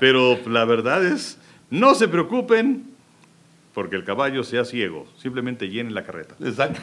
pero 0.00 0.38
la 0.46 0.64
verdad 0.64 1.04
es, 1.04 1.38
no 1.70 1.94
se 1.94 2.08
preocupen 2.08 2.84
porque 3.74 3.96
el 3.96 4.04
caballo 4.04 4.42
sea 4.42 4.64
ciego, 4.64 5.06
simplemente 5.20 5.68
llenen 5.68 5.94
la 5.94 6.04
carreta. 6.04 6.34
Exacto. 6.40 6.80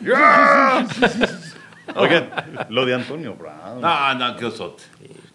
Oigan, 1.96 2.30
lo 2.68 2.84
de 2.84 2.94
Antonio 2.94 3.34
Brown. 3.34 3.80
No, 3.80 4.14
no, 4.14 4.36
qué 4.36 4.46
osote. 4.46 4.82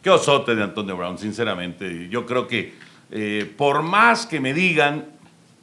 Qué 0.01 0.09
osote 0.09 0.55
de 0.55 0.63
Antonio 0.63 0.97
Brown, 0.97 1.17
sinceramente. 1.17 2.09
Yo 2.09 2.25
creo 2.25 2.47
que 2.47 2.73
eh, 3.11 3.51
por 3.57 3.83
más 3.83 4.25
que 4.25 4.39
me 4.39 4.53
digan, 4.53 5.05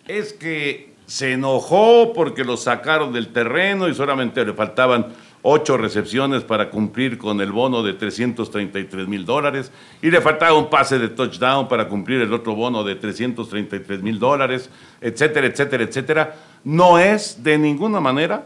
es 0.07 0.32
que 0.32 0.91
se 1.07 1.32
enojó 1.32 2.12
porque 2.12 2.45
lo 2.45 2.57
sacaron 2.57 3.12
del 3.12 3.32
terreno 3.32 3.88
y 3.88 3.95
solamente 3.95 4.45
le 4.45 4.53
faltaban 4.53 5.09
ocho 5.43 5.76
recepciones 5.76 6.45
para 6.45 6.70
cumplir 6.70 7.18
con 7.18 7.41
el 7.41 7.51
bono 7.51 7.82
de 7.82 7.95
333 7.95 9.09
mil 9.09 9.24
dólares 9.24 9.72
y 10.03 10.11
le 10.11 10.20
faltaba 10.20 10.57
un 10.57 10.70
pase 10.70 10.99
de 10.99 11.09
touchdown 11.09 11.66
para 11.66 11.88
cumplir 11.88 12.20
el 12.20 12.32
otro 12.32 12.55
bono 12.55 12.84
de 12.84 12.95
333 12.95 14.03
mil 14.03 14.18
dólares, 14.18 14.70
etcétera, 15.01 15.47
etcétera, 15.47 15.84
etcétera. 15.84 16.36
No 16.62 16.99
es 16.99 17.43
de 17.43 17.59
ninguna 17.59 18.01
manera 18.01 18.45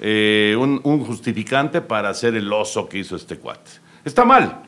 eh, 0.00 0.56
un, 0.58 0.80
un 0.84 1.04
justificante 1.04 1.80
para 1.80 2.08
hacer 2.10 2.34
el 2.34 2.52
oso 2.52 2.88
que 2.88 2.98
hizo 2.98 3.16
este 3.16 3.36
cuate. 3.38 3.70
Está 4.04 4.24
mal. 4.24 4.62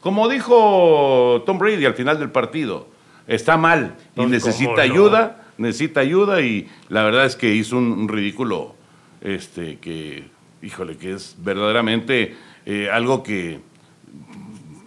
Como 0.00 0.28
dijo 0.28 1.42
Tom 1.46 1.58
Brady 1.58 1.84
al 1.84 1.94
final 1.94 2.18
del 2.18 2.30
partido, 2.30 2.88
está 3.26 3.56
mal 3.56 3.96
y 4.16 4.20
necesita 4.26 4.82
ayuda, 4.82 5.42
necesita 5.58 6.00
ayuda 6.00 6.40
y 6.40 6.68
la 6.88 7.02
verdad 7.04 7.26
es 7.26 7.36
que 7.36 7.52
hizo 7.54 7.76
un, 7.76 7.92
un 7.92 8.08
ridículo 8.08 8.74
este 9.20 9.76
que, 9.78 10.24
híjole, 10.62 10.96
que 10.96 11.12
es 11.12 11.36
verdaderamente 11.38 12.34
eh, 12.64 12.88
algo 12.90 13.22
que, 13.22 13.60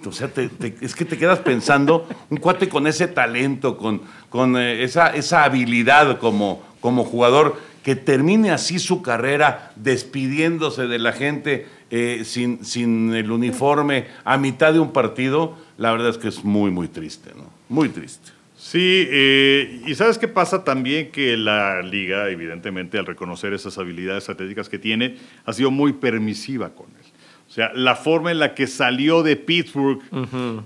o 0.05 0.11
sea, 0.11 0.27
te- 0.29 0.49
te- 0.49 0.75
es 0.81 0.95
que 0.95 1.05
te 1.05 1.17
quedas 1.17 1.39
pensando, 1.39 2.07
un 2.31 2.37
cuate 2.37 2.67
con 2.67 2.87
ese 2.87 3.07
talento, 3.07 3.77
con, 3.77 4.01
con 4.29 4.57
eh, 4.57 4.83
esa, 4.83 5.09
esa 5.15 5.43
habilidad 5.43 6.17
como, 6.17 6.63
como 6.81 7.03
jugador, 7.05 7.57
que 7.83 7.95
termine 7.95 8.51
así 8.51 8.79
su 8.79 9.01
carrera 9.01 9.71
despidiéndose 9.75 10.87
de 10.87 10.99
la 10.99 11.11
gente 11.11 11.67
eh, 11.91 12.21
sin, 12.25 12.63
sin 12.65 13.13
el 13.13 13.29
uniforme 13.29 14.07
a 14.23 14.37
mitad 14.37 14.73
de 14.73 14.79
un 14.79 14.91
partido, 14.93 15.57
la 15.77 15.91
verdad 15.91 16.09
es 16.09 16.17
que 16.17 16.29
es 16.29 16.43
muy, 16.43 16.71
muy 16.71 16.87
triste, 16.87 17.31
¿no? 17.35 17.51
Muy 17.69 17.89
triste. 17.89 18.31
Sí, 18.57 19.07
eh, 19.11 19.81
y 19.85 19.93
¿sabes 19.93 20.17
qué 20.17 20.29
pasa 20.29 20.63
también? 20.63 21.11
Que 21.11 21.35
la 21.35 21.81
liga, 21.81 22.29
evidentemente, 22.29 22.97
al 22.97 23.05
reconocer 23.05 23.53
esas 23.53 23.77
habilidades 23.77 24.29
atléticas 24.29 24.69
que 24.69 24.79
tiene, 24.79 25.17
ha 25.45 25.51
sido 25.51 25.69
muy 25.69 25.93
permisiva 25.93 26.69
con 26.69 26.87
él. 26.87 27.02
O 27.53 27.55
sea, 27.55 27.71
la 27.75 27.95
forma 27.95 28.31
en 28.31 28.39
la 28.39 28.55
que 28.55 28.65
salió 28.65 29.21
de 29.21 29.35
Pittsburgh, 29.35 29.99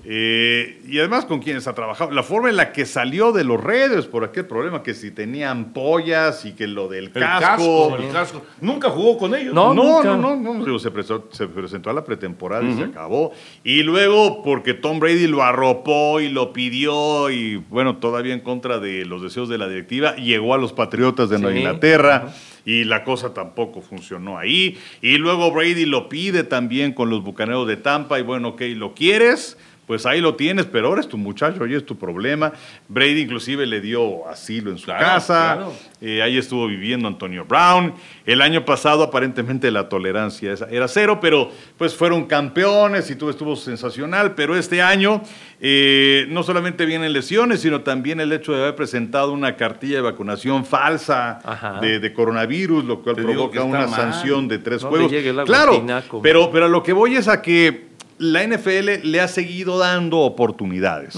eh, 0.06 0.80
y 0.88 1.00
además 1.00 1.26
con 1.26 1.42
quienes 1.42 1.68
ha 1.68 1.74
trabajado, 1.76 2.12
la 2.12 2.24
forma 2.24 2.50
en 2.50 2.56
la 2.56 2.72
que 2.72 2.86
salió 2.86 3.34
de 3.34 3.44
los 3.44 3.62
Raiders 3.62 4.06
por 4.06 4.24
aquel 4.24 4.46
problema 4.46 4.84
que 4.84 4.94
si 4.94 5.12
tenían 5.12 5.74
pollas 5.74 6.46
y 6.46 6.54
que 6.54 6.66
lo 6.66 6.88
del 6.88 7.06
El 7.06 7.12
casco. 7.12 7.98
el 8.00 8.10
casco. 8.10 8.42
Nunca 8.62 8.90
jugó 8.90 9.18
con 9.18 9.36
ellos. 9.36 9.54
No, 9.54 9.74
No, 9.74 9.98
nunca. 9.98 10.16
no, 10.16 10.36
no, 10.38 10.54
no, 10.54 10.64
digo, 10.66 10.80
se, 10.80 10.90
presentó, 10.92 11.28
se 11.32 11.48
presentó 11.48 11.90
a 11.90 11.94
la 11.94 12.06
pretemporada 12.06 12.64
y 12.64 12.74
se 12.76 12.84
acabó. 12.84 13.34
Y 13.66 13.84
luego, 13.84 14.42
porque 14.42 14.74
Tom 14.74 15.00
Brady 15.02 15.28
lo 15.28 15.44
arropó 15.44 16.22
y 16.22 16.30
lo 16.30 16.54
pidió, 16.54 17.30
y 17.30 17.58
bueno, 17.70 17.98
todavía 17.98 18.34
en 18.34 18.40
contra 18.40 18.80
de 18.80 19.04
los 19.04 19.22
deseos 19.22 19.50
de 19.50 19.58
la 19.58 19.68
directiva, 19.68 20.16
llegó 20.16 20.54
a 20.54 20.58
los 20.58 20.72
Patriotas 20.72 21.30
de 21.30 21.38
Nueva 21.38 21.54
Sí. 21.54 21.60
Inglaterra 21.60 22.34
y 22.68 22.84
la 22.84 23.06
cosa 23.06 23.34
tampoco 23.34 23.82
funcionó 23.82 24.38
ahí. 24.38 24.78
Y 25.02 25.18
luego 25.18 25.52
Brady 25.52 25.86
lo 25.86 26.10
pide 26.10 26.44
también 26.44 26.92
con 26.92 27.10
los 27.10 27.24
bucaneros 27.24 27.66
de 27.66 27.78
Tampa, 27.78 28.20
y 28.20 28.24
bueno, 28.24 28.50
ok, 28.50 28.62
lo 28.76 28.94
quieres. 28.94 29.58
Pues 29.88 30.06
ahí 30.06 30.20
lo 30.20 30.36
tienes, 30.36 30.66
pero 30.66 30.90
ahora 30.90 31.00
es 31.00 31.08
tu 31.08 31.18
muchacho, 31.18 31.64
hoy 31.64 31.74
es 31.74 31.86
tu 31.86 31.98
problema. 31.98 32.52
Brady 32.90 33.22
inclusive 33.22 33.66
le 33.66 33.80
dio 33.80 34.28
asilo 34.28 34.70
en 34.70 34.78
su 34.78 34.84
Claro, 34.86 35.06
casa. 35.06 35.54
claro. 35.56 35.74
Eh, 36.02 36.22
ahí 36.22 36.38
estuvo 36.38 36.68
viviendo 36.68 37.08
Antonio 37.08 37.46
Brown. 37.46 37.94
El 38.26 38.42
año 38.42 38.66
pasado 38.66 39.02
aparentemente 39.02 39.72
la 39.72 39.88
tolerancia 39.88 40.54
era 40.70 40.90
cero, 40.90 41.20
pero 41.22 41.50
pues 41.78 41.96
fueron 41.96 42.26
campeones 42.26 43.10
y 43.10 43.16
todo 43.16 43.30
estuvo 43.30 43.56
sensacional. 43.56 44.36
Pero 44.36 44.58
este 44.58 44.82
año 44.82 45.22
eh, 45.62 46.26
no 46.30 46.44
solamente 46.44 46.86
vienen 46.86 47.14
lesiones, 47.14 47.62
sino 47.62 47.82
también 47.82 48.20
el 48.20 48.34
hecho 48.34 48.52
de 48.52 48.62
haber 48.62 48.76
presentado 48.76 49.32
una 49.32 49.56
cartilla 49.56 49.96
de 49.96 50.02
vacunación 50.02 50.66
falsa 50.66 51.40
de, 51.82 52.00
de 52.00 52.14
coronavirus, 52.14 52.84
lo 52.84 53.02
cual 53.02 53.16
Te 53.16 53.24
provoca 53.24 53.64
una 53.64 53.88
mal. 53.88 53.90
sanción 53.90 54.50
de 54.50 54.60
tres 54.60 54.84
No 54.84 54.90
juegos. 54.90 55.12
Claro, 55.46 55.82
pero, 56.22 56.52
pero 56.52 56.66
a 56.66 56.70
lo 56.70 56.84
que 56.84 56.92
voy 56.92 57.16
es 57.16 57.30
a 57.30 57.42
que 57.42 57.87
la 58.20 58.46
NFL 58.46 59.04
le 59.04 59.22
ha 59.22 59.28
seguido 59.28 59.78
dando 59.78 60.20
oportunidades. 60.20 61.18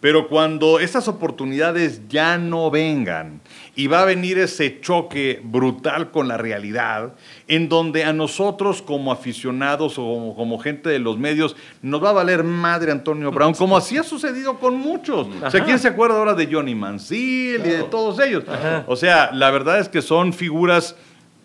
Pero 0.00 0.28
cuando 0.28 0.78
esas 0.78 1.08
oportunidades 1.08 2.02
ya 2.08 2.38
no 2.38 2.70
vengan 2.70 3.40
y 3.74 3.88
va 3.88 4.02
a 4.02 4.04
venir 4.04 4.38
ese 4.38 4.80
choque 4.80 5.40
brutal 5.42 6.10
con 6.10 6.28
la 6.28 6.36
realidad, 6.36 7.14
en 7.48 7.68
donde 7.68 8.04
a 8.04 8.12
nosotros 8.12 8.80
como 8.80 9.12
aficionados 9.12 9.98
o 9.98 10.02
como, 10.02 10.36
como 10.36 10.58
gente 10.58 10.88
de 10.88 10.98
los 10.98 11.18
medios 11.18 11.56
nos 11.82 12.02
va 12.02 12.10
a 12.10 12.14
valer 12.14 12.44
madre 12.44 12.92
Antonio 12.92 13.30
Brown, 13.30 13.54
como 13.54 13.76
así 13.76 13.98
ha 13.98 14.02
sucedido 14.02 14.58
con 14.58 14.76
muchos. 14.76 15.26
O 15.42 15.50
sea, 15.50 15.64
¿quién 15.64 15.78
se 15.78 15.88
acuerda 15.88 16.18
ahora 16.18 16.34
de 16.34 16.48
Johnny 16.50 16.74
Manziel 16.74 17.66
y 17.66 17.70
de 17.70 17.82
todos 17.84 18.20
ellos? 18.20 18.44
O 18.86 18.96
sea, 18.96 19.30
la 19.32 19.50
verdad 19.50 19.80
es 19.80 19.88
que 19.88 20.00
son 20.00 20.32
figuras 20.32 20.96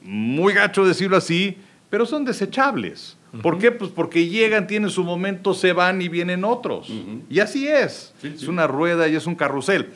muy 0.04 0.54
gacho 0.54 0.86
decirlo 0.86 1.18
así, 1.18 1.58
pero 1.90 2.06
son 2.06 2.24
desechables. 2.24 3.18
¿Por 3.42 3.58
qué? 3.60 3.72
Pues 3.72 3.92
porque 3.92 4.28
llegan, 4.28 4.68
tienen 4.68 4.90
su 4.90 5.04
momento, 5.04 5.54
se 5.54 5.72
van 5.74 6.02
y 6.02 6.10
vienen 6.10 6.44
otros. 6.44 6.92
Y 7.30 7.40
así 7.40 7.68
es. 7.68 8.14
Es 8.24 8.48
una 8.48 8.68
rueda 8.68 9.08
y 9.08 9.16
es 9.16 9.26
un 9.26 9.36
carrusel. 9.36 9.90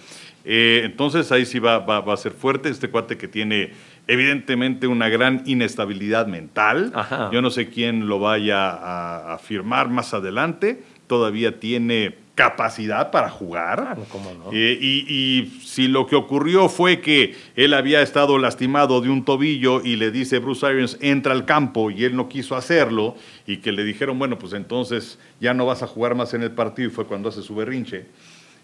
Eh, 0.46 0.84
entonces 0.86 1.32
ahí 1.32 1.46
sí 1.46 1.60
va, 1.60 1.80
va- 1.80 2.02
va 2.02 2.14
a 2.14 2.18
ser 2.18 2.32
fuerte 2.32 2.70
este 2.70 2.90
cuate 2.90 3.18
que 3.18 3.28
tiene 3.28 3.72
evidentemente 4.08 4.88
una 4.88 5.10
gran 5.10 5.42
inestabilidad 5.46 6.28
mental. 6.28 6.92
Ajá. 6.96 7.30
Yo 7.34 7.42
no 7.42 7.50
sé 7.50 7.70
quién 7.70 8.08
lo 8.08 8.20
vaya 8.20 8.70
a, 8.70 9.34
a 9.34 9.38
firmar 9.40 9.90
más 9.90 10.14
adelante. 10.14 10.84
Todavía 11.08 11.60
tiene 11.60 12.16
capacidad 12.36 13.12
para 13.12 13.30
jugar. 13.30 13.80
Ah, 13.80 13.98
¿cómo 14.10 14.34
no? 14.34 14.52
Eh, 14.52 14.78
y, 14.80 15.06
y 15.10 15.60
si 15.62 15.88
lo 15.88 16.06
que 16.06 16.18
ocurrió 16.18 16.68
fue 16.68 17.00
que 17.00 17.36
él 17.56 17.74
había 17.74 18.02
estado 18.02 18.38
lastimado 18.38 19.00
de 19.00 19.10
un 19.10 19.24
tobillo 19.24 19.82
y 19.82 19.96
le 19.96 20.12
dice 20.12 20.40
Bruce 20.40 20.66
Arians, 20.66 20.98
entra 21.02 21.32
al 21.32 21.46
campo 21.46 21.90
y 21.90 22.04
él 22.04 22.16
no 22.16 22.28
quiso 22.28 22.56
hacerlo 22.56 23.16
y 23.48 23.58
que 23.58 23.72
le 23.72 23.86
dijeron, 23.86 24.20
bueno, 24.20 24.38
pues 24.38 24.54
entonces 24.54 25.18
ya 25.40 25.54
no 25.54 25.66
vas 25.66 25.82
a 25.82 25.88
jugar 25.88 26.16
más 26.16 26.34
en 26.34 26.44
el 26.44 26.52
partido 26.52 26.90
y 26.90 26.92
fue 26.92 27.06
cuando 27.06 27.30
hace 27.30 27.42
su 27.42 27.56
berrinche, 27.56 28.06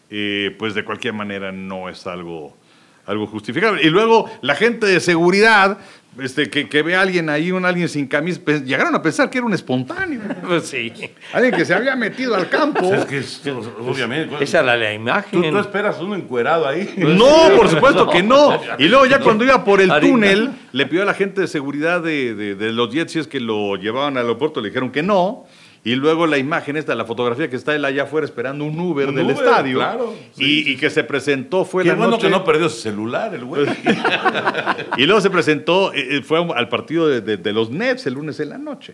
eh, 0.09 0.53
pues 0.59 0.75
de 0.75 0.83
cualquier 0.83 1.13
manera 1.13 1.53
no 1.53 1.87
es 1.87 2.05
algo, 2.07 2.55
algo 3.05 3.25
justificable. 3.25 3.81
Y 3.83 3.89
luego 3.89 4.29
la 4.41 4.55
gente 4.55 4.85
de 4.85 4.99
seguridad, 4.99 5.77
este, 6.19 6.49
que, 6.49 6.67
que 6.67 6.81
ve 6.83 6.95
a 6.95 7.01
alguien 7.01 7.29
ahí, 7.29 7.51
un 7.51 7.65
alguien 7.65 7.87
sin 7.87 8.07
camisa, 8.07 8.41
pues, 8.43 8.63
llegaron 8.65 8.93
a 8.95 9.01
pensar 9.01 9.29
que 9.29 9.37
era 9.37 9.47
un 9.47 9.53
espontáneo. 9.53 10.19
Pues 10.45 10.67
sí. 10.67 10.91
Alguien 11.33 11.53
que 11.55 11.63
se 11.65 11.73
había 11.73 11.95
metido 11.95 12.35
al 12.35 12.49
campo. 12.49 12.93
Es 12.93 13.05
que 13.05 13.19
es- 13.19 13.41
obviamente. 13.79 14.35
Esa 14.43 14.59
era 14.59 14.75
la 14.75 14.89
¿Tú, 14.89 14.95
imagen. 14.95 15.51
tú 15.51 15.57
esperas 15.59 15.99
uno 16.01 16.15
encuerado 16.15 16.67
ahí. 16.67 16.93
No, 16.97 17.55
por 17.55 17.69
supuesto 17.69 18.09
que 18.09 18.21
no. 18.23 18.59
Y 18.77 18.87
luego 18.87 19.05
ya 19.05 19.19
cuando 19.19 19.43
iba 19.43 19.63
por 19.63 19.79
el 19.81 19.89
túnel, 19.99 20.49
le 20.71 20.85
pidió 20.85 21.03
a 21.03 21.05
la 21.05 21.13
gente 21.13 21.41
de 21.41 21.47
seguridad 21.47 22.01
de, 22.01 22.35
de- 22.35 22.55
de 22.55 22.71
los 22.73 22.89
Jets 22.93 23.11
si 23.13 23.19
es 23.19 23.27
que 23.27 23.39
lo 23.39 23.75
llevaban 23.77 24.17
al 24.17 24.23
aeropuerto, 24.25 24.61
le 24.61 24.69
dijeron 24.69 24.91
que 24.91 25.03
no. 25.03 25.45
Y 25.83 25.95
luego 25.95 26.27
la 26.27 26.37
imagen 26.37 26.77
esta, 26.77 26.93
la 26.93 27.05
fotografía 27.05 27.49
que 27.49 27.55
está 27.55 27.73
él 27.75 27.83
allá 27.85 28.03
afuera 28.03 28.23
esperando 28.25 28.65
un 28.65 28.79
Uber 28.79 29.09
Un 29.09 29.15
del 29.15 29.25
Uber, 29.25 29.35
estadio. 29.37 29.77
claro. 29.79 30.13
y, 30.37 30.71
y 30.71 30.77
que 30.77 30.91
se 30.91 31.03
presentó, 31.03 31.65
fue 31.65 31.81
Qué 31.81 31.89
la 31.89 31.95
bueno 31.95 32.11
noche. 32.11 32.27
que 32.27 32.29
no 32.31 32.43
perdió 32.43 32.69
su 32.69 32.79
celular, 32.81 33.33
el 33.33 33.45
güey. 33.45 33.65
Y 34.97 35.05
luego 35.05 35.21
se 35.21 35.29
presentó, 35.31 35.91
eh, 35.93 36.17
eh, 36.17 36.21
fue 36.21 36.37
al 36.55 36.69
partido 36.69 37.07
de, 37.07 37.21
de- 37.21 37.37
de 37.37 37.53
los 37.53 37.69
Nets 37.71 38.05
el 38.05 38.13
lunes 38.13 38.39
en 38.39 38.49
la 38.49 38.57
noche. 38.59 38.93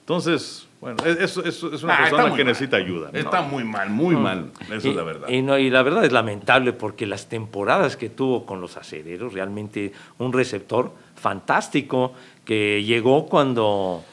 Entonces, 0.00 0.66
bueno, 0.80 0.96
es, 1.04 1.36
es- 1.36 1.62
es 1.62 1.82
una 1.82 1.94
Ah, 1.94 1.98
persona 2.02 2.24
que 2.24 2.30
mal. 2.44 2.46
necesita 2.46 2.76
ayuda. 2.76 3.10
¿no? 3.12 3.18
Está 3.18 3.42
muy 3.42 3.64
mal, 3.64 3.90
muy 3.90 4.16
mal. 4.16 4.50
Eso 4.72 4.88
y, 4.88 4.90
es 4.90 4.96
la 4.96 5.02
verdad. 5.04 5.28
Y, 5.28 5.42
no, 5.42 5.58
y 5.58 5.70
la 5.70 5.82
verdad 5.82 6.04
es 6.04 6.12
lamentable 6.12 6.72
porque 6.72 7.06
las 7.06 7.28
temporadas 7.28 7.96
que 7.96 8.08
tuvo 8.08 8.46
con 8.46 8.60
los 8.60 8.76
acereros, 8.76 9.32
realmente 9.32 9.92
un 10.18 10.32
receptor 10.32 10.92
fantástico 11.14 12.12
que 12.44 12.82
llegó 12.84 13.26
cuando, 13.26 14.04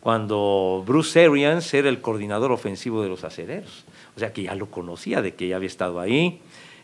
cuando 0.00 0.82
Bruce 0.86 1.24
Arians 1.24 1.72
era 1.74 1.88
el 1.88 2.00
coordinador 2.00 2.52
ofensivo 2.52 3.02
de 3.02 3.08
los 3.08 3.24
acereros. 3.24 3.84
O 4.16 4.18
sea 4.18 4.32
que 4.32 4.44
ya 4.44 4.54
lo 4.54 4.70
conocía, 4.70 5.22
de 5.22 5.34
que 5.34 5.48
ya 5.48 5.56
había 5.56 5.66
estado 5.66 6.00
ahí, 6.00 6.40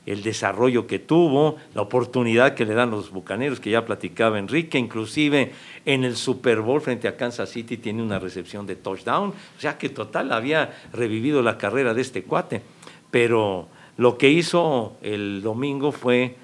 el 0.07 0.23
desarrollo 0.23 0.87
que 0.87 1.01
tuvo, 1.01 1.57
la 1.75 1.83
oportunidad 1.83 2.55
que 2.55 2.65
le 2.65 2.75
dan 2.75 2.91
los 2.91 3.11
bucaneros, 3.11 3.59
que 3.59 3.71
ya 3.71 3.85
platicaba 3.85 4.39
Enrique, 4.39 4.79
inclusive 4.79 5.53
en 5.85 6.05
el 6.05 6.17
Super 6.17 6.61
Bowl 6.61 6.81
frente 6.81 7.09
a 7.09 7.17
Kansas 7.17 7.51
City 7.51 7.77
tiene 7.77 8.03
una 8.03 8.21
recepción 8.21 8.67
de 8.67 8.77
touchdown. 8.77 9.31
O 9.31 9.61
sea 9.61 9.77
que 9.79 9.89
total 9.89 10.33
había 10.33 10.73
revivido 10.93 11.43
la 11.43 11.59
carrera 11.59 11.93
de 11.93 12.03
este 12.03 12.23
cuate. 12.23 12.63
Pero 13.11 13.69
lo 13.97 14.17
que 14.17 14.31
hizo 14.31 14.97
el 15.03 15.43
domingo 15.43 15.91
fue 15.91 16.37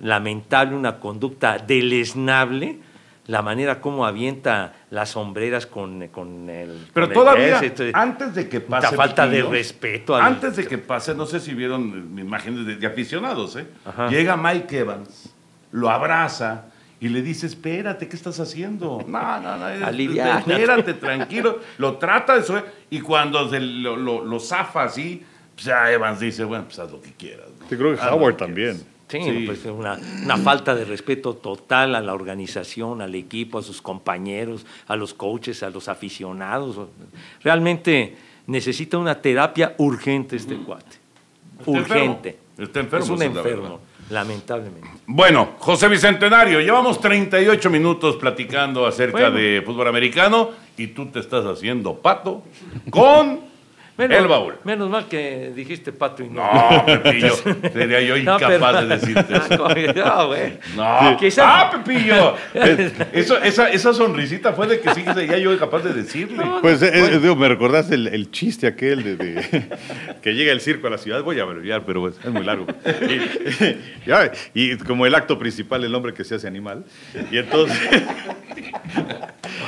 lamentable, 0.00 0.74
una 0.74 0.98
conducta 0.98 1.58
deleznable, 1.58 2.78
la 3.32 3.40
manera 3.40 3.80
como 3.80 4.04
avienta 4.04 4.74
las 4.90 5.08
sombreras 5.12 5.66
con, 5.66 6.06
con 6.08 6.50
el... 6.50 6.86
Pero 6.92 7.06
con 7.06 7.14
todavía, 7.14 7.58
antes 7.94 8.34
de 8.34 8.46
que 8.46 8.58
la 8.60 8.66
pase. 8.80 8.94
falta 8.94 9.26
de 9.26 9.42
respeto. 9.42 10.14
al- 10.14 10.22
Antes 10.24 10.56
de 10.56 10.66
que 10.66 10.76
pase, 10.76 11.14
no 11.14 11.24
sé 11.24 11.40
si 11.40 11.54
vieron 11.54 12.12
imágenes 12.18 12.66
de, 12.66 12.76
de 12.76 12.86
aficionados, 12.86 13.56
¿eh? 13.56 13.66
Ajá. 13.86 14.08
Llega 14.08 14.36
Mike 14.36 14.78
Evans, 14.80 15.30
lo 15.70 15.88
abraza 15.88 16.66
y 17.00 17.08
le 17.08 17.22
dice: 17.22 17.46
Espérate, 17.46 18.06
¿qué 18.06 18.16
estás 18.16 18.38
haciendo? 18.38 19.02
No, 19.08 19.40
no, 19.40 19.56
no. 19.56 19.66
Espérate, 19.68 20.92
tranquilo. 20.92 21.58
Lo 21.78 21.96
trata 21.96 22.36
de 22.36 22.42
suave 22.42 22.64
y 22.90 23.00
cuando 23.00 23.48
se 23.48 23.60
lo, 23.60 23.96
lo, 23.96 24.22
lo 24.26 24.40
zafa 24.40 24.82
así, 24.84 25.24
pues 25.54 25.64
ya 25.64 25.90
Evans 25.90 26.20
dice: 26.20 26.44
Bueno, 26.44 26.64
pues 26.66 26.78
haz 26.80 26.92
lo 26.92 27.00
que 27.00 27.12
quieras. 27.14 27.46
¿no? 27.58 27.66
Sí, 27.70 27.76
creo 27.78 27.94
que 27.94 28.00
Haz 28.02 28.12
Howard 28.12 28.36
también. 28.36 28.91
Sí, 29.20 29.30
Sí. 29.30 29.42
pues 29.46 29.64
una, 29.66 29.98
una 30.24 30.36
falta 30.38 30.74
de 30.74 30.84
respeto 30.84 31.34
total 31.34 31.94
a 31.94 32.00
la 32.00 32.14
organización, 32.14 33.00
al 33.02 33.14
equipo, 33.14 33.58
a 33.58 33.62
sus 33.62 33.82
compañeros, 33.82 34.64
a 34.88 34.96
los 34.96 35.12
coaches, 35.14 35.62
a 35.62 35.70
los 35.70 35.88
aficionados. 35.88 36.76
Realmente 37.42 38.16
necesita 38.46 38.98
una 38.98 39.20
terapia 39.20 39.74
urgente 39.78 40.36
este 40.36 40.56
cuate. 40.56 40.96
Está 41.58 41.70
Urgente. 41.70 42.28
enfermo. 42.30 42.64
Está 42.64 42.80
enfermo, 42.80 43.04
Es 43.04 43.10
un 43.10 43.18
la 43.18 43.24
enfermo, 43.26 43.80
lamentablemente. 44.10 44.88
Bueno, 45.06 45.50
José 45.58 45.88
Bicentenario, 45.88 46.60
llevamos 46.60 47.00
38 47.00 47.70
minutos 47.70 48.16
platicando 48.16 48.86
acerca 48.86 49.30
Bueno. 49.30 49.36
de 49.36 49.62
fútbol 49.64 49.88
americano 49.88 50.50
y 50.76 50.88
tú 50.88 51.06
te 51.06 51.20
estás 51.20 51.44
haciendo 51.44 51.94
pato 51.94 52.42
con 52.90 53.40
Menos, 53.98 54.18
el 54.18 54.26
baúl. 54.26 54.54
Menos 54.64 54.88
mal 54.88 55.06
que 55.06 55.52
dijiste 55.54 55.92
pato 55.92 56.22
y 56.22 56.28
no. 56.28 56.42
No, 56.42 56.86
Pepillo, 56.86 57.34
sería 57.72 58.00
yo 58.00 58.16
No, 58.22 58.38
pero- 58.38 58.54
incapaz 58.56 58.80
de 58.80 58.86
decirte 58.96 59.36
eso. 59.36 59.68
No, 60.06 60.26
güey. 60.28 60.52
No, 60.76 61.16
Quizás- 61.18 61.44
ah, 61.46 61.70
Pepillo. 61.70 62.34
Eso, 63.12 63.38
esa, 63.42 63.68
esa 63.70 63.92
sonrisita 63.92 64.52
fue 64.54 64.66
de 64.66 64.80
que 64.80 64.94
sí 64.94 65.04
sería 65.14 65.36
yo 65.38 65.56
capaz 65.58 65.80
de 65.80 65.92
decirle. 65.92 66.42
Pues 66.62 66.80
eh, 66.82 67.18
digo, 67.20 67.36
me 67.36 67.48
recordaste 67.48 67.94
el, 67.94 68.06
el 68.08 68.30
chiste 68.30 68.66
aquel 68.66 69.02
de, 69.04 69.16
de- 69.16 69.68
que 70.22 70.32
llega 70.34 70.52
el 70.52 70.60
circo 70.60 70.86
a 70.86 70.90
la 70.90 70.98
ciudad. 70.98 71.22
Voy 71.22 71.38
a 71.38 71.42
abreviar, 71.42 71.82
pero 71.84 72.00
pues, 72.00 72.14
es 72.24 72.30
muy 72.30 72.44
largo. 72.44 72.66
Y, 74.54 74.62
y 74.72 74.76
como 74.78 75.04
el 75.06 75.14
acto 75.14 75.38
principal, 75.38 75.84
el 75.84 75.94
hombre 75.94 76.14
que 76.14 76.24
se 76.24 76.34
hace 76.36 76.46
animal. 76.46 76.84
Y 77.30 77.38
entonces, 77.38 77.78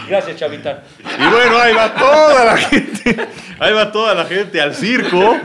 Gracias, 0.09 0.37
Chavita. 0.37 0.83
y 1.01 1.31
bueno, 1.31 1.59
ahí 1.59 1.75
va 1.75 1.95
toda 1.95 2.45
la 2.45 2.57
gente, 2.57 3.17
ahí 3.59 3.73
va 3.73 3.91
toda 3.91 4.14
la 4.15 4.25
gente 4.25 4.61
al 4.61 4.75
circo. 4.75 5.37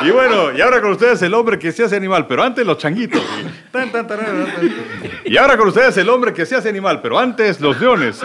Y 0.00 0.10
bueno, 0.10 0.56
y 0.56 0.60
ahora 0.60 0.80
con 0.80 0.92
ustedes 0.92 1.20
el 1.22 1.34
hombre 1.34 1.58
que 1.58 1.72
se 1.72 1.84
hace 1.84 1.96
animal, 1.96 2.26
pero 2.26 2.42
antes 2.42 2.64
los 2.64 2.78
changuitos. 2.78 3.22
Y, 5.24 5.36
ahora 5.36 5.56
con 5.56 5.68
ustedes 5.68 5.96
el 5.96 6.08
hombre 6.08 6.32
que 6.32 6.46
se 6.46 6.56
hace 6.56 6.68
animal, 6.68 7.00
pero 7.02 7.18
antes 7.18 7.60
los 7.60 7.78
leones. 7.80 8.20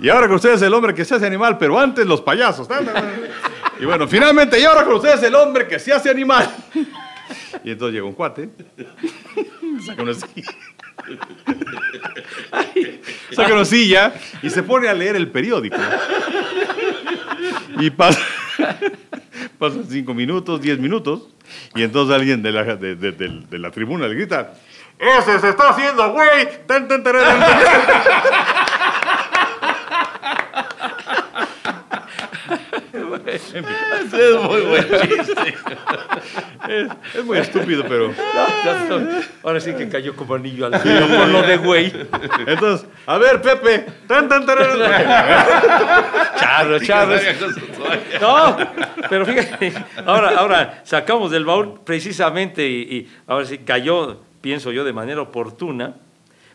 Y, 0.00 0.08
ahora 0.08 0.26
con 0.26 0.36
ustedes 0.36 0.60
el 0.62 0.74
hombre 0.74 0.94
que 0.94 1.04
se 1.04 1.14
hace 1.14 1.26
animal, 1.26 1.56
pero 1.58 1.78
antes 1.78 2.06
los 2.06 2.20
payasos. 2.20 2.68
Y 3.80 3.84
bueno, 3.84 4.08
finalmente, 4.08 4.58
y 4.58 4.64
ahora 4.64 4.84
con 4.84 4.94
ustedes 4.94 5.22
el 5.22 5.34
hombre 5.34 5.66
que 5.66 5.78
se 5.78 5.92
hace 5.92 6.10
animal. 6.10 6.48
Y 7.64 7.72
entonces 7.72 7.94
llega 7.94 8.06
un 8.06 8.14
cuate, 8.14 8.48
saca 9.84 10.02
una 10.02 10.14
silla, 10.14 10.52
saca 13.32 13.54
una 13.54 13.64
silla 13.64 14.14
y 14.42 14.50
se 14.50 14.62
pone 14.62 14.88
a 14.88 14.94
leer 14.94 15.16
el 15.16 15.30
periódico. 15.30 15.76
Y 17.78 17.90
pasa, 17.90 18.20
pasan 19.58 19.84
cinco 19.88 20.14
minutos, 20.14 20.60
diez 20.60 20.78
minutos, 20.78 21.28
y 21.74 21.82
entonces 21.82 22.14
alguien 22.14 22.42
de 22.42 22.52
la, 22.52 22.64
de, 22.76 22.94
de- 22.96 23.58
la 23.58 23.70
tribuna 23.70 24.08
le 24.08 24.14
grita, 24.14 24.54
¡Ese 24.98 25.38
se 25.40 25.50
está 25.50 25.68
haciendo, 25.70 26.10
güey! 26.12 26.48
Tan, 26.66 26.88
tan, 26.88 27.02
tararán, 27.04 27.38
tan". 27.38 27.50
Ese 33.36 33.58
es 34.30 34.42
muy 34.42 34.60
buen 34.62 34.82
chiste. 34.82 35.54
Es, 36.68 36.88
es 37.14 37.24
muy 37.24 37.38
estúpido, 37.38 37.84
pero... 37.86 38.12
Ahora 39.42 39.60
sí 39.60 39.74
que 39.74 39.88
cayó 39.88 40.14
como 40.16 40.34
anillo 40.34 40.66
al 40.66 40.72
dedo 40.82 41.06
por 41.06 41.28
lo 41.28 41.42
de 41.42 41.56
güey. 41.58 41.92
Entonces, 42.46 42.88
a 43.06 43.18
ver, 43.18 43.42
Pepe. 43.42 43.86
Tan, 44.06 44.28
tan, 44.28 44.46
tararán. 44.46 44.78
Charro, 46.38 46.80
charro. 46.80 47.16
No, 48.20 48.56
pero 49.08 49.26
fíjate, 49.26 49.72
ahora, 50.04 50.38
ahora 50.38 50.80
sacamos 50.84 51.30
del 51.30 51.44
baúl 51.44 51.80
precisamente 51.84 52.66
y, 52.66 52.80
y 52.80 53.12
ahora 53.26 53.44
sí 53.44 53.58
cayó, 53.58 54.20
pienso 54.40 54.72
yo, 54.72 54.84
de 54.84 54.92
manera 54.92 55.20
oportuna, 55.20 55.94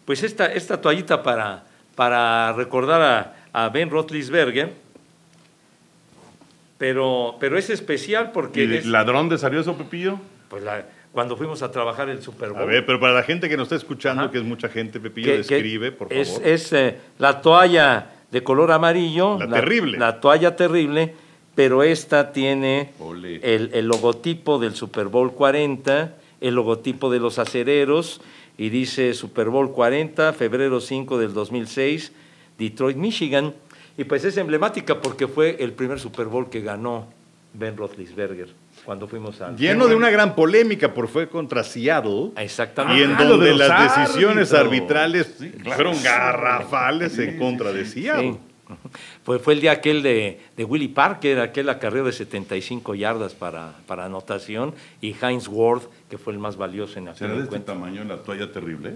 pues 0.05 0.23
esta, 0.23 0.47
esta 0.47 0.82
toallita 0.82 1.23
para, 1.23 1.63
para 1.95 2.53
recordar 2.53 3.01
a, 3.01 3.36
a 3.53 3.69
Ben 3.69 3.89
Roethlisberger, 3.89 4.73
pero, 6.82 7.36
pero 7.39 7.59
es 7.59 7.69
especial 7.69 8.32
porque 8.32 8.63
¿Y 8.65 8.73
es, 8.77 8.88
ladrón 8.88 9.29
de 9.29 9.38
salió 9.38 9.59
eso, 9.59 9.77
Pepillo? 9.77 10.19
pues 10.49 10.63
la- 10.63 10.84
cuando 11.11 11.38
fuimos 11.38 11.61
a 11.61 11.71
trabajar 11.71 12.09
el 12.09 12.23
Super 12.23 12.49
Bowl. 12.49 12.63
A 12.63 12.65
ver, 12.65 12.84
pero 12.88 12.99
para 12.99 13.13
la 13.13 13.21
gente 13.21 13.47
que 13.47 13.55
nos 13.55 13.65
está 13.65 13.75
escuchando, 13.75 14.23
Ajá. 14.23 14.32
que 14.32 14.39
es 14.39 14.43
mucha 14.43 14.67
gente, 14.67 14.99
Pepillo, 14.99 15.38
describe, 15.38 15.91
por 15.91 16.09
favor. 16.09 16.41
Es 16.43 16.73
eh, 16.73 16.97
la 17.19 17.39
toalla 17.39 18.07
de 18.32 18.41
color 18.41 18.71
amarillo. 18.71 19.38
La 19.38 19.47
terrible. 19.47 19.99
La 19.99 20.19
toalla 20.19 20.55
terrible, 20.55 21.13
pero 21.53 21.84
esta 21.84 22.32
tiene 22.32 22.93
el, 23.43 23.69
el 23.73 23.86
logotipo 23.88 24.57
del 24.57 24.73
Super 24.73 25.05
Bowl 25.05 25.34
40, 25.34 26.15
el 26.41 26.55
logotipo 26.55 27.11
de 27.11 27.19
los 27.19 27.38
acereros, 27.38 28.21
y 28.57 28.69
dice 28.69 29.13
Super 29.13 29.49
Bowl 29.49 29.71
40, 29.71 30.34
febrero 30.34 30.82
5 30.82 31.19
del 31.19 31.34
2006, 31.36 32.11
Detroit, 32.57 32.97
Michigan. 32.97 33.53
Y 34.02 34.04
pues 34.04 34.24
es 34.26 34.36
emblemática 34.38 34.99
porque 34.99 35.28
fue 35.28 35.58
el 35.60 35.74
primer 35.74 35.99
Super 35.99 36.26
Bowl 36.26 36.49
que 36.49 36.62
ganó 36.62 37.06
Ben 37.54 37.78
Roethlisberger 37.78 38.47
cuando 38.84 39.08
fuimos 39.08 39.39
a... 39.41 39.52
Lleno 39.56 39.88
de 39.88 39.93
una 39.93 40.10
gran 40.10 40.34
polémica, 40.34 40.91
por 40.91 41.08
fue 41.08 41.30
contra 41.30 41.64
Seattle. 41.64 42.32
Exactamente. 42.36 42.99
Y 42.99 43.04
en 43.04 43.12
Ah, 43.16 43.24
donde 43.26 43.49
de 43.49 43.56
las 43.56 44.08
decisiones 44.08 44.54
arbitrales 44.54 45.36
Sí, 45.38 45.52
claro. 45.52 45.76
fueron 45.76 46.02
garrafales 46.02 47.16
en 47.20 47.38
contra 47.38 47.72
de 47.72 47.86
Seattle. 47.86 48.32
Sí. 48.32 48.38
Fue, 49.24 49.38
fue 49.38 49.54
el 49.54 49.62
día 49.62 49.74
aquel 49.74 50.02
de, 50.02 50.39
de 50.58 50.64
Willie 50.64 50.89
Parker, 50.89 51.39
aquel 51.39 51.70
acarreo 51.70 52.04
de 52.06 52.12
75 52.12 52.95
yardas 52.95 53.36
para, 53.36 53.74
para 53.86 54.06
anotación, 54.06 54.74
y 54.99 55.14
Heinz 55.22 55.47
Ward, 55.47 55.84
que 56.10 56.18
fue 56.18 56.34
el 56.34 56.39
más 56.39 56.58
valioso 56.58 56.97
en 56.97 57.10
aquel 57.10 57.18
¿Será 57.20 57.34
de 57.36 57.43
este 57.43 57.60
tamaño 57.60 58.04
la 58.04 58.18
toalla 58.18 58.52
terrible? 58.52 58.95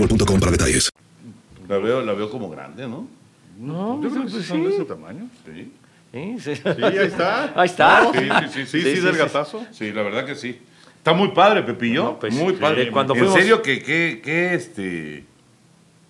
boostmobile.com 0.01 0.39
para 0.39 0.51
detalles. 0.51 0.89
La 1.67 1.77
veo, 1.77 2.01
la 2.01 2.13
veo 2.13 2.29
como 2.29 2.49
grande, 2.49 2.87
¿no? 2.87 3.07
No, 3.59 4.01
Yo 4.01 4.09
creo 4.09 4.23
que 4.25 4.31
sí 4.31 4.43
son 4.43 4.63
de 4.63 4.69
ese 4.75 4.85
tamaño. 4.85 5.27
Sí. 5.45 5.71
Sí, 6.11 6.35
sí. 6.39 6.55
Sí, 6.55 6.83
ahí 6.83 6.97
está. 6.97 7.53
Ahí 7.59 7.65
está. 7.67 8.11
Sí, 8.13 8.19
sí, 8.19 8.25
sí, 8.25 8.65
Sí, 8.65 8.65
sí. 8.65 8.81
sí, 8.81 8.95
sí, 8.95 9.01
del 9.01 9.13
sí. 9.13 9.19
gatazo. 9.19 9.65
Sí, 9.71 9.91
la 9.93 10.01
verdad 10.01 10.25
que 10.25 10.35
sí. 10.35 10.59
Está 10.97 11.13
muy 11.13 11.29
padre, 11.29 11.63
Pepillo. 11.63 12.03
No, 12.03 12.19
pues, 12.19 12.33
muy 12.33 12.53
sí. 12.53 12.59
padre. 12.59 12.91
Cuando 12.91 13.13
en 13.15 13.19
fuimos- 13.21 13.35
serio, 13.37 13.61
que, 13.61 13.81
que, 13.81 14.21
que, 14.23 14.53
este, 14.55 15.23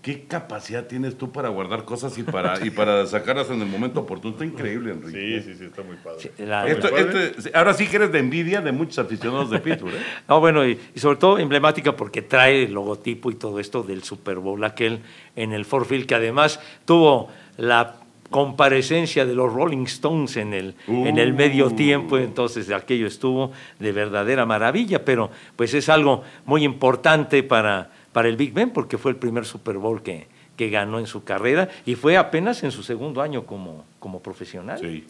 ¿qué 0.01 0.23
capacidad 0.23 0.87
tienes 0.87 1.17
tú 1.17 1.31
para 1.31 1.49
guardar 1.49 1.85
cosas 1.85 2.17
y 2.17 2.23
para, 2.23 2.65
y 2.65 2.71
para 2.71 3.05
sacarlas 3.05 3.49
en 3.51 3.61
el 3.61 3.67
momento 3.67 3.99
oportuno? 3.99 4.33
Está 4.33 4.45
increíble, 4.45 4.93
Enrique. 4.93 5.41
Sí, 5.43 5.51
sí, 5.51 5.57
sí, 5.59 5.65
está 5.65 5.83
muy 5.83 5.95
padre. 5.97 6.31
La- 6.39 6.67
Esto- 6.67 6.89
Muy 6.91 7.03
padre. 7.03 7.33
este- 7.37 7.51
ahora 7.57 7.73
sí 7.73 7.85
que 7.87 7.95
eres 7.97 8.11
de 8.11 8.19
envidia 8.19 8.61
de 8.61 8.71
muchos 8.71 8.97
aficionados 8.99 9.49
de 9.51 9.59
Pittsburgh, 9.59 9.93
¿eh? 9.93 9.99
No, 10.27 10.39
bueno, 10.39 10.65
y, 10.67 10.79
y 10.95 10.99
sobre 10.99 11.17
todo 11.17 11.37
emblemática 11.37 11.95
porque 11.95 12.21
trae 12.23 12.63
el 12.63 12.73
logotipo 12.73 13.29
y 13.29 13.35
todo 13.35 13.59
esto 13.59 13.83
del 13.83 14.03
Super 14.03 14.37
Bowl, 14.37 14.63
aquel 14.63 15.01
en 15.35 15.53
el 15.53 15.65
Ford 15.65 15.85
Field, 15.85 16.05
que 16.07 16.15
además 16.15 16.59
tuvo 16.85 17.29
la 17.57 17.97
comparecencia 18.31 19.25
de 19.25 19.35
los 19.35 19.53
Rolling 19.53 19.83
Stones 19.85 20.35
en 20.37 20.53
el, 20.53 20.75
en 20.87 21.17
el 21.19 21.33
medio 21.33 21.67
Uh. 21.67 21.71
tiempo, 21.75 22.17
entonces 22.17 22.71
aquello 22.71 23.05
estuvo 23.05 23.51
de 23.77 23.91
verdadera 23.91 24.45
maravilla, 24.45 25.05
pero 25.05 25.29
pues 25.55 25.73
es 25.73 25.89
algo 25.89 26.23
muy 26.45 26.63
importante 26.63 27.43
para, 27.43 27.91
para 28.13 28.27
el 28.27 28.35
Big 28.37 28.53
Ben 28.53 28.69
porque 28.71 28.97
fue 28.97 29.11
el 29.11 29.17
primer 29.17 29.45
Super 29.45 29.77
Bowl 29.77 30.01
que, 30.03 30.27
que 30.57 30.69
ganó 30.69 30.99
en 30.99 31.07
su 31.07 31.23
carrera 31.23 31.69
y 31.85 31.95
fue 31.95 32.17
apenas 32.17 32.63
en 32.63 32.71
su 32.71 32.83
segundo 32.83 33.21
año 33.21 33.45
como, 33.45 33.85
como 33.99 34.21
profesional. 34.21 34.79
Sí. 34.79 35.05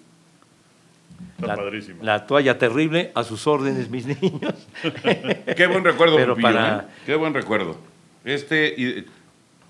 Está 1.36 1.48
La, 1.48 1.56
padrísimo. 1.56 2.04
la 2.04 2.26
toalla 2.26 2.58
terrible, 2.58 3.12
a 3.14 3.24
sus 3.24 3.46
órdenes, 3.48 3.90
mis 3.90 4.06
niños. 4.08 4.68
Qué 5.56 5.68
buen 5.68 5.84
recuerdo, 5.84 6.16
Pero 6.16 6.36
para- 6.36 6.78
¿eh? 6.78 6.82
Qué 7.06 7.16
buen 7.16 7.34
recuerdo. 7.34 7.78
Este, 8.26 8.74
y- 8.78 9.06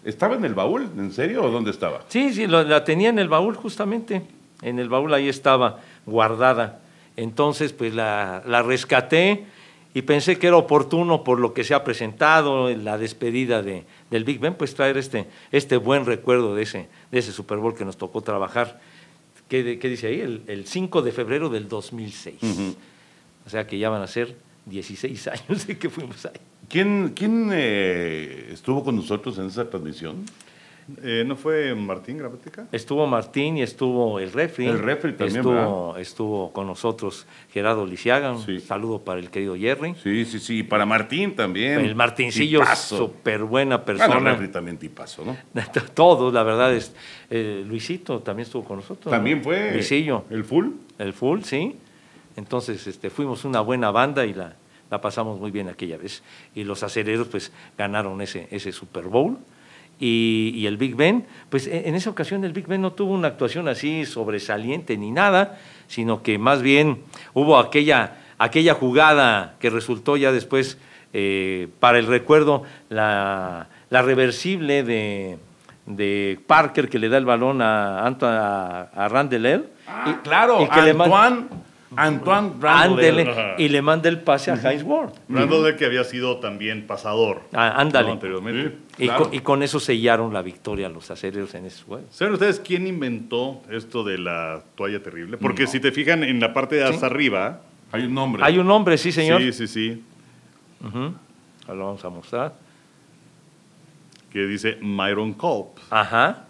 ¿estaba 0.05 0.35
en 0.35 0.45
el 0.45 0.53
baúl? 0.53 0.89
¿En 0.97 1.11
serio? 1.11 1.43
¿O 1.43 1.51
dónde 1.51 1.71
estaba? 1.71 2.01
Sí, 2.07 2.33
sí, 2.33 2.47
lo- 2.47 2.63
la 2.63 2.83
tenía 2.83 3.09
en 3.09 3.19
el 3.19 3.27
baúl 3.29 3.55
justamente. 3.55 4.21
En 4.61 4.79
el 4.79 4.87
baúl 4.89 5.13
ahí 5.13 5.27
estaba 5.27 5.79
guardada. 6.05 6.79
Entonces, 7.17 7.73
pues 7.73 7.93
la, 7.93 8.43
la 8.45 8.61
rescaté 8.63 9.45
y 9.93 10.03
pensé 10.03 10.39
que 10.39 10.47
era 10.47 10.55
oportuno 10.55 11.23
por 11.23 11.39
lo 11.39 11.53
que 11.53 11.63
se 11.63 11.73
ha 11.73 11.83
presentado, 11.83 12.69
en 12.69 12.85
la 12.85 12.97
despedida 12.97 13.61
de, 13.61 13.83
del 14.09 14.23
Big 14.23 14.39
Ben, 14.39 14.55
pues 14.55 14.73
traer 14.73 14.97
este, 14.97 15.27
este 15.51 15.77
buen 15.77 16.05
recuerdo 16.05 16.55
de 16.55 16.63
ese, 16.63 16.87
de 17.11 17.19
ese 17.19 17.31
Super 17.31 17.57
Bowl 17.57 17.75
que 17.75 17.85
nos 17.85 17.97
tocó 17.97 18.21
trabajar. 18.21 18.79
¿Qué, 19.49 19.63
dice 19.63 20.07
ahí? 20.07 20.21
El, 20.21 20.43
el 20.47 20.65
5 20.65 21.01
de 21.01 21.11
febrero 21.11 21.49
del 21.49 21.67
2006. 21.67 22.37
O 23.45 23.49
sea 23.49 23.67
que 23.67 23.77
ya 23.77 23.89
van 23.89 24.01
a 24.01 24.07
ser 24.07 24.35
16 24.65 25.27
años 25.27 25.67
de 25.67 25.77
que 25.77 25.89
fuimos 25.89 26.25
ahí. 26.25 26.39
¿Quién, 26.69 27.11
quién 27.13 27.49
eh, 27.51 28.49
estuvo 28.53 28.83
con 28.83 28.95
nosotros 28.95 29.37
en 29.39 29.47
esa 29.47 29.69
transmisión? 29.69 30.25
Eh, 31.03 31.23
¿No 31.25 31.35
fue 31.35 31.73
Martín 31.75 32.17
Gramatica? 32.17 32.67
Estuvo 32.71 33.05
Martín 33.07 33.57
y 33.57 33.61
estuvo 33.61 34.19
el 34.19 34.31
refri. 34.31 34.67
El 34.67 34.79
refri 34.79 35.13
también, 35.13 35.37
Estuvo, 35.37 35.97
estuvo 35.97 36.51
con 36.53 36.67
nosotros 36.67 37.25
Gerardo 37.51 37.85
Lisiaga. 37.85 38.31
Un 38.33 38.43
Sí. 38.45 38.59
saludo 38.59 38.99
para 38.99 39.19
el 39.19 39.29
querido 39.29 39.55
Jerry. 39.55 39.95
Sí, 40.01 40.25
sí, 40.25 40.39
sí. 40.39 40.63
Para 40.63 40.85
Martín 40.85 41.35
también. 41.35 41.79
El 41.79 41.95
Martincillo, 41.95 42.61
súper 42.75 43.43
buena 43.43 43.77
Bueno, 43.77 43.85
persona. 43.85 44.31
refri 44.31 44.47
también 44.49 44.77
tipazo, 44.77 45.23
¿no? 45.25 45.37
Todos, 45.93 46.33
la 46.33 46.43
verdad 46.43 46.73
es. 46.73 46.93
eh, 47.29 47.63
Luisito 47.67 48.19
también 48.19 48.45
estuvo 48.45 48.63
con 48.63 48.77
nosotros. 48.77 49.05
¿no? 49.05 49.11
También 49.11 49.43
fue 49.43 49.71
Luisillo. 49.73 50.25
el 50.29 50.43
full. 50.43 50.67
El 50.99 51.13
full, 51.13 51.41
sí. 51.43 51.75
Entonces, 52.35 52.87
este, 52.87 53.09
fuimos 53.09 53.43
una 53.45 53.59
buena 53.61 53.91
banda 53.91 54.25
y 54.25 54.33
la, 54.33 54.55
la 54.89 55.01
pasamos 55.01 55.39
muy 55.39 55.51
bien 55.51 55.67
aquella 55.69 55.97
vez. 55.97 56.23
Y 56.55 56.63
los 56.63 56.81
acereros, 56.83 57.27
pues, 57.27 57.51
ganaron 57.77 58.21
ese, 58.21 58.47
ese 58.51 58.71
Super 58.71 59.05
Bowl. 59.05 59.37
Y, 60.03 60.51
y 60.55 60.65
el 60.65 60.77
Big 60.77 60.95
Ben, 60.95 61.27
pues, 61.49 61.67
e- 61.67 61.87
en 61.87 61.93
esa 61.93 62.09
ocasión 62.09 62.43
el 62.43 62.53
Big 62.53 62.65
Ben 62.65 62.81
no 62.81 62.91
tuvo 62.93 63.13
una 63.13 63.27
actuación 63.27 63.67
así 63.67 64.03
sobresaliente 64.07 64.97
ni 64.97 65.11
nada, 65.11 65.59
sino 65.87 66.23
que 66.23 66.39
más 66.39 66.63
bien 66.63 67.03
hubo 67.35 67.59
aquella, 67.59 68.17
aquella 68.39 68.73
jugada 68.73 69.57
que 69.59 69.69
resultó 69.69 70.17
ya 70.17 70.31
después, 70.31 70.79
eh, 71.13 71.67
para 71.79 71.99
el 71.99 72.07
recuerdo, 72.07 72.63
la, 72.89 73.67
la 73.91 74.01
reversible 74.01 74.81
de, 74.81 75.37
de 75.85 76.39
Parker 76.47 76.89
que 76.89 76.97
le 76.97 77.07
da 77.07 77.19
el 77.19 77.25
balón 77.25 77.61
a, 77.61 77.99
a, 78.07 78.81
a 78.95 79.07
Randall 79.07 79.45
L. 79.45 79.63
Ah, 79.87 80.19
claro, 80.23 80.63
y 80.63 80.67
que 80.69 80.81
le 80.81 80.95
Antoine. 81.95 82.51
Ándele, 82.63 83.55
y 83.57 83.67
le 83.69 83.81
manda 83.81 84.07
el 84.09 84.19
pase 84.21 84.49
a 84.51 84.55
Heinz 84.55 84.83
Ward. 84.83 85.11
Randall 85.29 85.75
que 85.75 85.85
había 85.85 86.03
sido 86.03 86.37
también 86.39 86.87
pasador. 86.87 87.41
Ah, 87.53 87.73
ándale. 87.79 88.07
¿no? 88.07 88.13
anteriormente. 88.13 88.69
Sí. 88.97 89.03
Y, 89.03 89.05
Claro. 89.07 89.23
con, 89.25 89.33
y 89.33 89.39
con 89.39 89.63
eso 89.63 89.79
sellaron 89.79 90.33
la 90.33 90.41
victoria 90.41 90.87
a 90.87 90.89
los 90.89 91.09
acereros 91.11 91.53
en 91.55 91.65
ese 91.65 91.83
juego. 91.83 92.05
¿Saben 92.11 92.33
ustedes 92.33 92.59
quién 92.59 92.87
inventó 92.87 93.61
esto 93.69 94.03
de 94.03 94.17
la 94.17 94.61
toalla 94.75 95.01
terrible? 95.03 95.37
Porque 95.37 95.67
si 95.67 95.79
te 95.79 95.91
fijan 95.91 96.23
en 96.23 96.39
la 96.39 96.53
parte 96.53 96.75
de 96.75 96.83
hasta 96.85 97.05
arriba, 97.07 97.61
Hay 97.91 98.03
un 98.05 98.13
nombre. 98.13 98.43
Hay 98.45 98.57
un 98.57 98.67
nombre, 98.67 98.97
sí, 98.97 99.11
señor. 99.11 99.41
sí, 99.41 99.51
sí, 99.51 99.67
sí, 99.67 100.03
Ujú. 100.85 101.13
Ahora 101.67 101.75
lo 101.79 101.85
vamos 101.87 102.05
a 102.05 102.09
mostrar. 102.09 102.53
que 104.31 104.45
dice 104.45 104.77
Myron 104.81 105.33
Culp. 105.33 105.77
Ajá. 105.89 106.45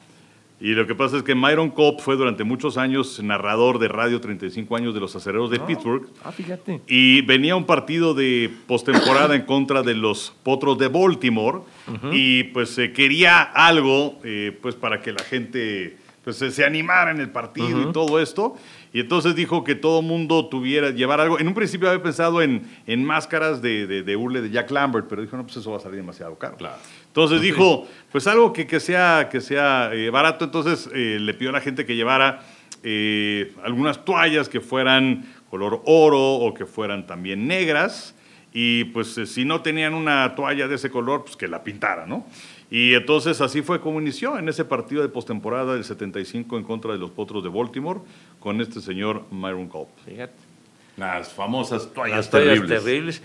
Y 0.62 0.76
lo 0.76 0.86
que 0.86 0.94
pasa 0.94 1.18
es 1.18 1.24
que 1.24 1.34
Myron 1.34 1.72
Culp 1.72 2.02
fue 2.02 2.16
durante 2.16 2.44
muchos 2.44 2.78
años 2.78 3.20
narrador 3.24 3.80
de 3.80 3.88
radio, 3.88 4.22
35 4.22 4.76
años 4.76 4.94
de 4.94 5.00
los 5.00 5.16
acereros 5.16 5.50
de 5.50 5.60
Pittsburgh. 5.60 6.08
Ah, 6.24 6.32
fíjate. 6.32 6.82
Y 6.88 7.24
venía 7.24 7.56
un 7.56 7.66
partido 7.66 8.14
de 8.14 8.52
postemporada 8.68 9.36
en 9.36 9.42
contra 9.42 9.82
de 9.82 9.96
los 9.96 10.36
Potros 10.44 10.78
de 10.78 10.88
Baltimore 10.88 11.62
y 12.12 12.44
pues 12.46 12.70
se 12.70 12.94
quería 12.94 13.42
algo 13.42 14.20
eh, 14.24 14.56
pues 14.62 14.76
para 14.76 15.02
que 15.02 15.12
la 15.14 15.24
gente 15.24 15.98
pues 16.24 16.38
se, 16.38 16.64
animara 16.64 17.10
en 17.10 17.20
el 17.20 17.32
partido 17.32 17.90
y 17.90 17.92
todo 17.92 18.20
esto. 18.20 18.56
Y 18.94 19.00
entonces 19.00 19.36
dijo 19.36 19.64
que 19.64 19.74
todo 19.74 20.02
mundo 20.02 20.48
tuviera, 20.48 20.92
llevar 20.92 21.22
algo. 21.22 21.40
En 21.40 21.48
un 21.48 21.54
principio 21.54 21.90
había 21.90 22.04
pensado 22.04 22.42
en, 22.42 22.70
en 22.86 23.04
máscaras 23.04 23.62
de, 23.62 23.88
de, 23.88 24.04
de 24.04 24.42
de 24.42 24.50
Jack 24.52 24.70
Lambert, 24.70 25.08
pero 25.10 25.22
dijo, 25.22 25.38
no, 25.38 25.44
pues 25.44 25.58
eso 25.58 25.72
va 25.72 25.78
a 25.78 25.80
salir 25.80 25.98
demasiado 25.98 26.38
caro. 26.38 26.58
Claro. 26.58 26.76
Entonces 27.12 27.42
dijo, 27.42 27.88
pues 28.12 28.26
algo 28.28 28.54
que, 28.54 28.66
que 28.66 28.80
sea, 28.80 29.28
que 29.30 29.42
sea 29.42 29.92
eh, 29.94 30.10
barato. 30.10 30.46
Entonces 30.46 30.90
eh, 30.94 31.18
le 31.20 31.34
pidió 31.34 31.50
a 31.50 31.54
la 31.54 31.62
gente 31.62 31.86
que 31.86 31.96
llevara 31.96 32.42
eh, 32.84 33.54
algunas 33.64 34.04
toallas 34.06 34.48
que 34.50 34.62
fueran 34.62 35.26
color 35.50 35.82
oro 35.86 36.36
o 36.36 36.54
que 36.54 36.66
fueran 36.66 37.06
también 37.06 37.48
negras. 37.48 38.16
Y 38.54 38.86
pues 38.86 39.18
eh, 39.18 39.26
si 39.26 39.46
no 39.46 39.62
tenían 39.62 39.94
una 39.94 40.36
toalla 40.36 40.68
de 40.68 40.76
ese 40.76 40.90
color, 40.90 41.24
pues 41.24 41.36
que 41.36 41.48
la 41.48 41.64
pintara, 41.64 42.06
¿no? 42.06 42.26
Y 42.70 42.94
entonces 42.94 43.42
así 43.42 43.62
fue 43.62 43.82
como 43.82 44.00
inició 44.00 44.38
en 44.38 44.48
ese 44.48 44.64
partido 44.64 45.02
de 45.02 45.10
postemporada 45.10 45.74
del 45.74 45.84
75 45.84 46.58
en 46.58 46.64
contra 46.64 46.94
de 46.94 46.98
los 46.98 47.12
Potros 47.12 47.44
de 47.44 47.50
Baltimore 47.50 48.00
con 48.40 48.62
este 48.62 48.80
señor 48.80 49.26
Myron 49.32 49.68
Culp. 49.68 49.90
Fíjate. 50.06 50.34
Las 50.98 51.34
famosas 51.34 51.92
toallas 51.94 52.18
Las 52.18 52.30
toallas 52.30 52.54
terribles. 52.56 52.84
terribles. 52.84 53.22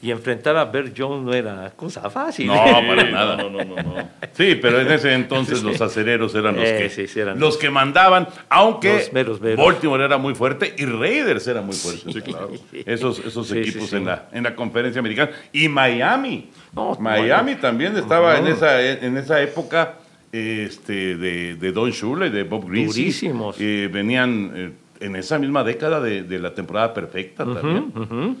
Y 0.00 0.12
enfrentar 0.12 0.56
a 0.56 0.64
Bert 0.64 0.94
Jones 0.96 1.24
no 1.24 1.34
era 1.34 1.72
cosa 1.74 2.08
fácil. 2.08 2.46
No, 2.46 2.54
para 2.54 3.02
Sí, 3.04 3.12
nada. 3.12 3.36
No, 3.36 3.50
no, 3.50 3.64
no, 3.64 3.74
no. 3.82 3.94
Sí, 4.32 4.56
pero 4.62 4.80
en 4.80 4.90
ese 4.92 5.12
entonces 5.12 5.62
los 5.64 5.80
acereros 5.80 6.32
eran 6.36 6.54
los, 6.54 6.64
Eh, 6.64 6.78
que, 6.82 6.90
sí, 6.90 7.08
sí, 7.08 7.18
eran 7.18 7.40
los 7.40 7.56
que 7.56 7.68
mandaban, 7.68 8.28
aunque 8.48 8.94
Los 8.94 9.12
meros 9.12 9.40
meros. 9.40 9.66
Baltimore 9.66 10.04
era 10.04 10.16
muy 10.16 10.36
fuerte 10.36 10.72
y 10.78 10.84
Raiders 10.84 11.48
era 11.48 11.62
muy 11.62 11.74
fuerte. 11.74 12.12
Sí, 12.12 12.20
claro. 12.20 12.50
Esos, 12.72 13.18
esos 13.18 13.48
Sí, 13.48 13.58
equipos. 13.58 13.92
En, 13.92 14.04
la, 14.04 14.28
en 14.32 14.44
la 14.44 14.54
conferencia 14.54 15.00
americana. 15.00 15.32
Y 15.52 15.68
Miami. 15.68 16.48
No, 16.72 16.96
Miami 17.00 17.56
también 17.56 17.96
estaba 17.96 18.38
en, 18.38 18.46
esa, 18.46 18.80
en 18.80 19.16
esa 19.16 19.42
época 19.42 19.94
este, 20.30 21.16
de, 21.16 21.56
de 21.56 21.72
Don 21.72 21.90
Shula 21.90 22.26
y 22.26 22.30
de 22.30 22.44
Bob 22.44 22.68
Greasy. 22.70 22.86
Durísimos. 22.86 23.56
Eh, 23.58 23.88
venían 23.92 24.52
eh, 24.54 24.70
en 25.00 25.16
esa 25.16 25.40
misma 25.40 25.64
década 25.64 26.00
de, 26.00 26.22
de 26.22 26.38
la 26.38 26.54
temporada 26.54 26.94
perfecta 26.94 27.44
también. 27.44 28.36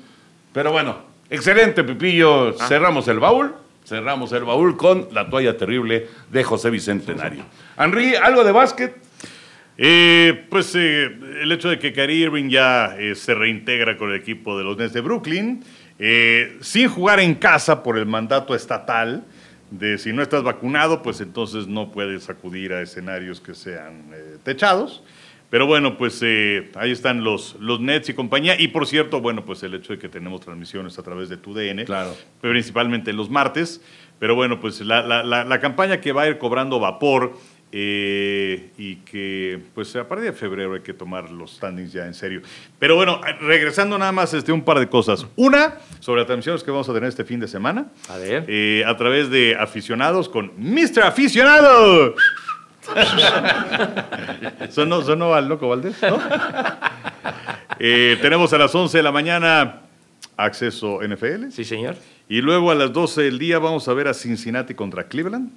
Pero 0.52 0.70
bueno, 0.72 1.07
excelente, 1.30 1.84
Pipillo. 1.84 2.54
Ah. 2.60 2.66
Cerramos 2.68 3.08
el 3.08 3.18
baúl. 3.18 3.54
Cerramos 3.84 4.32
el 4.32 4.44
baúl 4.44 4.76
con 4.76 5.08
la 5.12 5.30
toalla 5.30 5.56
terrible 5.56 6.08
de 6.30 6.44
José 6.44 6.68
Bicentenario. 6.68 7.44
Henry, 7.78 8.14
¿algo 8.16 8.44
de 8.44 8.52
básquet? 8.52 9.08
Eh, 9.80 10.46
pues 10.50 10.74
eh, 10.74 11.04
el 11.40 11.52
hecho 11.52 11.70
de 11.70 11.78
que 11.78 11.92
Kyrie 11.92 12.24
Irving 12.24 12.50
ya 12.50 12.96
eh, 12.98 13.14
se 13.14 13.32
reintegra 13.32 13.96
con 13.96 14.10
el 14.10 14.16
equipo 14.16 14.58
de 14.58 14.64
los 14.64 14.76
Nets 14.76 14.92
de 14.92 15.00
Brooklyn, 15.00 15.64
sin 16.60 16.88
jugar 16.88 17.18
en 17.20 17.34
casa 17.34 17.82
por 17.82 17.96
el 17.96 18.06
mandato 18.06 18.54
estatal 18.54 19.24
de 19.70 19.98
si 19.98 20.12
no 20.12 20.22
estás 20.22 20.42
vacunado, 20.42 21.02
pues 21.02 21.20
entonces 21.20 21.66
no 21.66 21.90
puedes 21.90 22.28
acudir 22.28 22.72
a 22.72 22.82
escenarios 22.82 23.40
que 23.40 23.54
sean 23.54 24.04
techados. 24.44 25.02
Pero 25.50 25.66
bueno, 25.66 25.96
pues 25.96 26.20
eh, 26.22 26.70
ahí 26.74 26.90
están 26.90 27.24
los, 27.24 27.56
los 27.58 27.80
Nets 27.80 28.10
y 28.10 28.14
compañía. 28.14 28.60
Y 28.60 28.68
por 28.68 28.86
cierto, 28.86 29.20
bueno, 29.22 29.44
pues 29.46 29.62
el 29.62 29.72
hecho 29.74 29.94
de 29.94 29.98
que 29.98 30.08
tenemos 30.10 30.42
transmisiones 30.42 30.98
a 30.98 31.02
través 31.02 31.28
de 31.30 31.38
TUDN, 31.38 31.84
Claro. 31.86 32.14
principalmente 32.42 33.12
los 33.14 33.30
martes. 33.30 33.80
Pero 34.18 34.34
bueno, 34.34 34.60
pues 34.60 34.80
la, 34.82 35.00
la- 35.02 35.22
la- 35.22 35.44
la 35.44 35.60
campaña 35.60 36.00
que 36.00 36.12
va 36.12 36.22
a 36.22 36.28
ir 36.28 36.38
cobrando 36.38 36.78
vapor 36.80 37.32
eh, 37.72 38.70
y 38.78 38.96
que 38.96 39.60
pues 39.74 39.94
a 39.96 40.06
partir 40.08 40.26
de 40.26 40.32
febrero 40.32 40.74
hay 40.74 40.80
que 40.80 40.92
tomar 40.94 41.30
los 41.30 41.52
standings 41.56 41.92
ya 41.92 42.06
en 42.06 42.14
serio. 42.14 42.42
Pero 42.78 42.96
bueno, 42.96 43.20
regresando 43.40 43.96
nada 43.98 44.10
más 44.12 44.34
este, 44.34 44.52
un 44.52 44.62
par 44.62 44.78
de 44.78 44.88
cosas. 44.88 45.26
Una, 45.36 45.76
sobre 46.00 46.20
las 46.20 46.26
transmisiones 46.26 46.62
que 46.62 46.70
vamos 46.70 46.88
a 46.88 46.94
tener 46.94 47.08
este 47.08 47.24
fin 47.24 47.40
de 47.40 47.48
semana. 47.48 47.86
A 48.08 48.16
ver. 48.18 48.44
eh, 48.48 48.82
a 48.86 48.96
través 48.96 49.30
de 49.30 49.54
aficionados 49.58 50.28
con 50.28 50.52
Mr. 50.58 51.02
Aficionado. 51.04 52.14
¿Sonó, 54.70 55.02
sonó 55.02 55.34
al 55.34 55.48
loco 55.48 55.68
Valdés? 55.68 55.96
¿no? 56.02 56.18
Eh, 57.80 58.18
tenemos 58.20 58.52
a 58.52 58.58
las 58.58 58.74
11 58.74 58.96
de 58.96 59.02
la 59.02 59.12
mañana 59.12 59.82
acceso 60.36 61.00
NFL. 61.02 61.50
Sí, 61.50 61.64
señor. 61.64 61.96
Y 62.28 62.40
luego 62.40 62.70
a 62.70 62.74
las 62.74 62.92
12 62.92 63.22
del 63.22 63.38
día 63.38 63.58
vamos 63.58 63.88
a 63.88 63.94
ver 63.94 64.08
a 64.08 64.14
Cincinnati 64.14 64.74
contra 64.74 65.04
Cleveland. 65.04 65.50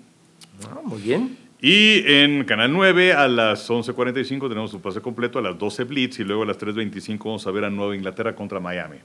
Ah, 0.65 0.79
muy 0.83 1.01
bien. 1.01 1.37
Y 1.61 2.03
en 2.11 2.43
Canal 2.45 2.73
9 2.73 3.13
a 3.13 3.27
las 3.27 3.69
11.45 3.69 4.49
tenemos 4.49 4.71
su 4.71 4.81
pase 4.81 4.99
completo, 4.99 5.37
a 5.37 5.43
las 5.43 5.57
12 5.59 5.83
Blitz 5.83 6.19
y 6.19 6.23
luego 6.23 6.43
a 6.43 6.45
las 6.47 6.59
3.25 6.59 7.19
vamos 7.19 7.45
a 7.45 7.51
ver 7.51 7.65
a 7.65 7.69
Nueva 7.69 7.95
Inglaterra 7.95 8.35
contra 8.35 8.59
Miami. 8.59 8.97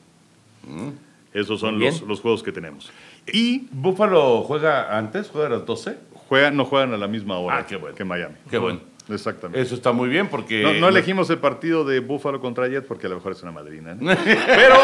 Esos 1.34 1.60
son 1.60 1.78
los, 1.78 2.00
los 2.02 2.20
juegos 2.20 2.42
que 2.42 2.52
tenemos. 2.52 2.90
Y 3.30 3.66
¿Búfalo 3.70 4.42
juega 4.42 4.96
antes? 4.96 5.28
¿Juega 5.28 5.48
a 5.48 5.50
las 5.50 5.66
12? 5.66 5.98
Juegan, 6.28 6.56
no 6.56 6.64
juegan 6.64 6.92
a 6.92 6.96
la 6.96 7.08
misma 7.08 7.38
hora 7.38 7.58
Ah, 7.58 7.66
qué 7.66 7.76
bueno. 7.76 7.94
que 7.96 8.04
Miami. 8.04 8.34
Qué 8.50 8.58
bueno. 8.58 8.80
Exactamente. 9.08 9.60
Eso 9.60 9.76
está 9.76 9.92
muy 9.92 10.08
bien 10.08 10.26
porque... 10.28 10.62
No, 10.64 10.72
no 10.74 10.88
elegimos 10.88 11.30
el 11.30 11.38
partido 11.38 11.84
de 11.84 12.00
Buffalo 12.00 12.40
contra 12.40 12.66
Jets 12.68 12.86
porque 12.88 13.06
a 13.06 13.10
lo 13.10 13.16
mejor 13.16 13.32
es 13.32 13.42
una 13.44 13.52
madrina. 13.52 13.96
Pero, 14.00 14.76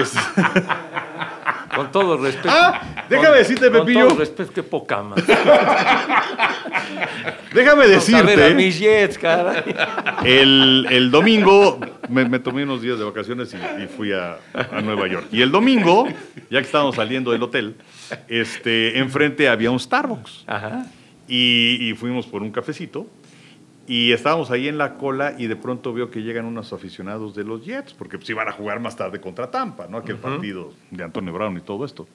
es- 0.00 0.14
Con 1.74 1.90
todo 1.90 2.16
respeto. 2.18 2.48
Ah, 2.50 3.04
déjame 3.08 3.28
Con- 3.30 3.38
decirte, 3.38 3.70
Con 3.70 3.80
Pepillo. 3.80 4.08
todo 4.08 4.18
respeto, 4.18 4.52
qué 4.52 4.62
poca 4.62 5.02
más. 5.02 5.22
déjame 7.54 7.82
A 7.84 7.86
ver 7.86 7.94
a 7.94 7.98
decirte, 7.98 8.54
mis 8.54 8.78
Jets, 8.78 9.18
caray. 9.18 9.62
el, 10.24 10.86
el 10.90 11.10
domingo 11.10 11.78
me, 12.08 12.24
me 12.28 12.38
tomé 12.38 12.64
unos 12.64 12.82
días 12.82 12.98
de 12.98 13.04
vacaciones 13.04 13.54
y, 13.54 13.82
y 13.82 13.86
fui 13.86 14.12
a, 14.12 14.36
a 14.54 14.80
Nueva 14.80 15.06
York. 15.08 15.26
Y 15.32 15.42
el 15.42 15.50
domingo, 15.50 16.06
ya 16.50 16.60
que 16.60 16.66
estábamos 16.66 16.96
saliendo 16.96 17.30
del 17.32 17.42
hotel, 17.42 17.76
este, 18.28 18.98
enfrente 18.98 19.48
había 19.48 19.70
un 19.70 19.80
Starbucks. 19.80 20.44
Ajá. 20.46 20.86
Y, 21.28 21.78
y 21.90 21.94
fuimos 21.94 22.26
por 22.26 22.42
un 22.42 22.50
cafecito. 22.50 23.06
Y 23.92 24.12
estábamos 24.12 24.50
ahí 24.50 24.68
en 24.68 24.78
la 24.78 24.94
cola 24.94 25.34
y 25.36 25.48
de 25.48 25.54
pronto 25.54 25.92
veo 25.92 26.10
que 26.10 26.22
llegan 26.22 26.46
unos 26.46 26.72
aficionados 26.72 27.34
de 27.34 27.44
los 27.44 27.62
Jets, 27.62 27.92
porque 27.92 28.16
pues 28.16 28.30
iban 28.30 28.48
a 28.48 28.52
jugar 28.52 28.80
más 28.80 28.96
tarde 28.96 29.20
contra 29.20 29.50
Tampa, 29.50 29.86
¿no? 29.86 29.98
Aquel 29.98 30.16
partido 30.16 30.72
de 30.90 31.04
Antonio 31.04 31.30
Brown 31.30 31.58
y 31.58 31.60
todo 31.60 31.84
esto. 31.84 32.08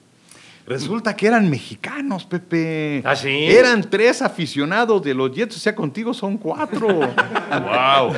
Resulta 0.68 1.16
que 1.16 1.26
eran 1.26 1.48
mexicanos, 1.48 2.24
Pepe. 2.24 3.02
¿Ah, 3.04 3.16
sí? 3.16 3.46
Eran 3.46 3.88
tres 3.88 4.20
aficionados 4.22 5.02
de 5.02 5.14
los 5.14 5.34
Jets, 5.34 5.56
o 5.56 5.58
sea, 5.58 5.74
contigo 5.74 6.12
son 6.14 6.36
cuatro. 6.36 6.88
Wow. 7.48 8.12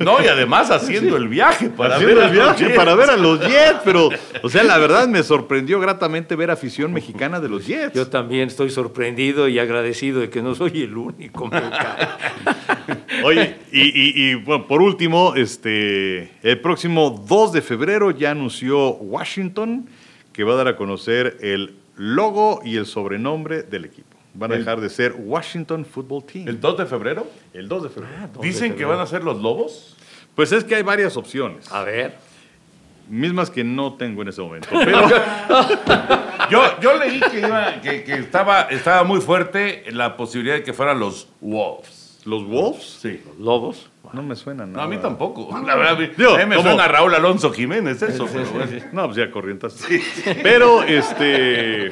No, 0.00 0.22
y 0.22 0.26
además 0.26 0.70
haciendo 0.70 1.16
el 1.16 1.26
viaje 1.28 1.70
para 1.70 1.96
Haciendo 1.96 2.16
ver 2.16 2.24
a 2.24 2.28
el 2.28 2.36
los 2.36 2.44
viaje 2.46 2.64
Jets. 2.66 2.76
para 2.76 2.94
ver 2.94 3.08
a 3.10 3.16
los 3.16 3.40
Jets, 3.40 3.80
pero, 3.82 4.10
o 4.42 4.48
sea, 4.50 4.62
la 4.62 4.76
verdad 4.76 5.08
me 5.08 5.22
sorprendió 5.22 5.80
gratamente 5.80 6.36
ver 6.36 6.50
afición 6.50 6.92
mexicana 6.92 7.40
de 7.40 7.48
los 7.48 7.66
Jets. 7.66 7.94
Yo 7.94 8.08
también 8.08 8.48
estoy 8.48 8.68
sorprendido 8.68 9.48
y 9.48 9.58
agradecido 9.58 10.20
de 10.20 10.28
que 10.28 10.42
no 10.42 10.54
soy 10.54 10.82
el 10.82 10.94
único. 10.96 11.50
Oye, 13.24 13.56
y, 13.72 13.80
y- 13.82 14.12
y, 14.30 14.34
bueno, 14.34 14.66
por 14.66 14.82
último, 14.82 15.34
este, 15.34 16.30
el 16.42 16.60
próximo 16.60 17.24
2 17.26 17.52
de 17.52 17.62
febrero 17.62 18.10
ya 18.10 18.32
anunció 18.32 18.90
Washington 18.90 19.86
que 20.32 20.44
va 20.44 20.52
a 20.52 20.56
dar 20.56 20.68
a 20.68 20.76
conocer 20.76 21.38
el 21.40 21.74
logo 21.96 22.60
y 22.64 22.76
el 22.76 22.86
sobrenombre 22.86 23.62
del 23.62 23.84
equipo. 23.84 24.16
Van 24.34 24.50
a 24.50 24.54
El- 24.54 24.60
dejar 24.64 24.80
de 24.80 24.90
ser 24.90 25.14
Washington 25.16 25.84
Football 25.84 26.24
Team. 26.24 26.48
¿El 26.48 26.60
2 26.60 26.78
de 26.78 26.86
febrero? 26.86 27.26
El 27.52 27.68
2 27.68 27.84
de 27.84 27.88
febrero. 27.88 28.28
Dicen 28.42 28.74
que 28.74 28.84
van 28.84 28.98
a 28.98 29.06
ser 29.06 29.22
los 29.22 29.40
lobos. 29.40 29.96
Pues 30.34 30.50
es 30.50 30.64
que 30.64 30.74
hay 30.74 30.82
varias 30.82 31.16
opciones, 31.16 31.70
A 31.70 31.84
ver. 31.84 32.16
mismas 33.08 33.48
que 33.50 33.62
no 33.62 33.94
tengo 33.94 34.22
en 34.22 34.28
ese 34.28 34.42
momento. 34.42 34.68
Pero 34.84 35.08
Yo, 36.50 36.80
yo 36.80 36.98
leí 36.98 37.20
que, 37.20 37.38
iba- 37.40 37.80
que, 37.80 38.02
que 38.04 38.14
estaba, 38.14 38.62
estaba 38.62 39.04
muy 39.04 39.20
fuerte 39.20 39.84
la 39.92 40.16
posibilidad 40.16 40.56
de 40.56 40.62
que 40.64 40.72
fueran 40.72 40.98
los 40.98 41.28
Wolves. 41.40 41.93
Los 42.26 42.44
Wolves 42.46 42.98
Sí. 43.02 43.20
Lobos. 43.38 43.90
no 44.12 44.22
me 44.22 44.34
suenan 44.36 44.70
No, 44.72 44.76
nada. 44.78 44.86
a 44.86 44.88
mí 44.90 44.98
tampoco. 44.98 45.48
La 45.66 45.74
verdad, 45.76 45.94
a 45.94 46.06
Digo, 46.16 46.34
a 46.34 46.38
mí 46.38 46.46
me 46.46 46.56
¿cómo? 46.56 46.68
suena 46.68 46.88
Raúl 46.88 47.14
Alonso 47.14 47.50
Jiménez 47.52 48.00
eso. 48.02 48.26
pero. 48.32 48.46
No, 48.92 49.04
pues 49.06 49.16
ya 49.16 49.30
corrientas. 49.30 49.84
Pero 50.42 50.82
este 50.82 51.90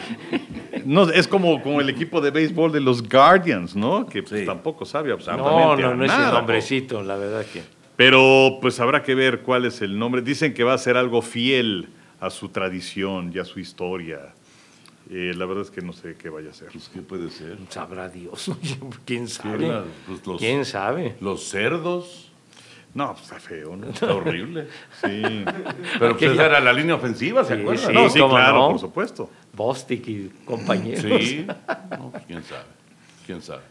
no, 0.85 1.09
es 1.11 1.29
como, 1.29 1.63
como 1.63 1.81
el 1.81 1.89
equipo 1.89 2.21
de 2.21 2.31
béisbol 2.31 2.73
de 2.73 2.81
los 2.81 3.07
Guardians, 3.09 3.75
¿no? 3.77 4.07
Que 4.07 4.23
pues, 4.23 4.45
tampoco 4.47 4.85
sabe 4.85 5.09
No, 5.09 5.15
absolutamente 5.15 5.83
no, 5.83 5.95
no 5.95 6.05
es 6.05 6.11
nada. 6.11 6.29
el 6.29 6.35
nombrecito, 6.35 7.03
la 7.03 7.17
verdad 7.17 7.45
que. 7.53 7.63
Pero 7.97 8.59
pues 8.61 8.81
habrá 8.81 9.03
que 9.03 9.15
ver 9.15 9.41
cuál 9.41 9.65
es 9.67 9.83
el 9.83 9.99
nombre. 9.99 10.23
Dicen 10.23 10.55
que 10.55 10.65
va 10.65 10.73
a 10.75 10.79
ser 10.79 10.97
algo 10.97 11.21
fiel 11.23 11.89
a 12.21 12.31
su 12.31 12.49
tradición 12.49 13.31
y 13.35 13.39
a 13.39 13.45
su 13.45 13.61
historia. 13.61 14.35
Eh, 15.15 15.35
la 15.37 15.45
verdad 15.45 15.63
es 15.65 15.71
que 15.71 15.83
no 15.83 15.93
sé 15.93 16.15
qué 16.17 16.31
vaya 16.31 16.51
a 16.51 16.55
ser. 16.55 16.69
Pues, 16.73 16.89
¿Qué 16.89 17.03
puede 17.03 17.29
ser? 17.31 17.59
Sabrá 17.69 18.09
Dios. 18.09 18.51
¿Quién 19.05 19.29
sabe? 19.29 19.69
la- 19.69 19.85
pues, 20.07 20.27
los- 20.27 20.41
¿Quién 20.41 20.65
sabe? 20.65 21.17
Los 21.21 21.45
cerdos. 21.49 22.31
No, 22.95 23.11
pues 23.13 23.23
está 23.25 23.39
feo, 23.41 23.77
¿no? 23.77 23.89
Está 23.91 24.15
horrible. 24.15 24.69
Sí. 25.03 25.23
Pero 25.99 26.17
pues 26.17 26.31
esa 26.33 26.47
era 26.47 26.61
la 26.61 26.73
línea 26.73 26.95
ofensiva, 26.95 27.43
¿se 27.45 27.55
Sí, 27.57 27.61
acuerdan? 27.63 27.87
sí. 27.87 27.93
No, 27.93 28.09
sí, 28.11 28.19
¿cómo 28.21 28.35
claro, 28.35 28.59
no? 28.59 28.69
por 28.71 28.81
supuesto. 28.81 29.31
Bostic 29.55 30.09
y 30.09 30.31
compañeros. 30.45 31.01
Sí. 31.23 31.47
No, 31.91 32.11
pues, 32.11 32.25
quién 32.27 32.43
sabe. 32.45 32.65
Quién 33.27 33.43
sabe. 33.43 33.63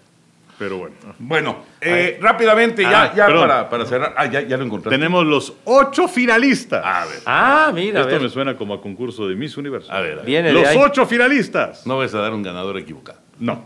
Pero 0.62 0.78
bueno. 0.78 0.95
Bueno, 1.18 1.57
eh, 1.82 2.20
rápidamente, 2.22 2.84
ya, 2.84 3.01
Ah, 3.05 3.14
ya 3.16 3.26
para, 3.26 3.68
para 3.68 3.84
cerrar. 3.88 4.14
Ah, 4.16 4.28
ya, 4.28 4.41
ya 4.41 4.57
lo 4.57 4.64
encontraste. 4.64 4.95
Tenemos 4.95 5.26
los 5.26 5.55
ocho 5.66 6.07
finalistas. 6.07 6.86
A 6.86 7.05
ver, 7.05 7.18
Ah, 7.26 7.72
mira, 7.74 8.01
a 8.01 8.03
Esto 8.03 8.22
me 8.22 8.30
suena 8.30 8.55
como 8.55 8.76
a 8.76 8.80
concurso 8.82 9.28
de 9.28 9.34
Miss 9.36 9.57
Universo. 9.57 9.91
a 9.91 9.99
ver. 10.01 10.12
a 10.14 10.16
ver. 10.18 10.26
Viene 10.28 10.49
de 10.49 10.53
Los 10.53 10.68
ahí. 10.68 10.78
ocho 10.80 11.07
finalistas. 11.07 11.88
No 11.88 11.97
vas 11.97 12.14
a 12.14 12.20
dar 12.20 12.32
un 12.32 12.43
ganador 12.43 12.78
equivocado. 12.78 13.18
No. 13.39 13.66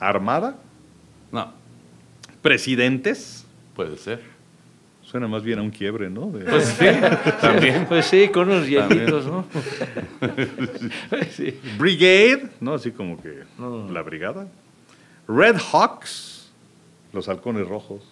Armada, 0.00 0.56
No, 1.30 1.52
presidentes. 2.42 3.46
puede 3.76 3.96
ser. 3.96 4.20
Suena 5.02 5.28
más 5.28 5.44
bien 5.44 5.60
a 5.60 5.62
un 5.62 5.70
quiebre, 5.70 6.10
¿no? 6.10 6.26
De- 6.32 6.44
Pues 6.44 6.64
sí, 6.64 6.86
también. 7.40 7.86
Pues 7.86 8.06
sí, 8.06 8.26
con 8.30 8.50
unos 8.50 8.66
hielitos, 8.66 9.26
¿no? 9.26 9.44
sí. 11.30 11.56
Brigade, 11.78 12.48
¿no? 12.60 12.74
Así 12.74 12.90
como 12.90 13.22
que 13.22 13.44
la 13.92 14.02
brigada. 14.02 14.48
Red 15.28 15.56
Hawks, 15.72 16.48
los 17.12 17.28
halcones 17.28 17.66
rojos. 17.68 18.02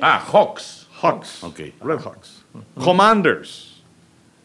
Ah, 0.00 0.18
Hawks. 0.18 0.86
Hawks. 1.02 1.42
Ok. 1.42 1.60
Red 1.82 2.00
Hawks. 2.04 2.44
Commanders. 2.82 3.70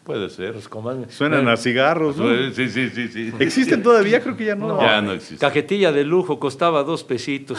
Puede 0.06 0.30
ser. 0.30 0.54
Los 0.54 0.70
comandos. 0.70 1.14
Suenan 1.16 1.48
a 1.48 1.58
cigarros, 1.58 2.16
¿no? 2.18 2.30
Sí, 2.54 2.70
sí, 2.70 2.90
sí, 2.90 3.08
sí. 3.08 3.34
¿Existen 3.40 3.82
todavía? 3.82 4.22
Creo 4.22 4.38
que 4.38 4.46
ya 4.46 4.56
no. 4.56 4.80
Ya 4.80 5.02
no 5.02 5.12
existe. 5.14 5.38
Cajetilla 5.38 5.92
de 5.92 6.04
lujo 6.04 6.40
costaba 6.40 6.84
dos 6.84 7.04
pesitos. 7.04 7.58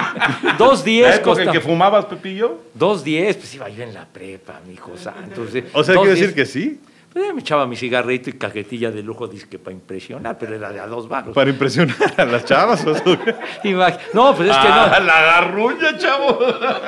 dos 0.58 0.80
¿La 0.80 0.84
diez 0.84 1.20
costaba. 1.20 1.50
que 1.50 1.60
fumabas, 1.60 2.04
Pepillo? 2.04 2.58
Dos 2.74 3.02
diez, 3.02 3.36
pues 3.36 3.54
iba 3.54 3.70
yo 3.70 3.84
en 3.84 3.94
la 3.94 4.04
prepa, 4.04 4.60
mi 4.66 4.74
hijo 4.74 4.98
santo. 4.98 5.46
O 5.72 5.82
sea, 5.82 5.94
quiere 5.96 6.10
decir 6.10 6.34
que 6.34 6.44
sí, 6.44 6.78
Pues 7.12 7.24
ya 7.26 7.32
me 7.32 7.40
echaba 7.40 7.66
mi 7.66 7.74
cigarrito 7.74 8.28
y 8.28 8.34
cajetilla 8.34 8.90
de 8.90 9.02
lujo, 9.02 9.26
disque 9.28 9.58
para 9.58 9.72
impresionar, 9.74 10.36
pero 10.38 10.54
era 10.54 10.70
de 10.72 10.78
a 10.80 10.86
dos 10.86 11.08
baros. 11.08 11.34
para 11.34 11.48
impresionar 11.50 11.96
a 12.16 12.24
las 12.26 12.44
chavas. 12.44 12.84
No, 14.14 14.34
pues 14.34 14.50
es 14.50 14.56
que 14.56 14.68
Ah, 14.68 14.96
no. 14.98 15.06
la 15.06 15.20
garruña, 15.22 15.96
chavo. 15.98 16.38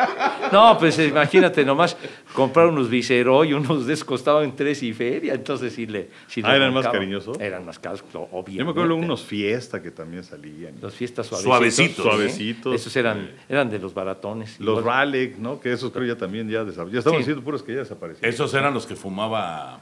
No, 0.52 0.76
pues 0.78 0.98
imagínate 0.98 1.64
nomás 1.64 1.96
comprar 2.34 2.66
unos 2.66 2.88
Viceroy 2.90 3.50
y 3.50 3.52
unos 3.54 3.86
de 3.86 3.96
costaban 3.98 4.54
tres 4.56 4.82
y 4.82 4.92
feria, 4.92 5.34
entonces 5.34 5.72
sí 5.72 5.86
le. 5.86 6.10
sí 6.26 6.40
Ah, 6.44 6.50
le 6.50 6.56
¿eran 6.56 6.74
más 6.74 6.88
cariñosos? 6.88 7.38
Eran 7.40 7.64
más 7.64 7.78
caros, 7.78 8.02
obviamente. 8.12 8.52
Yo 8.58 8.64
me 8.64 8.70
acuerdo 8.72 8.94
de 8.96 9.00
unos 9.04 9.22
fiesta 9.24 9.80
que 9.82 9.90
también 9.90 10.24
salían. 10.24 10.74
Los 10.80 10.94
fiestas 10.94 11.26
suavecitos. 11.28 11.54
Suavecitos. 11.54 11.96
¿sí? 11.96 12.02
Suavecitos. 12.02 12.74
Esos 12.74 12.96
eran, 12.96 13.30
eran 13.48 13.70
de 13.70 13.78
los 13.78 13.94
baratones. 13.94 14.58
Los 14.60 14.82
Raleigh, 14.84 15.36
¿no? 15.38 15.60
Que 15.60 15.72
esos 15.72 15.90
creo 15.92 16.04
ya 16.06 16.16
también 16.16 16.48
ya 16.48 16.64
desaparecieron. 16.64 16.92
Ya 16.92 16.98
estamos 16.98 17.16
Sí. 17.18 17.22
diciendo 17.22 17.42
puros 17.44 17.62
que 17.62 17.72
ya 17.74 17.78
desaparecieron. 17.80 18.28
Esos 18.32 18.52
eran 18.54 18.74
los 18.74 18.86
que 18.86 18.96
fumaba 18.96 19.80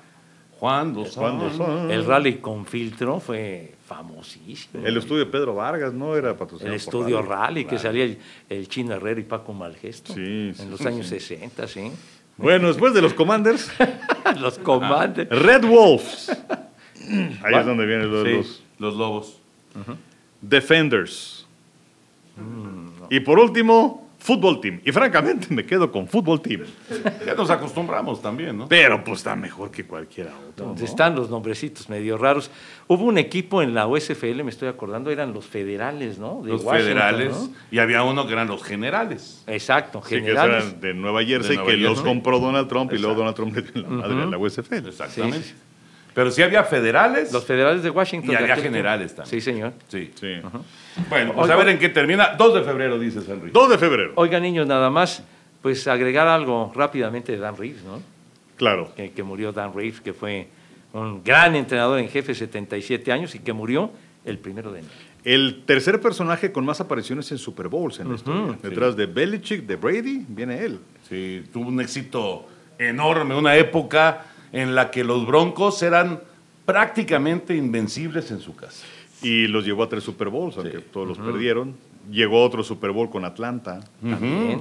Juan 0.59 0.93
Dos 0.93 1.15
¿Cuándo 1.17 1.51
son? 1.53 1.91
El 1.91 2.05
rally 2.05 2.39
con 2.39 2.67
filtro 2.67 3.21
fue 3.21 3.75
famosísimo. 3.87 4.85
El 4.87 4.97
estudio 4.97 5.25
de 5.25 5.31
Pedro 5.31 5.55
Vargas, 5.55 5.93
¿no? 5.95 6.17
Era 6.17 6.37
patrocinado 6.37 6.75
El 6.75 6.81
estudio 6.81 7.23
Raleigh. 7.23 7.39
rally, 7.63 7.65
que 7.65 7.79
salía 7.79 8.05
el, 8.05 8.19
el 8.49 8.69
Chino 8.69 8.95
Herrera 8.95 9.21
y 9.21 9.25
Paco 9.25 9.53
Malgesto. 9.53 10.13
Sí, 10.15 10.49
En 10.49 10.55
sí, 10.55 10.67
los 10.69 10.81
sí, 10.81 10.87
años 10.89 11.07
sí. 11.07 11.21
60, 11.21 11.67
sí. 11.69 11.93
Bueno, 12.37 12.69
después 12.69 12.93
de 12.95 13.03
los 13.03 13.15
Commanders, 13.15 13.71
los 14.41 14.59
comandes. 14.59 15.29
Red 15.29 15.65
Wolves. 15.65 16.31
Ahí 17.43 17.55
es 17.55 17.67
donde 17.67 17.87
vienen 17.87 18.11
los, 18.11 18.25
Sí, 18.25 18.33
los 18.35 18.63
los 18.79 18.95
lobos. 18.97 19.41
Defenders. 20.41 21.47
Mm, 22.37 22.89
Y 23.11 23.21
por 23.21 23.39
último, 23.39 24.08
Fútbol 24.19 24.61
Team. 24.61 24.81
Y 24.85 24.91
francamente 24.93 25.47
me 25.51 25.65
quedo 25.65 25.91
con 25.93 26.09
Fútbol 26.09 26.41
Team. 26.43 26.63
Ya 27.25 27.35
nos 27.35 27.49
acostumbramos 27.51 28.21
también, 28.21 28.59
¿no? 28.59 28.69
Pero 28.69 29.03
pues 29.05 29.19
está 29.19 29.37
mejor 29.37 29.71
que 29.71 29.85
cualquiera 29.87 30.31
otro. 30.37 30.65
¿no? 30.65 30.69
Donde 30.71 30.85
están 30.85 31.15
los 31.15 31.31
nombrecitos 31.31 31.89
medio 31.89 32.19
raros. 32.19 32.51
Hubo 32.89 33.05
un 33.05 33.17
equipo 33.17 33.63
en 33.63 33.75
la 33.75 33.87
USFL, 33.87 34.43
me 34.43 34.51
estoy 34.51 34.69
acordando, 34.69 35.11
eran 35.11 35.33
los 35.33 35.47
federales, 35.47 36.19
¿no? 36.19 36.43
De 36.43 36.51
Los 36.51 36.65
Washington, 36.65 36.89
federales. 36.89 37.37
¿no? 37.37 37.51
Y 37.71 37.79
había 37.79 38.03
uno 38.03 38.27
que 38.27 38.33
eran 38.33 38.49
los 38.49 38.63
generales. 38.65 39.45
Exacto, 39.47 40.03
Sí, 40.05 40.17
que 40.17 40.21
generales. 40.23 40.65
eran 40.67 40.81
de 40.81 40.95
Nueva 40.95 41.25
Jersey, 41.25 41.51
De 41.51 41.63
Nueva 41.63 41.71
que 41.71 41.77
los 41.77 42.01
compró 42.03 42.41
Donald 42.41 42.69
Trump 42.69 42.93
y 42.93 42.99
luego. 42.99 43.15
Donald 43.17 43.37
Trump 43.37 43.55
le 43.55 43.63
dio 43.63 43.83
la 43.83 43.89
madre 43.89 44.23
a 44.23 44.27
la 44.27 44.39
USFL. 44.39 44.89
Exactamente. 44.89 45.39
Sí, 45.43 45.45
sí. 45.51 45.55
Pero 46.19 46.33
sí 46.33 46.43
había 46.43 46.65
federales. 46.65 47.33
Los 47.33 47.45
federales 47.45 47.85
de 47.85 47.91
Washington. 47.91 48.31
Y 48.31 48.33
de 48.33 48.43
había 48.43 48.57
generales 48.57 49.15
también. 49.15 49.31
Sí, 49.31 49.41
señor. 49.41 49.73
Sí. 49.87 50.11
Sí. 50.19 50.33
Bueno, 51.09 51.33
pues 51.33 51.45
Oiga. 51.45 51.55
a 51.55 51.59
ver 51.59 51.69
en 51.69 51.79
qué 51.79 51.91
termina. 51.91 52.35
2 52.37 52.55
de 52.55 52.63
febrero, 52.65 52.99
dices, 52.99 53.25
Henry. 53.29 53.53
2 53.53 53.71
de 53.71 53.79
febrero. 53.79 54.13
Oiga, 54.17 54.41
niños, 54.41 54.67
nada 54.67 54.91
más, 54.91 55.23
pues 55.63 55.87
agregar 55.87 56.27
algo 56.27 56.73
rápidamente 56.75 57.31
de 57.31 57.39
Dan 57.39 57.57
Reeves, 57.57 57.85
¿no? 57.85 58.03
Claro. 58.57 58.93
Que, 58.97 59.13
que 59.13 59.23
murió 59.23 59.53
Dan 59.53 59.73
Reeves, 59.73 60.01
que 60.01 60.13
fue 60.13 60.49
un 60.93 61.23
gran 61.23 61.55
entrenador 61.55 62.01
en 62.01 62.09
jefe, 62.09 62.35
77 62.35 63.13
años, 63.13 63.37
y 63.37 63.39
que 63.39 63.53
murió 63.53 63.93
el 64.25 64.39
primero 64.39 64.73
de 64.73 64.81
enero. 64.81 64.95
El 65.23 65.63
tercer 65.67 66.01
personaje 66.01 66.51
con 66.51 66.65
más 66.65 66.81
apariciones 66.81 67.31
en 67.31 67.39
Super 67.39 67.69
Bowls 67.69 68.01
en 68.01 68.09
la 68.09 68.17
historia. 68.17 68.59
Detrás 68.61 68.97
de 68.97 69.07
Belichick, 69.07 69.67
de 69.67 69.77
Brady, 69.77 70.25
viene 70.27 70.65
él. 70.65 70.81
Sí, 71.09 71.45
tuvo 71.53 71.69
un 71.69 71.81
éxito 71.81 72.45
enorme, 72.77 73.37
una 73.37 73.55
época 73.55 74.25
en 74.53 74.75
la 74.75 74.91
que 74.91 75.05
los 75.05 75.27
Broncos 75.27 75.83
eran 75.83 76.21
prácticamente 76.65 77.57
invencibles 77.57 78.31
en 78.31 78.41
su 78.41 78.55
casa. 78.55 78.85
Y 79.23 79.47
los 79.49 79.65
llevó 79.65 79.83
a 79.83 79.89
tres 79.89 80.05
Super 80.05 80.29
Bowls, 80.29 80.57
aunque 80.59 80.79
todos 80.79 81.09
los 81.09 81.19
perdieron. 81.19 81.75
Llegó 82.11 82.43
a 82.43 82.47
otro 82.47 82.63
Super 82.63 82.91
Bowl 82.93 83.11
con 83.11 83.25
Atlanta. 83.25 83.81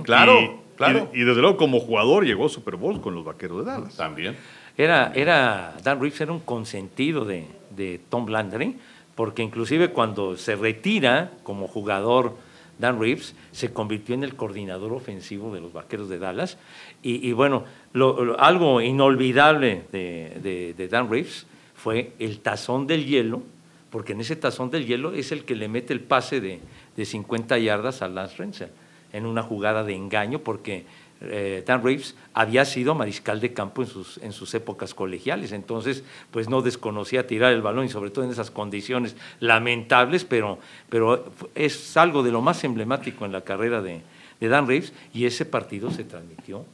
Claro, 0.03 0.39
Y- 0.41 0.49
claro. 0.75 1.09
Y, 1.13 1.21
y 1.21 1.23
desde 1.23 1.41
luego 1.41 1.57
como 1.57 1.79
jugador 1.79 2.25
llegó 2.25 2.45
a 2.45 2.49
Super 2.49 2.75
Bowl 2.75 2.99
con 3.01 3.13
los 3.15 3.23
Vaqueros 3.23 3.65
de 3.65 3.71
Dallas. 3.71 3.95
También. 3.95 4.35
Era, 4.77 5.11
era, 5.15 5.75
Dan 5.83 5.99
Reeves 5.99 6.21
era 6.21 6.31
un 6.31 6.39
consentido 6.39 7.25
de, 7.25 7.47
de 7.75 7.99
Tom 8.09 8.27
Landry, 8.27 8.77
porque 9.15 9.41
inclusive 9.43 9.89
cuando 9.89 10.37
se 10.37 10.55
retira 10.55 11.31
como 11.43 11.67
jugador 11.67 12.35
Dan 12.79 12.99
Reeves, 12.99 13.33
se 13.51 13.73
convirtió 13.73 14.13
en 14.13 14.23
el 14.23 14.35
coordinador 14.35 14.93
ofensivo 14.93 15.53
de 15.53 15.61
los 15.61 15.73
Vaqueros 15.73 16.09
de 16.09 16.19
Dallas. 16.19 16.57
Y, 17.01 17.27
y 17.27 17.31
bueno, 17.33 17.63
lo- 17.93 18.39
algo 18.39 18.81
inolvidable 18.81 19.83
de, 19.91 20.87
Dan 20.89 21.09
Reeves 21.09 21.45
fue 21.75 22.13
el 22.19 22.39
tazón 22.39 22.87
del 22.87 23.05
hielo, 23.05 23.41
porque 23.89 24.13
en 24.13 24.21
ese 24.21 24.35
tazón 24.35 24.69
del 24.69 24.85
hielo 24.85 25.13
es 25.13 25.31
el 25.31 25.45
que 25.45 25.55
le 25.55 25.67
mete 25.67 25.93
el 25.93 26.01
pase 26.01 26.41
de, 26.41 26.59
de 26.95 27.05
50 27.05 27.57
yardas 27.59 28.01
a 28.01 28.07
Lance 28.07 28.35
Renzel 28.37 28.69
en 29.13 29.25
una 29.25 29.41
jugada 29.41 29.83
de 29.83 29.95
engaño, 29.95 30.39
porque 30.39 30.85
eh, 31.21 31.63
Dan 31.65 31.83
Reeves 31.83 32.15
había 32.33 32.65
sido 32.65 32.93
mariscal 32.93 33.39
de 33.39 33.53
campo 33.53 33.81
en 33.81 33.87
sus, 34.33 34.53
épocas 34.53 34.93
colegiales, 34.93 35.51
entonces 35.51 36.03
pues 36.29 36.49
no 36.49 36.61
desconocía 36.61 37.25
tirar 37.25 37.53
el 37.53 37.61
balón 37.61 37.85
y 37.85 37.89
sobre 37.89 38.11
todo 38.11 38.25
en 38.25 38.31
esas 38.31 38.51
condiciones 38.51 39.15
lamentables, 39.39 40.25
pero, 40.25 40.59
pero 40.89 41.25
es 41.55 41.97
algo 41.97 42.21
de 42.21 42.31
lo 42.31 42.41
más 42.41 42.63
emblemático 42.63 43.25
en 43.25 43.31
la 43.31 43.41
carrera 43.41 43.81
de, 43.81 44.01
de 44.39 44.47
Dan 44.47 44.67
Reeves 44.67 44.93
y 45.13 45.25
ese 45.25 45.45
partido 45.45 45.89
se 45.89 46.03
transmitió 46.03 46.65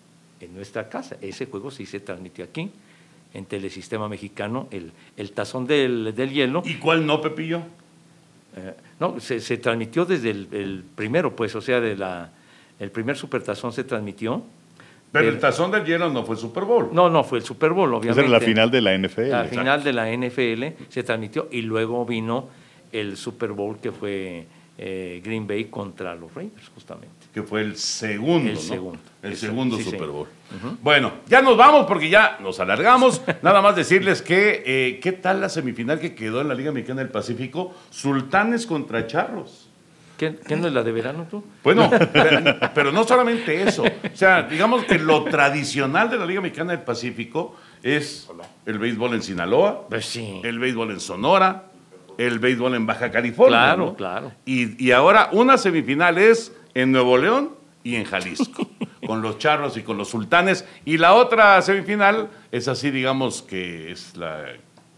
en 0.44 0.56
nuestra 0.56 0.90
casa, 0.90 1.18
ese 1.22 1.46
juego 1.46 1.72
sí 1.72 1.86
se 1.86 2.00
transmitió 2.00 2.46
aquí 2.46 2.72
en 3.34 3.46
Telesistema 3.46 4.08
Mexicano, 4.08 4.68
el, 4.72 4.92
el 5.18 5.32
tazón 5.32 5.66
del, 5.66 6.14
del 6.16 6.32
hielo. 6.32 6.62
¿Y 6.66 6.76
cuál 6.76 7.06
no, 7.06 7.20
Pepillo? 7.20 7.62
Eh, 8.56 8.74
no, 9.00 9.20
se, 9.20 9.40
se, 9.40 9.58
transmitió 9.58 10.06
desde 10.06 10.30
el, 10.30 10.48
el, 10.52 10.84
primero, 10.96 11.36
pues, 11.36 11.56
o 11.56 11.62
sea, 11.62 11.80
de 11.80 11.98
la, 11.98 12.30
el 12.80 12.92
primer 12.92 13.18
supertazón 13.18 13.74
se 13.74 13.84
transmitió. 13.84 14.44
Pero 15.12 15.28
el, 15.28 15.36
el 15.36 15.40
tazón 15.40 15.72
del 15.72 15.84
hielo 15.84 16.10
no 16.12 16.24
fue 16.24 16.36
el 16.36 16.42
Super 16.42 16.64
Bowl. 16.64 16.90
No, 16.92 17.10
no, 17.10 17.24
fue 17.24 17.40
el 17.40 17.44
Super 17.44 17.72
Bowl, 17.72 17.92
obviamente. 17.94 18.22
Esa 18.22 18.22
era 18.22 18.30
la 18.30 18.40
final 18.40 18.70
de 18.70 18.82
la 18.82 18.98
NFL. 18.98 19.22
La 19.22 19.26
exacto. 19.26 19.50
final 19.50 19.84
de 19.84 19.94
la 19.94 20.12
NFL 20.12 20.64
se 20.90 21.04
transmitió 21.04 21.48
y 21.52 21.62
luego 21.64 22.06
vino 22.06 22.50
el 22.92 23.18
Super 23.18 23.52
Bowl 23.52 23.78
que 23.80 23.92
fue 23.92 24.46
eh, 24.78 25.22
Green 25.24 25.48
Bay 25.48 25.66
contra 25.66 26.16
los 26.16 26.34
Raiders, 26.34 26.70
justamente. 26.70 27.23
Que 27.34 27.42
fue 27.42 27.62
el 27.62 27.78
segundo, 27.78 28.50
El 28.50 28.56
¿no? 28.56 28.62
segundo. 28.62 29.00
El 29.24 29.36
segundo 29.38 29.78
sí, 29.78 29.84
Super 29.86 30.02
sí. 30.02 30.06
Bowl. 30.08 30.28
Bueno, 30.82 31.14
ya 31.28 31.42
nos 31.42 31.58
vamos 31.58 31.86
porque 31.88 32.10
ya 32.10 32.38
nos 32.42 32.60
alargamos. 32.60 33.22
Nada 33.42 33.62
más 33.62 33.76
decirles 33.76 34.22
que, 34.22 34.62
eh, 34.66 35.00
¿qué 35.02 35.14
tal 35.14 35.42
la 35.42 35.50
semifinal 35.50 36.00
que 36.00 36.14
quedó 36.14 36.42
en 36.42 36.48
la 36.50 36.54
Liga 36.54 36.72
Mexicana 36.72 37.02
del 37.02 37.10
Pacífico? 37.10 37.74
Sultanes 37.90 38.68
contra 38.68 39.08
Charros. 39.08 39.70
¿Qué, 40.18 40.36
qué 40.48 40.56
no 40.56 40.68
es 40.68 40.74
la 40.74 40.84
de 40.84 40.92
verano 40.92 41.26
tú? 41.30 41.44
Bueno, 41.64 41.90
pero, 42.14 42.40
pero 42.76 42.92
no 42.92 43.04
solamente 43.04 43.64
eso. 43.64 43.82
O 43.84 44.16
sea, 44.16 44.44
digamos 44.44 44.86
que 44.86 45.00
lo 45.00 45.24
tradicional 45.24 46.12
de 46.12 46.18
la 46.20 46.26
Liga 46.28 46.40
Mexicana 46.40 46.74
del 46.74 46.84
Pacífico 46.84 47.56
es 47.82 48.30
el 48.68 48.78
béisbol 48.78 49.16
en 49.16 49.24
Sinaloa, 49.24 49.88
Pues 49.90 50.06
sí. 50.06 50.40
el 50.44 50.60
béisbol 50.60 50.92
en 50.92 51.00
Sonora, 51.00 51.64
el 52.20 52.38
béisbol 52.38 52.76
en 52.76 52.86
Baja 52.86 53.10
California. 53.10 53.58
Claro, 53.58 53.86
¿no? 53.88 53.96
claro. 53.96 54.32
Y, 54.46 54.82
y 54.86 54.92
ahora 54.92 55.30
una 55.32 55.58
semifinal 55.58 56.20
es 56.20 56.54
en 56.74 56.92
Nuevo 56.92 57.18
León 57.18 57.52
y 57.84 57.96
en 57.96 58.06
Jalisco, 58.06 58.70
con 59.08 59.22
los 59.22 59.38
charros 59.38 59.78
y 59.78 59.84
con 59.84 59.98
los 59.98 60.10
sultanes. 60.10 60.66
Y 60.86 60.98
la 60.98 61.14
otra 61.14 61.62
semifinal 61.62 62.30
es 62.52 62.68
así, 62.68 62.92
digamos 62.92 63.42
que 63.42 63.92
es 63.92 64.16
la 64.16 64.46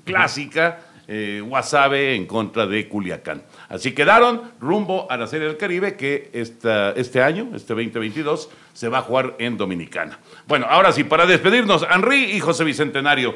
clásica, 0.04 0.82
eh, 1.08 1.42
Guasave 1.46 2.16
en 2.16 2.26
contra 2.26 2.66
de 2.66 2.88
Culiacán. 2.88 3.44
Así 3.70 3.92
quedaron 3.92 4.42
rumbo 4.60 5.06
a 5.12 5.18
la 5.18 5.28
Serie 5.28 5.48
del 5.48 5.58
Caribe 5.58 5.96
que 5.96 6.32
esta, 6.34 6.92
este 6.92 7.22
año, 7.22 7.50
este 7.54 7.74
2022, 7.74 8.50
se 8.74 8.90
va 8.90 9.00
a 9.00 9.02
jugar 9.02 9.36
en 9.38 9.58
Dominicana. 9.58 10.20
Bueno, 10.48 10.66
ahora 10.70 10.92
sí, 10.92 11.04
para 11.04 11.26
despedirnos, 11.26 11.86
Henry 11.90 12.32
y 12.32 12.40
José 12.40 12.64
Bicentenario, 12.64 13.36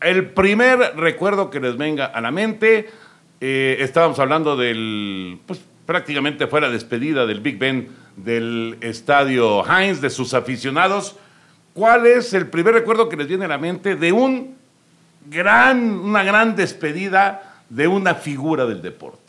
el 0.00 0.28
primer 0.30 0.94
recuerdo 0.96 1.48
que 1.48 1.58
les 1.58 1.78
venga 1.78 2.04
a 2.04 2.20
la 2.20 2.30
mente, 2.30 2.90
eh, 3.40 3.78
estábamos 3.80 4.18
hablando 4.18 4.56
del, 4.56 5.40
pues 5.46 5.60
prácticamente 5.86 6.46
fue 6.46 6.60
la 6.60 6.68
despedida 6.68 7.26
del 7.26 7.40
Big 7.40 7.58
Ben 7.58 7.88
del 8.16 8.76
estadio 8.80 9.64
Heinz, 9.66 10.00
de 10.00 10.10
sus 10.10 10.34
aficionados. 10.34 11.16
¿Cuál 11.74 12.06
es 12.06 12.32
el 12.34 12.48
primer 12.48 12.74
recuerdo 12.74 13.08
que 13.08 13.16
les 13.16 13.28
viene 13.28 13.44
a 13.44 13.48
la 13.48 13.58
mente 13.58 13.96
de 13.96 14.12
un 14.12 14.56
gran, 15.28 15.90
una 15.90 16.22
gran 16.24 16.56
despedida 16.56 17.62
de 17.68 17.86
una 17.88 18.14
figura 18.14 18.66
del 18.66 18.82
deporte? 18.82 19.20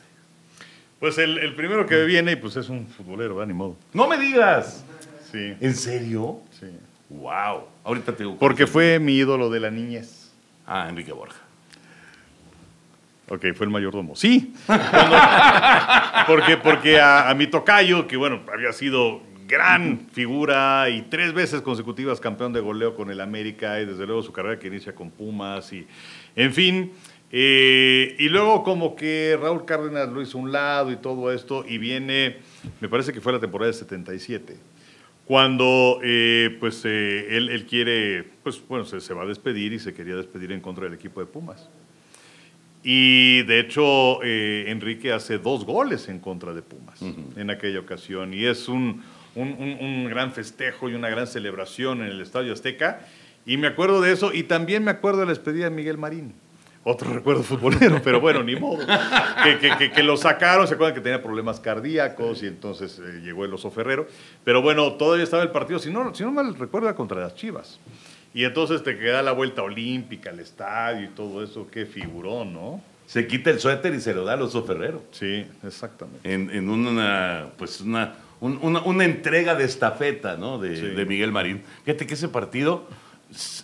Pues 0.99 1.17
el, 1.19 1.37
el 1.37 1.53
primero 1.55 1.85
que 1.85 2.05
viene, 2.05 2.37
pues 2.37 2.55
es 2.55 2.69
un 2.69 2.87
futbolero, 2.87 3.35
¿verdad? 3.35 3.47
Ni 3.47 3.53
modo. 3.53 3.75
No 3.93 4.07
me 4.07 4.17
digas. 4.17 4.83
Sí, 5.31 5.53
¿En 5.59 5.75
serio? 5.75 6.39
sí. 6.59 6.67
Wow. 7.09 7.63
Ahorita 7.85 8.11
te 8.13 8.23
digo. 8.23 8.37
Porque 8.37 8.67
fue 8.67 8.99
mi 8.99 9.13
ídolo 9.15 9.49
de 9.49 9.59
la 9.61 9.71
niñez. 9.71 10.29
Ah, 10.65 10.87
Enrique 10.89 11.13
Borja. 11.13 11.39
Ok, 13.29 13.45
fue 13.55 13.65
el 13.65 13.71
mayordomo. 13.71 14.15
Sí. 14.15 14.53
Porque 16.27 16.57
porque 16.57 16.99
a, 16.99 17.29
a 17.29 17.33
mi 17.35 17.47
tocayo, 17.47 18.07
que 18.07 18.17
bueno, 18.17 18.41
había 18.53 18.71
sido 18.73 19.21
gran 19.47 20.07
figura 20.11 20.89
y 20.89 21.03
tres 21.03 21.33
veces 21.33 21.61
consecutivas 21.61 22.19
campeón 22.19 22.51
de 22.53 22.59
goleo 22.59 22.95
con 22.95 23.09
el 23.11 23.21
América 23.21 23.79
y 23.79 23.85
desde 23.85 24.05
luego 24.05 24.21
su 24.23 24.33
carrera 24.33 24.59
que 24.59 24.67
inicia 24.67 24.93
con 24.93 25.09
Pumas 25.09 25.71
y 25.71 25.87
en 26.35 26.53
fin. 26.53 26.91
eh, 27.31 28.15
y 28.19 28.27
luego 28.29 28.63
como 28.63 28.95
que 28.95 29.37
Raúl 29.41 29.63
Cárdenas 29.65 30.09
lo 30.09 30.21
hizo 30.21 30.37
a 30.37 30.41
un 30.41 30.51
lado 30.51 30.91
y 30.91 30.97
todo 30.97 31.31
esto 31.31 31.63
y 31.67 31.77
viene, 31.77 32.37
me 32.81 32.89
parece 32.89 33.13
que 33.13 33.21
fue 33.21 33.31
la 33.33 33.39
temporada 33.39 33.71
de 33.71 33.77
77 33.77 34.57
cuando 35.25 35.99
eh, 36.03 36.55
pues 36.59 36.83
eh, 36.85 37.27
él, 37.37 37.49
él 37.49 37.65
quiere, 37.65 38.25
pues 38.43 38.61
bueno, 38.67 38.83
se, 38.85 38.99
se 39.01 39.13
va 39.13 39.23
a 39.23 39.25
despedir 39.25 39.71
y 39.73 39.79
se 39.79 39.93
quería 39.93 40.15
despedir 40.15 40.51
en 40.53 40.59
contra 40.61 40.85
del 40.85 40.93
equipo 40.93 41.19
de 41.21 41.25
Pumas. 41.25 41.69
Y 42.89 43.43
de 43.43 43.59
hecho, 43.59 44.23
eh, 44.23 44.63
Enrique 44.69 45.11
hace 45.11 45.39
dos 45.39 45.65
goles 45.65 46.07
en 46.07 46.19
contra 46.19 46.53
de 46.53 46.61
Pumas 46.61 47.01
en 47.01 47.49
aquella 47.49 47.81
ocasión. 47.81 48.33
Y 48.33 48.45
es 48.45 48.69
un, 48.69 49.03
un- 49.35 49.49
un- 49.59 49.77
un 49.81 50.05
gran 50.09 50.31
festejo 50.31 50.87
y 50.89 50.93
una 50.93 51.09
gran 51.09 51.27
celebración 51.27 51.99
en 52.01 52.07
el 52.07 52.21
Estadio 52.21 52.53
Azteca. 52.53 53.01
Y 53.45 53.57
me 53.57 53.67
acuerdo 53.67 53.99
de 53.99 54.13
eso. 54.13 54.31
Y 54.33 54.43
también 54.43 54.85
me 54.85 54.91
acuerdo 54.91 55.19
de 55.19 55.25
la 55.25 55.31
despedida 55.33 55.65
de 55.65 55.71
Miguel 55.71 55.97
Marín. 55.97 56.33
Otro 56.85 57.11
recuerdo 57.13 57.43
futbolero, 57.43 57.99
pero 58.01 58.21
bueno, 58.21 58.41
ni 58.41 58.55
modo. 58.55 58.85
Que, 59.43 59.57
que- 59.57 59.77
que- 59.77 59.91
que 59.91 60.03
lo 60.03 60.15
sacaron, 60.15 60.65
se 60.65 60.75
acuerdan 60.75 60.95
que 60.95 61.01
tenía 61.01 61.21
problemas 61.21 61.59
cardíacos 61.59 62.41
y 62.41 62.47
entonces 62.47 62.99
eh, 63.05 63.19
llegó 63.21 63.43
el 63.43 63.53
oso 63.53 63.69
Ferrero. 63.69 64.07
Pero 64.45 64.61
bueno, 64.61 64.93
todavía 64.93 65.25
estaba 65.25 65.43
el 65.43 65.51
partido, 65.51 65.79
si 65.79 65.91
no, 65.91 66.15
si 66.15 66.23
no 66.23 66.31
mal 66.31 66.55
recuerdo, 66.55 66.87
era 66.87 66.95
contra 66.95 67.19
las 67.19 67.35
Chivas. 67.35 67.81
Y 68.33 68.43
entonces 68.43 68.83
te 68.83 68.97
queda 68.97 69.21
la 69.23 69.31
vuelta 69.31 69.63
olímpica, 69.63 70.29
al 70.29 70.39
estadio 70.39 71.05
y 71.05 71.09
todo 71.09 71.43
eso, 71.43 71.67
qué 71.71 71.85
figurón, 71.85 72.53
¿no? 72.53 72.81
Se 73.07 73.25
quita 73.25 73.49
el 73.49 73.59
suéter 73.59 73.93
y 73.95 74.01
se 74.01 74.13
lo 74.13 74.25
da 74.25 74.33
al 74.33 74.41
oso 74.41 74.63
Ferrero. 74.63 75.01
Sí, 75.11 75.45
exactamente. 75.65 76.31
en, 76.33 76.49
en 76.51 76.69
una, 76.69 77.47
pues 77.57 77.79
una, 77.81 78.15
un- 78.41 78.59
una, 78.61 78.81
una 78.81 79.05
entrega 79.05 79.55
de 79.55 79.63
estafeta 79.63 80.35
¿no? 80.37 80.59
de, 80.59 80.75
Sí. 80.75 80.85
de 80.87 81.05
Miguel 81.05 81.31
Marín. 81.31 81.63
Fíjate 81.85 82.05
que 82.05 82.15
ese 82.15 82.27
partido, 82.27 82.85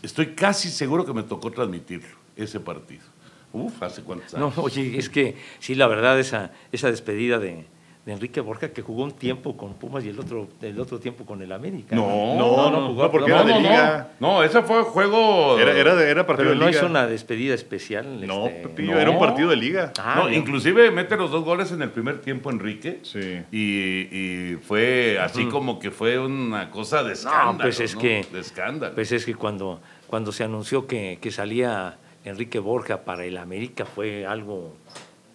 estoy 0.01 0.27
casi 0.27 0.69
seguro 0.69 1.05
que 1.05 1.13
me 1.13 1.23
tocó 1.23 1.51
transmitirlo, 1.51 2.15
ese 2.37 2.59
partido. 2.59 3.03
Uf, 3.51 3.83
hace 3.83 4.01
cuántos 4.01 4.33
No, 4.33 4.45
años. 4.47 4.57
oye, 4.59 4.97
es 4.97 5.09
que 5.09 5.35
sí, 5.59 5.75
la 5.75 5.87
verdad, 5.87 6.19
esa, 6.19 6.51
esa 6.71 6.89
despedida 6.89 7.37
de, 7.37 7.65
de 8.05 8.11
Enrique 8.11 8.41
Borja, 8.41 8.67
que 8.73 8.81
jugó 8.81 9.03
un 9.03 9.13
tiempo 9.13 9.55
con 9.55 9.75
Pumas 9.75 10.03
y 10.03 10.09
el 10.09 10.19
otro, 10.19 10.49
el 10.61 10.77
otro 10.77 10.99
tiempo 10.99 11.25
con 11.25 11.41
el 11.41 11.53
América. 11.53 11.95
No, 11.95 12.35
No, 12.35 12.69
no, 12.69 12.71
no, 12.71 12.87
jugó- 12.89 13.03
no, 13.03 13.11
porque 13.11 13.29
no, 13.29 13.35
era 13.35 13.43
de 13.45 13.53
no, 13.53 13.59
liga. 13.61 14.09
no, 14.19 14.27
no, 14.33 14.43
ese 14.43 14.61
fue 14.63 14.83
juego. 14.83 15.57
Era, 15.57 15.71
era, 15.71 15.95
de- 15.95 16.09
era 16.11 16.27
partido 16.27 16.49
Pero 16.49 16.59
no 16.59 16.65
de 16.65 16.71
liga. 16.71 16.81
hizo 16.81 16.89
una 16.89 17.07
despedida 17.07 17.53
especial. 17.53 18.27
No, 18.27 18.47
este, 18.47 18.63
Pepillo, 18.67 18.95
no. 18.95 18.99
era 18.99 19.09
un 19.09 19.19
partido 19.19 19.49
de 19.49 19.55
liga. 19.55 19.93
Ah, 19.97 20.15
no, 20.17 20.23
no. 20.29 20.33
inclusive 20.35 20.91
mete 20.91 21.15
los 21.15 21.31
dos 21.31 21.45
goles 21.45 21.71
en 21.71 21.81
el 21.81 21.91
primer 21.91 22.19
tiempo 22.19 22.51
Enrique. 22.51 22.99
Sí. 23.03 23.41
Y, 23.53 24.09
y 24.51 24.55
fue 24.57 25.17
así 25.21 25.45
como 25.45 25.79
que 25.79 25.89
fue 25.89 26.19
una 26.19 26.71
cosa 26.71 27.03
de 27.03 27.13
escándalo. 27.13 27.59
pues 27.59 27.79
es 27.79 27.95
¿no? 27.95 28.01
que- 28.01 28.27
De 28.33 28.39
escándalo. 28.41 28.95
Pues 28.95 29.13
es 29.13 29.25
que 29.25 29.33
cuando, 29.35 29.79
cuando 30.07 30.33
se 30.33 30.43
anunció 30.43 30.87
que, 30.87 31.19
que 31.21 31.31
salía 31.31 31.95
Enrique 32.25 32.59
Borja 32.59 33.05
para 33.05 33.23
el 33.23 33.37
América 33.37 33.85
fue 33.85 34.25
algo 34.25 34.75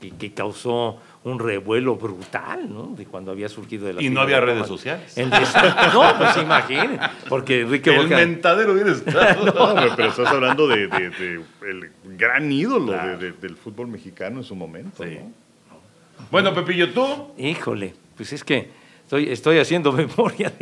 que, 0.02 0.10
que 0.10 0.32
causó 0.34 0.98
un 1.24 1.38
revuelo 1.38 1.96
brutal, 1.96 2.72
¿no? 2.72 2.94
De 2.96 3.04
cuando 3.04 3.32
había 3.32 3.48
surgido 3.48 3.86
de 3.86 3.94
la 3.94 4.02
Y 4.02 4.08
no 4.08 4.20
había 4.20 4.36
de 4.36 4.46
redes 4.46 4.66
sociales. 4.66 5.14
No, 5.92 6.18
pues 6.18 6.36
imaginen, 6.36 6.98
porque 7.28 7.62
Enrique 7.62 7.94
el 7.94 8.08
mentadero 8.08 8.76
estado. 8.86 9.44
No, 9.76 9.96
pero 9.96 10.08
estás 10.10 10.28
hablando 10.28 10.66
de, 10.68 10.86
de- 10.86 11.10
de 11.10 11.40
el 11.68 11.90
gran 12.16 12.50
ídolo 12.50 12.92
Claro. 12.92 13.18
de- 13.18 13.32
de- 13.32 13.38
del 13.38 13.56
fútbol 13.56 13.88
mexicano 13.88 14.38
en 14.38 14.44
su 14.44 14.54
momento. 14.54 15.02
Sí. 15.04 15.18
¿no? 15.18 15.32
Bueno, 16.30 16.54
Pepillo, 16.54 16.92
tú. 16.92 17.28
Híjole, 17.36 17.94
pues 18.16 18.32
es 18.32 18.42
que 18.44 18.70
estoy, 19.04 19.30
estoy 19.30 19.58
haciendo 19.58 19.92
memoria 19.92 20.52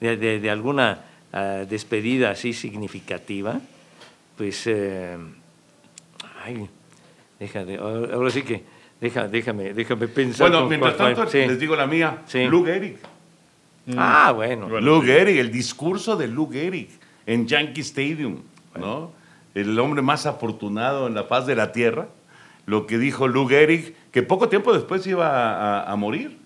de, 0.00 0.50
alguna 0.50 1.00
ah, 1.32 1.64
despedida 1.68 2.30
así 2.30 2.52
significativa. 2.52 3.60
Pues, 4.36 4.66
eh, 4.66 5.16
ay, 6.44 6.68
déjame, 7.40 7.76
ahora 7.76 8.14
ahora 8.14 8.30
sí 8.30 8.42
que, 8.42 8.62
deja, 9.00 9.28
déjame, 9.28 9.72
déjame 9.74 10.08
pensar. 10.08 10.48
Bueno, 10.50 10.68
mientras 10.68 10.94
cuál- 10.94 11.14
tanto, 11.14 11.30
sí. 11.30 11.38
les 11.38 11.58
digo 11.58 11.76
la 11.76 11.86
mía. 11.86 12.22
Sí. 12.26 12.44
Luke 12.46 12.74
Eric. 12.74 12.98
Ah, 13.96 14.32
bueno. 14.32 14.68
Bueno, 14.68 14.86
Luke 14.86 15.06
sí. 15.06 15.12
Eric, 15.12 15.38
el 15.38 15.50
discurso 15.50 16.16
de 16.16 16.28
Luke 16.28 16.66
Eric 16.66 16.90
en 17.26 17.46
Yankee 17.46 17.80
Stadium, 17.80 18.38
¿no? 18.78 19.12
El 19.54 19.78
hombre 19.78 20.02
más 20.02 20.26
afortunado 20.26 21.06
en 21.06 21.14
la 21.14 21.24
faz 21.24 21.46
de 21.46 21.56
la 21.56 21.72
tierra. 21.72 22.08
Lo 22.66 22.86
que 22.86 22.98
dijo 22.98 23.26
Luke 23.28 23.62
Eric, 23.62 23.94
que 24.12 24.22
poco 24.22 24.48
tiempo 24.50 24.74
después 24.74 25.06
iba 25.06 25.80
a, 25.80 25.90
a 25.90 25.96
morir. 25.96 26.36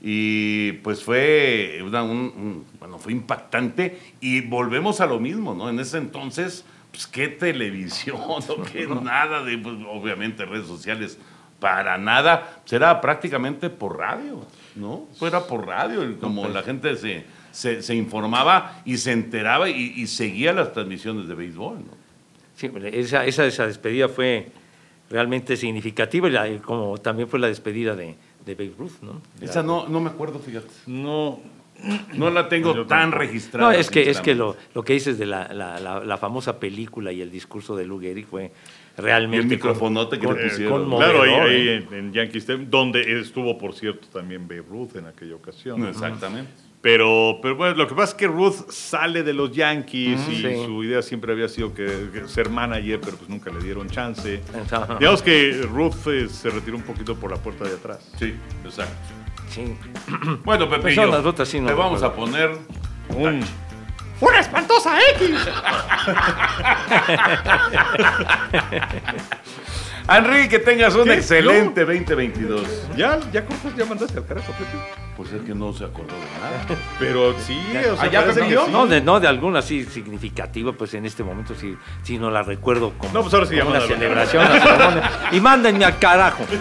Y 0.00 0.72
pues 0.82 1.02
fue, 1.02 1.80
una- 1.84 2.02
un- 2.02 2.32
un- 2.36 2.64
bueno, 2.78 2.98
fue 2.98 3.12
impactante. 3.12 3.98
Y 4.20 4.40
volvemos 4.42 5.00
a 5.00 5.06
lo 5.06 5.18
mismo, 5.20 5.54
¿no? 5.54 5.68
En 5.68 5.78
ese 5.80 5.98
entonces, 5.98 6.64
pues 6.92 7.06
qué 7.06 7.28
televisión, 7.28 8.16
no 8.48 8.62
qué 8.72 8.86
nada 9.02 9.42
de, 9.44 9.58
pues, 9.58 9.76
obviamente, 9.88 10.44
redes 10.46 10.66
sociales 10.66 11.18
para 11.60 11.98
nada. 11.98 12.60
Será 12.64 13.00
prácticamente 13.00 13.70
por 13.70 13.96
radio, 13.98 14.44
¿no? 14.74 15.06
Fuera 15.18 15.46
por 15.46 15.66
radio, 15.66 16.18
como 16.20 16.48
la 16.48 16.62
gente 16.62 16.96
se, 16.96 17.24
se, 17.50 17.82
se 17.82 17.94
informaba 17.94 18.82
y 18.84 18.98
se 18.98 19.12
enteraba 19.12 19.68
y, 19.70 19.92
y 19.96 20.06
seguía 20.06 20.52
las 20.52 20.72
transmisiones 20.72 21.28
de 21.28 21.34
béisbol, 21.34 21.78
¿no? 21.78 22.06
Sí, 22.56 22.70
esa, 22.92 23.24
esa, 23.26 23.44
esa 23.46 23.66
despedida 23.66 24.08
fue 24.08 24.48
realmente 25.10 25.56
significativa, 25.56 26.28
y 26.28 26.32
la- 26.32 26.58
como 26.62 26.96
también 26.98 27.28
fue 27.28 27.38
la 27.38 27.48
despedida 27.48 27.94
de, 27.94 28.14
de 28.44 28.54
Babe 28.54 28.72
Ruth, 28.78 29.02
¿no? 29.02 29.20
Esa 29.40 29.62
no, 29.62 29.86
no 29.88 30.00
me 30.00 30.10
acuerdo, 30.10 30.38
fíjate. 30.38 30.68
No, 30.86 31.38
No 32.14 32.30
la 32.30 32.48
tengo 32.48 32.86
tan 32.86 33.12
registrada. 33.12 33.66
no 33.72 33.78
es 33.78 33.90
que, 33.90 34.08
es 34.10 34.20
que 34.22 34.34
lo, 34.34 34.56
lo 34.74 34.82
que 34.82 34.94
dices 34.94 35.18
de 35.18 35.26
la, 35.26 35.48
la, 35.52 35.78
la, 35.78 36.00
la 36.00 36.16
famosa 36.16 36.58
película 36.58 37.12
y 37.12 37.20
el 37.20 37.30
discurso 37.30 37.76
de 37.76 37.84
Lou 37.86 38.00
Gehrig 38.00 38.26
fue 38.26 38.50
realmente... 38.96 39.36
Y 39.36 39.40
el 39.40 39.56
microfonote 39.56 40.18
que 40.18 40.26
le 40.26 40.48
pusieron. 40.48 40.82
conmovedor, 40.82 41.26
Claro, 41.26 41.44
ahí, 41.44 41.54
ahí 41.54 41.68
en, 41.68 41.94
en 41.94 42.12
Yankee 42.12 42.38
Stadium, 42.38 42.70
donde 42.70 43.20
estuvo, 43.20 43.56
por 43.58 43.74
cierto, 43.74 44.08
también 44.08 44.46
Babe 44.48 44.64
Ruth 44.68 44.96
en 44.96 45.06
aquella 45.06 45.34
ocasión. 45.34 45.86
Exactamente. 45.86 46.50
Pero, 46.80 47.40
pero 47.42 47.56
bueno, 47.56 47.74
lo 47.74 47.88
que 47.88 47.96
pasa 47.96 48.12
es 48.12 48.14
que 48.14 48.28
Ruth 48.28 48.70
sale 48.70 49.24
de 49.24 49.32
los 49.32 49.50
Yankees 49.50 50.20
y 50.28 50.36
sí. 50.36 50.64
su 50.66 50.84
idea 50.84 51.02
siempre 51.02 51.32
había 51.32 51.48
sido 51.48 51.74
que, 51.74 52.10
que 52.12 52.28
ser 52.28 52.48
manager, 52.48 53.00
pero 53.00 53.16
pues 53.16 53.28
nunca 53.28 53.50
le 53.50 53.58
dieron 53.58 53.88
chance. 53.88 54.40
Ajá. 54.70 54.96
Digamos 54.98 55.20
que 55.20 55.66
Ruth 55.68 56.06
eh, 56.06 56.28
se 56.28 56.48
retiró 56.48 56.76
un 56.76 56.84
poquito 56.84 57.16
por 57.16 57.32
la 57.32 57.38
puerta 57.38 57.64
de 57.64 57.74
atrás. 57.74 58.08
Sí, 58.16 58.34
exacto. 58.64 58.94
Sí. 59.50 59.74
Bueno, 60.44 60.68
Pues 60.68 60.80
Pepillo, 60.80 61.02
son 61.02 61.10
las 61.10 61.24
rutas, 61.24 61.48
sí, 61.48 61.60
no 61.60 61.66
te 61.66 61.74
vamos 61.74 62.02
a 62.04 62.14
poner 62.14 62.50
un... 63.16 63.40
¡Una 64.20 64.40
espantosa 64.40 64.98
X! 65.14 65.30
Henry, 70.08 70.48
que 70.48 70.60
tengas 70.60 70.94
un 70.94 71.02
¿Qué? 71.04 71.14
excelente 71.14 71.84
2022. 71.84 72.62
¿Ya, 72.96 73.18
ya 73.32 73.44
cortas, 73.44 73.74
ya 73.76 73.84
mandaste 73.84 74.16
al 74.18 74.24
carajo, 74.26 74.52
Pepe. 74.52 74.70
Pues 75.16 75.32
es 75.32 75.42
que 75.42 75.52
no 75.54 75.72
se 75.72 75.84
acordó 75.84 76.14
de 76.14 76.40
nada. 76.40 76.64
Pero 77.00 77.34
sí, 77.40 77.58
o 77.90 77.96
sea, 77.96 78.04
Ah, 78.04 78.06
¿ya, 78.06 78.24
que 78.24 78.34
sí. 78.34 78.40
No, 78.70 78.86
de, 78.86 79.00
no, 79.00 79.18
de 79.18 79.26
alguna 79.26 79.58
así 79.58 79.84
significativa, 79.84 80.72
pues 80.72 80.94
en 80.94 81.06
este 81.06 81.24
momento 81.24 81.56
sí, 81.56 81.76
sí 82.04 82.18
no 82.18 82.30
la 82.30 82.44
recuerdo 82.44 82.92
como, 82.96 83.12
No, 83.12 83.22
pues 83.22 83.34
ahora 83.34 83.46
sí 83.46 83.58
como 83.58 83.70
una 83.70 83.80
celebración. 83.80 84.46
y 85.32 85.40
mándenme 85.40 85.84
al 85.84 85.98
carajo. 85.98 86.44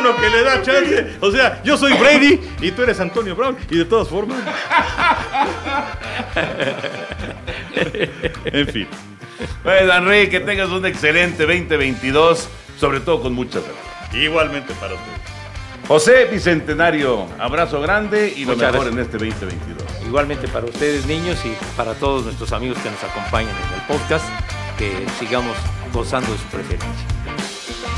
Uno 0.00 0.16
que 0.16 0.30
le 0.30 0.42
da 0.42 0.62
chance. 0.62 1.16
O 1.20 1.30
sea, 1.30 1.62
yo 1.62 1.76
soy 1.76 1.92
Brady 1.94 2.40
y 2.60 2.70
tú 2.72 2.82
eres 2.82 2.98
Antonio 3.00 3.34
Brown. 3.36 3.56
Y 3.70 3.76
de 3.78 3.84
todas 3.84 4.08
formas. 4.08 4.38
en 8.44 8.66
fin. 8.68 8.88
Pues, 9.62 9.82
Henry, 9.90 10.28
que 10.28 10.40
tengas 10.40 10.68
un 10.70 10.84
excelente 10.86 11.44
2022, 11.46 12.48
sobre 12.78 13.00
todo 13.00 13.22
con 13.22 13.32
mucha 13.34 13.60
salud. 13.60 13.74
Igualmente 14.12 14.74
para 14.74 14.94
ustedes. 14.94 15.20
José 15.88 16.26
Bicentenario, 16.26 17.26
abrazo 17.38 17.80
grande 17.80 18.32
y 18.36 18.44
lo 18.44 18.52
Muchas 18.54 18.72
mejor 18.72 18.92
gracias. 18.92 19.14
en 19.14 19.20
este 19.24 19.46
2022. 19.48 20.06
Igualmente 20.06 20.48
para 20.48 20.66
ustedes, 20.66 21.06
niños, 21.06 21.38
y 21.44 21.52
para 21.76 21.94
todos 21.94 22.24
nuestros 22.24 22.52
amigos 22.52 22.78
que 22.78 22.90
nos 22.90 23.02
acompañan 23.02 23.50
en 23.56 23.74
el 23.74 23.98
podcast, 23.98 24.24
que 24.78 24.92
sigamos 25.18 25.56
gozando 25.92 26.30
de 26.30 26.38
su 26.38 26.44
preferencia. 26.44 27.06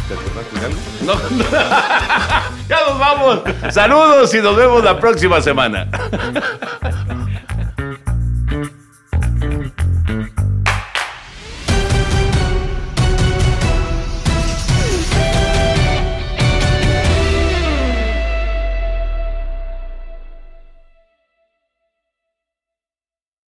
¿Te 0.09 0.15
acordaste 0.15 0.61
de 0.61 0.67
algo? 0.67 0.79
No, 1.03 1.15
no. 1.15 1.45
ya 2.69 2.81
nos 2.89 2.99
vamos. 2.99 3.41
Saludos 3.71 4.35
y 4.35 4.39
nos 4.39 4.57
vemos 4.57 4.83
la 4.85 4.99
próxima 4.99 5.41
semana. 5.41 5.89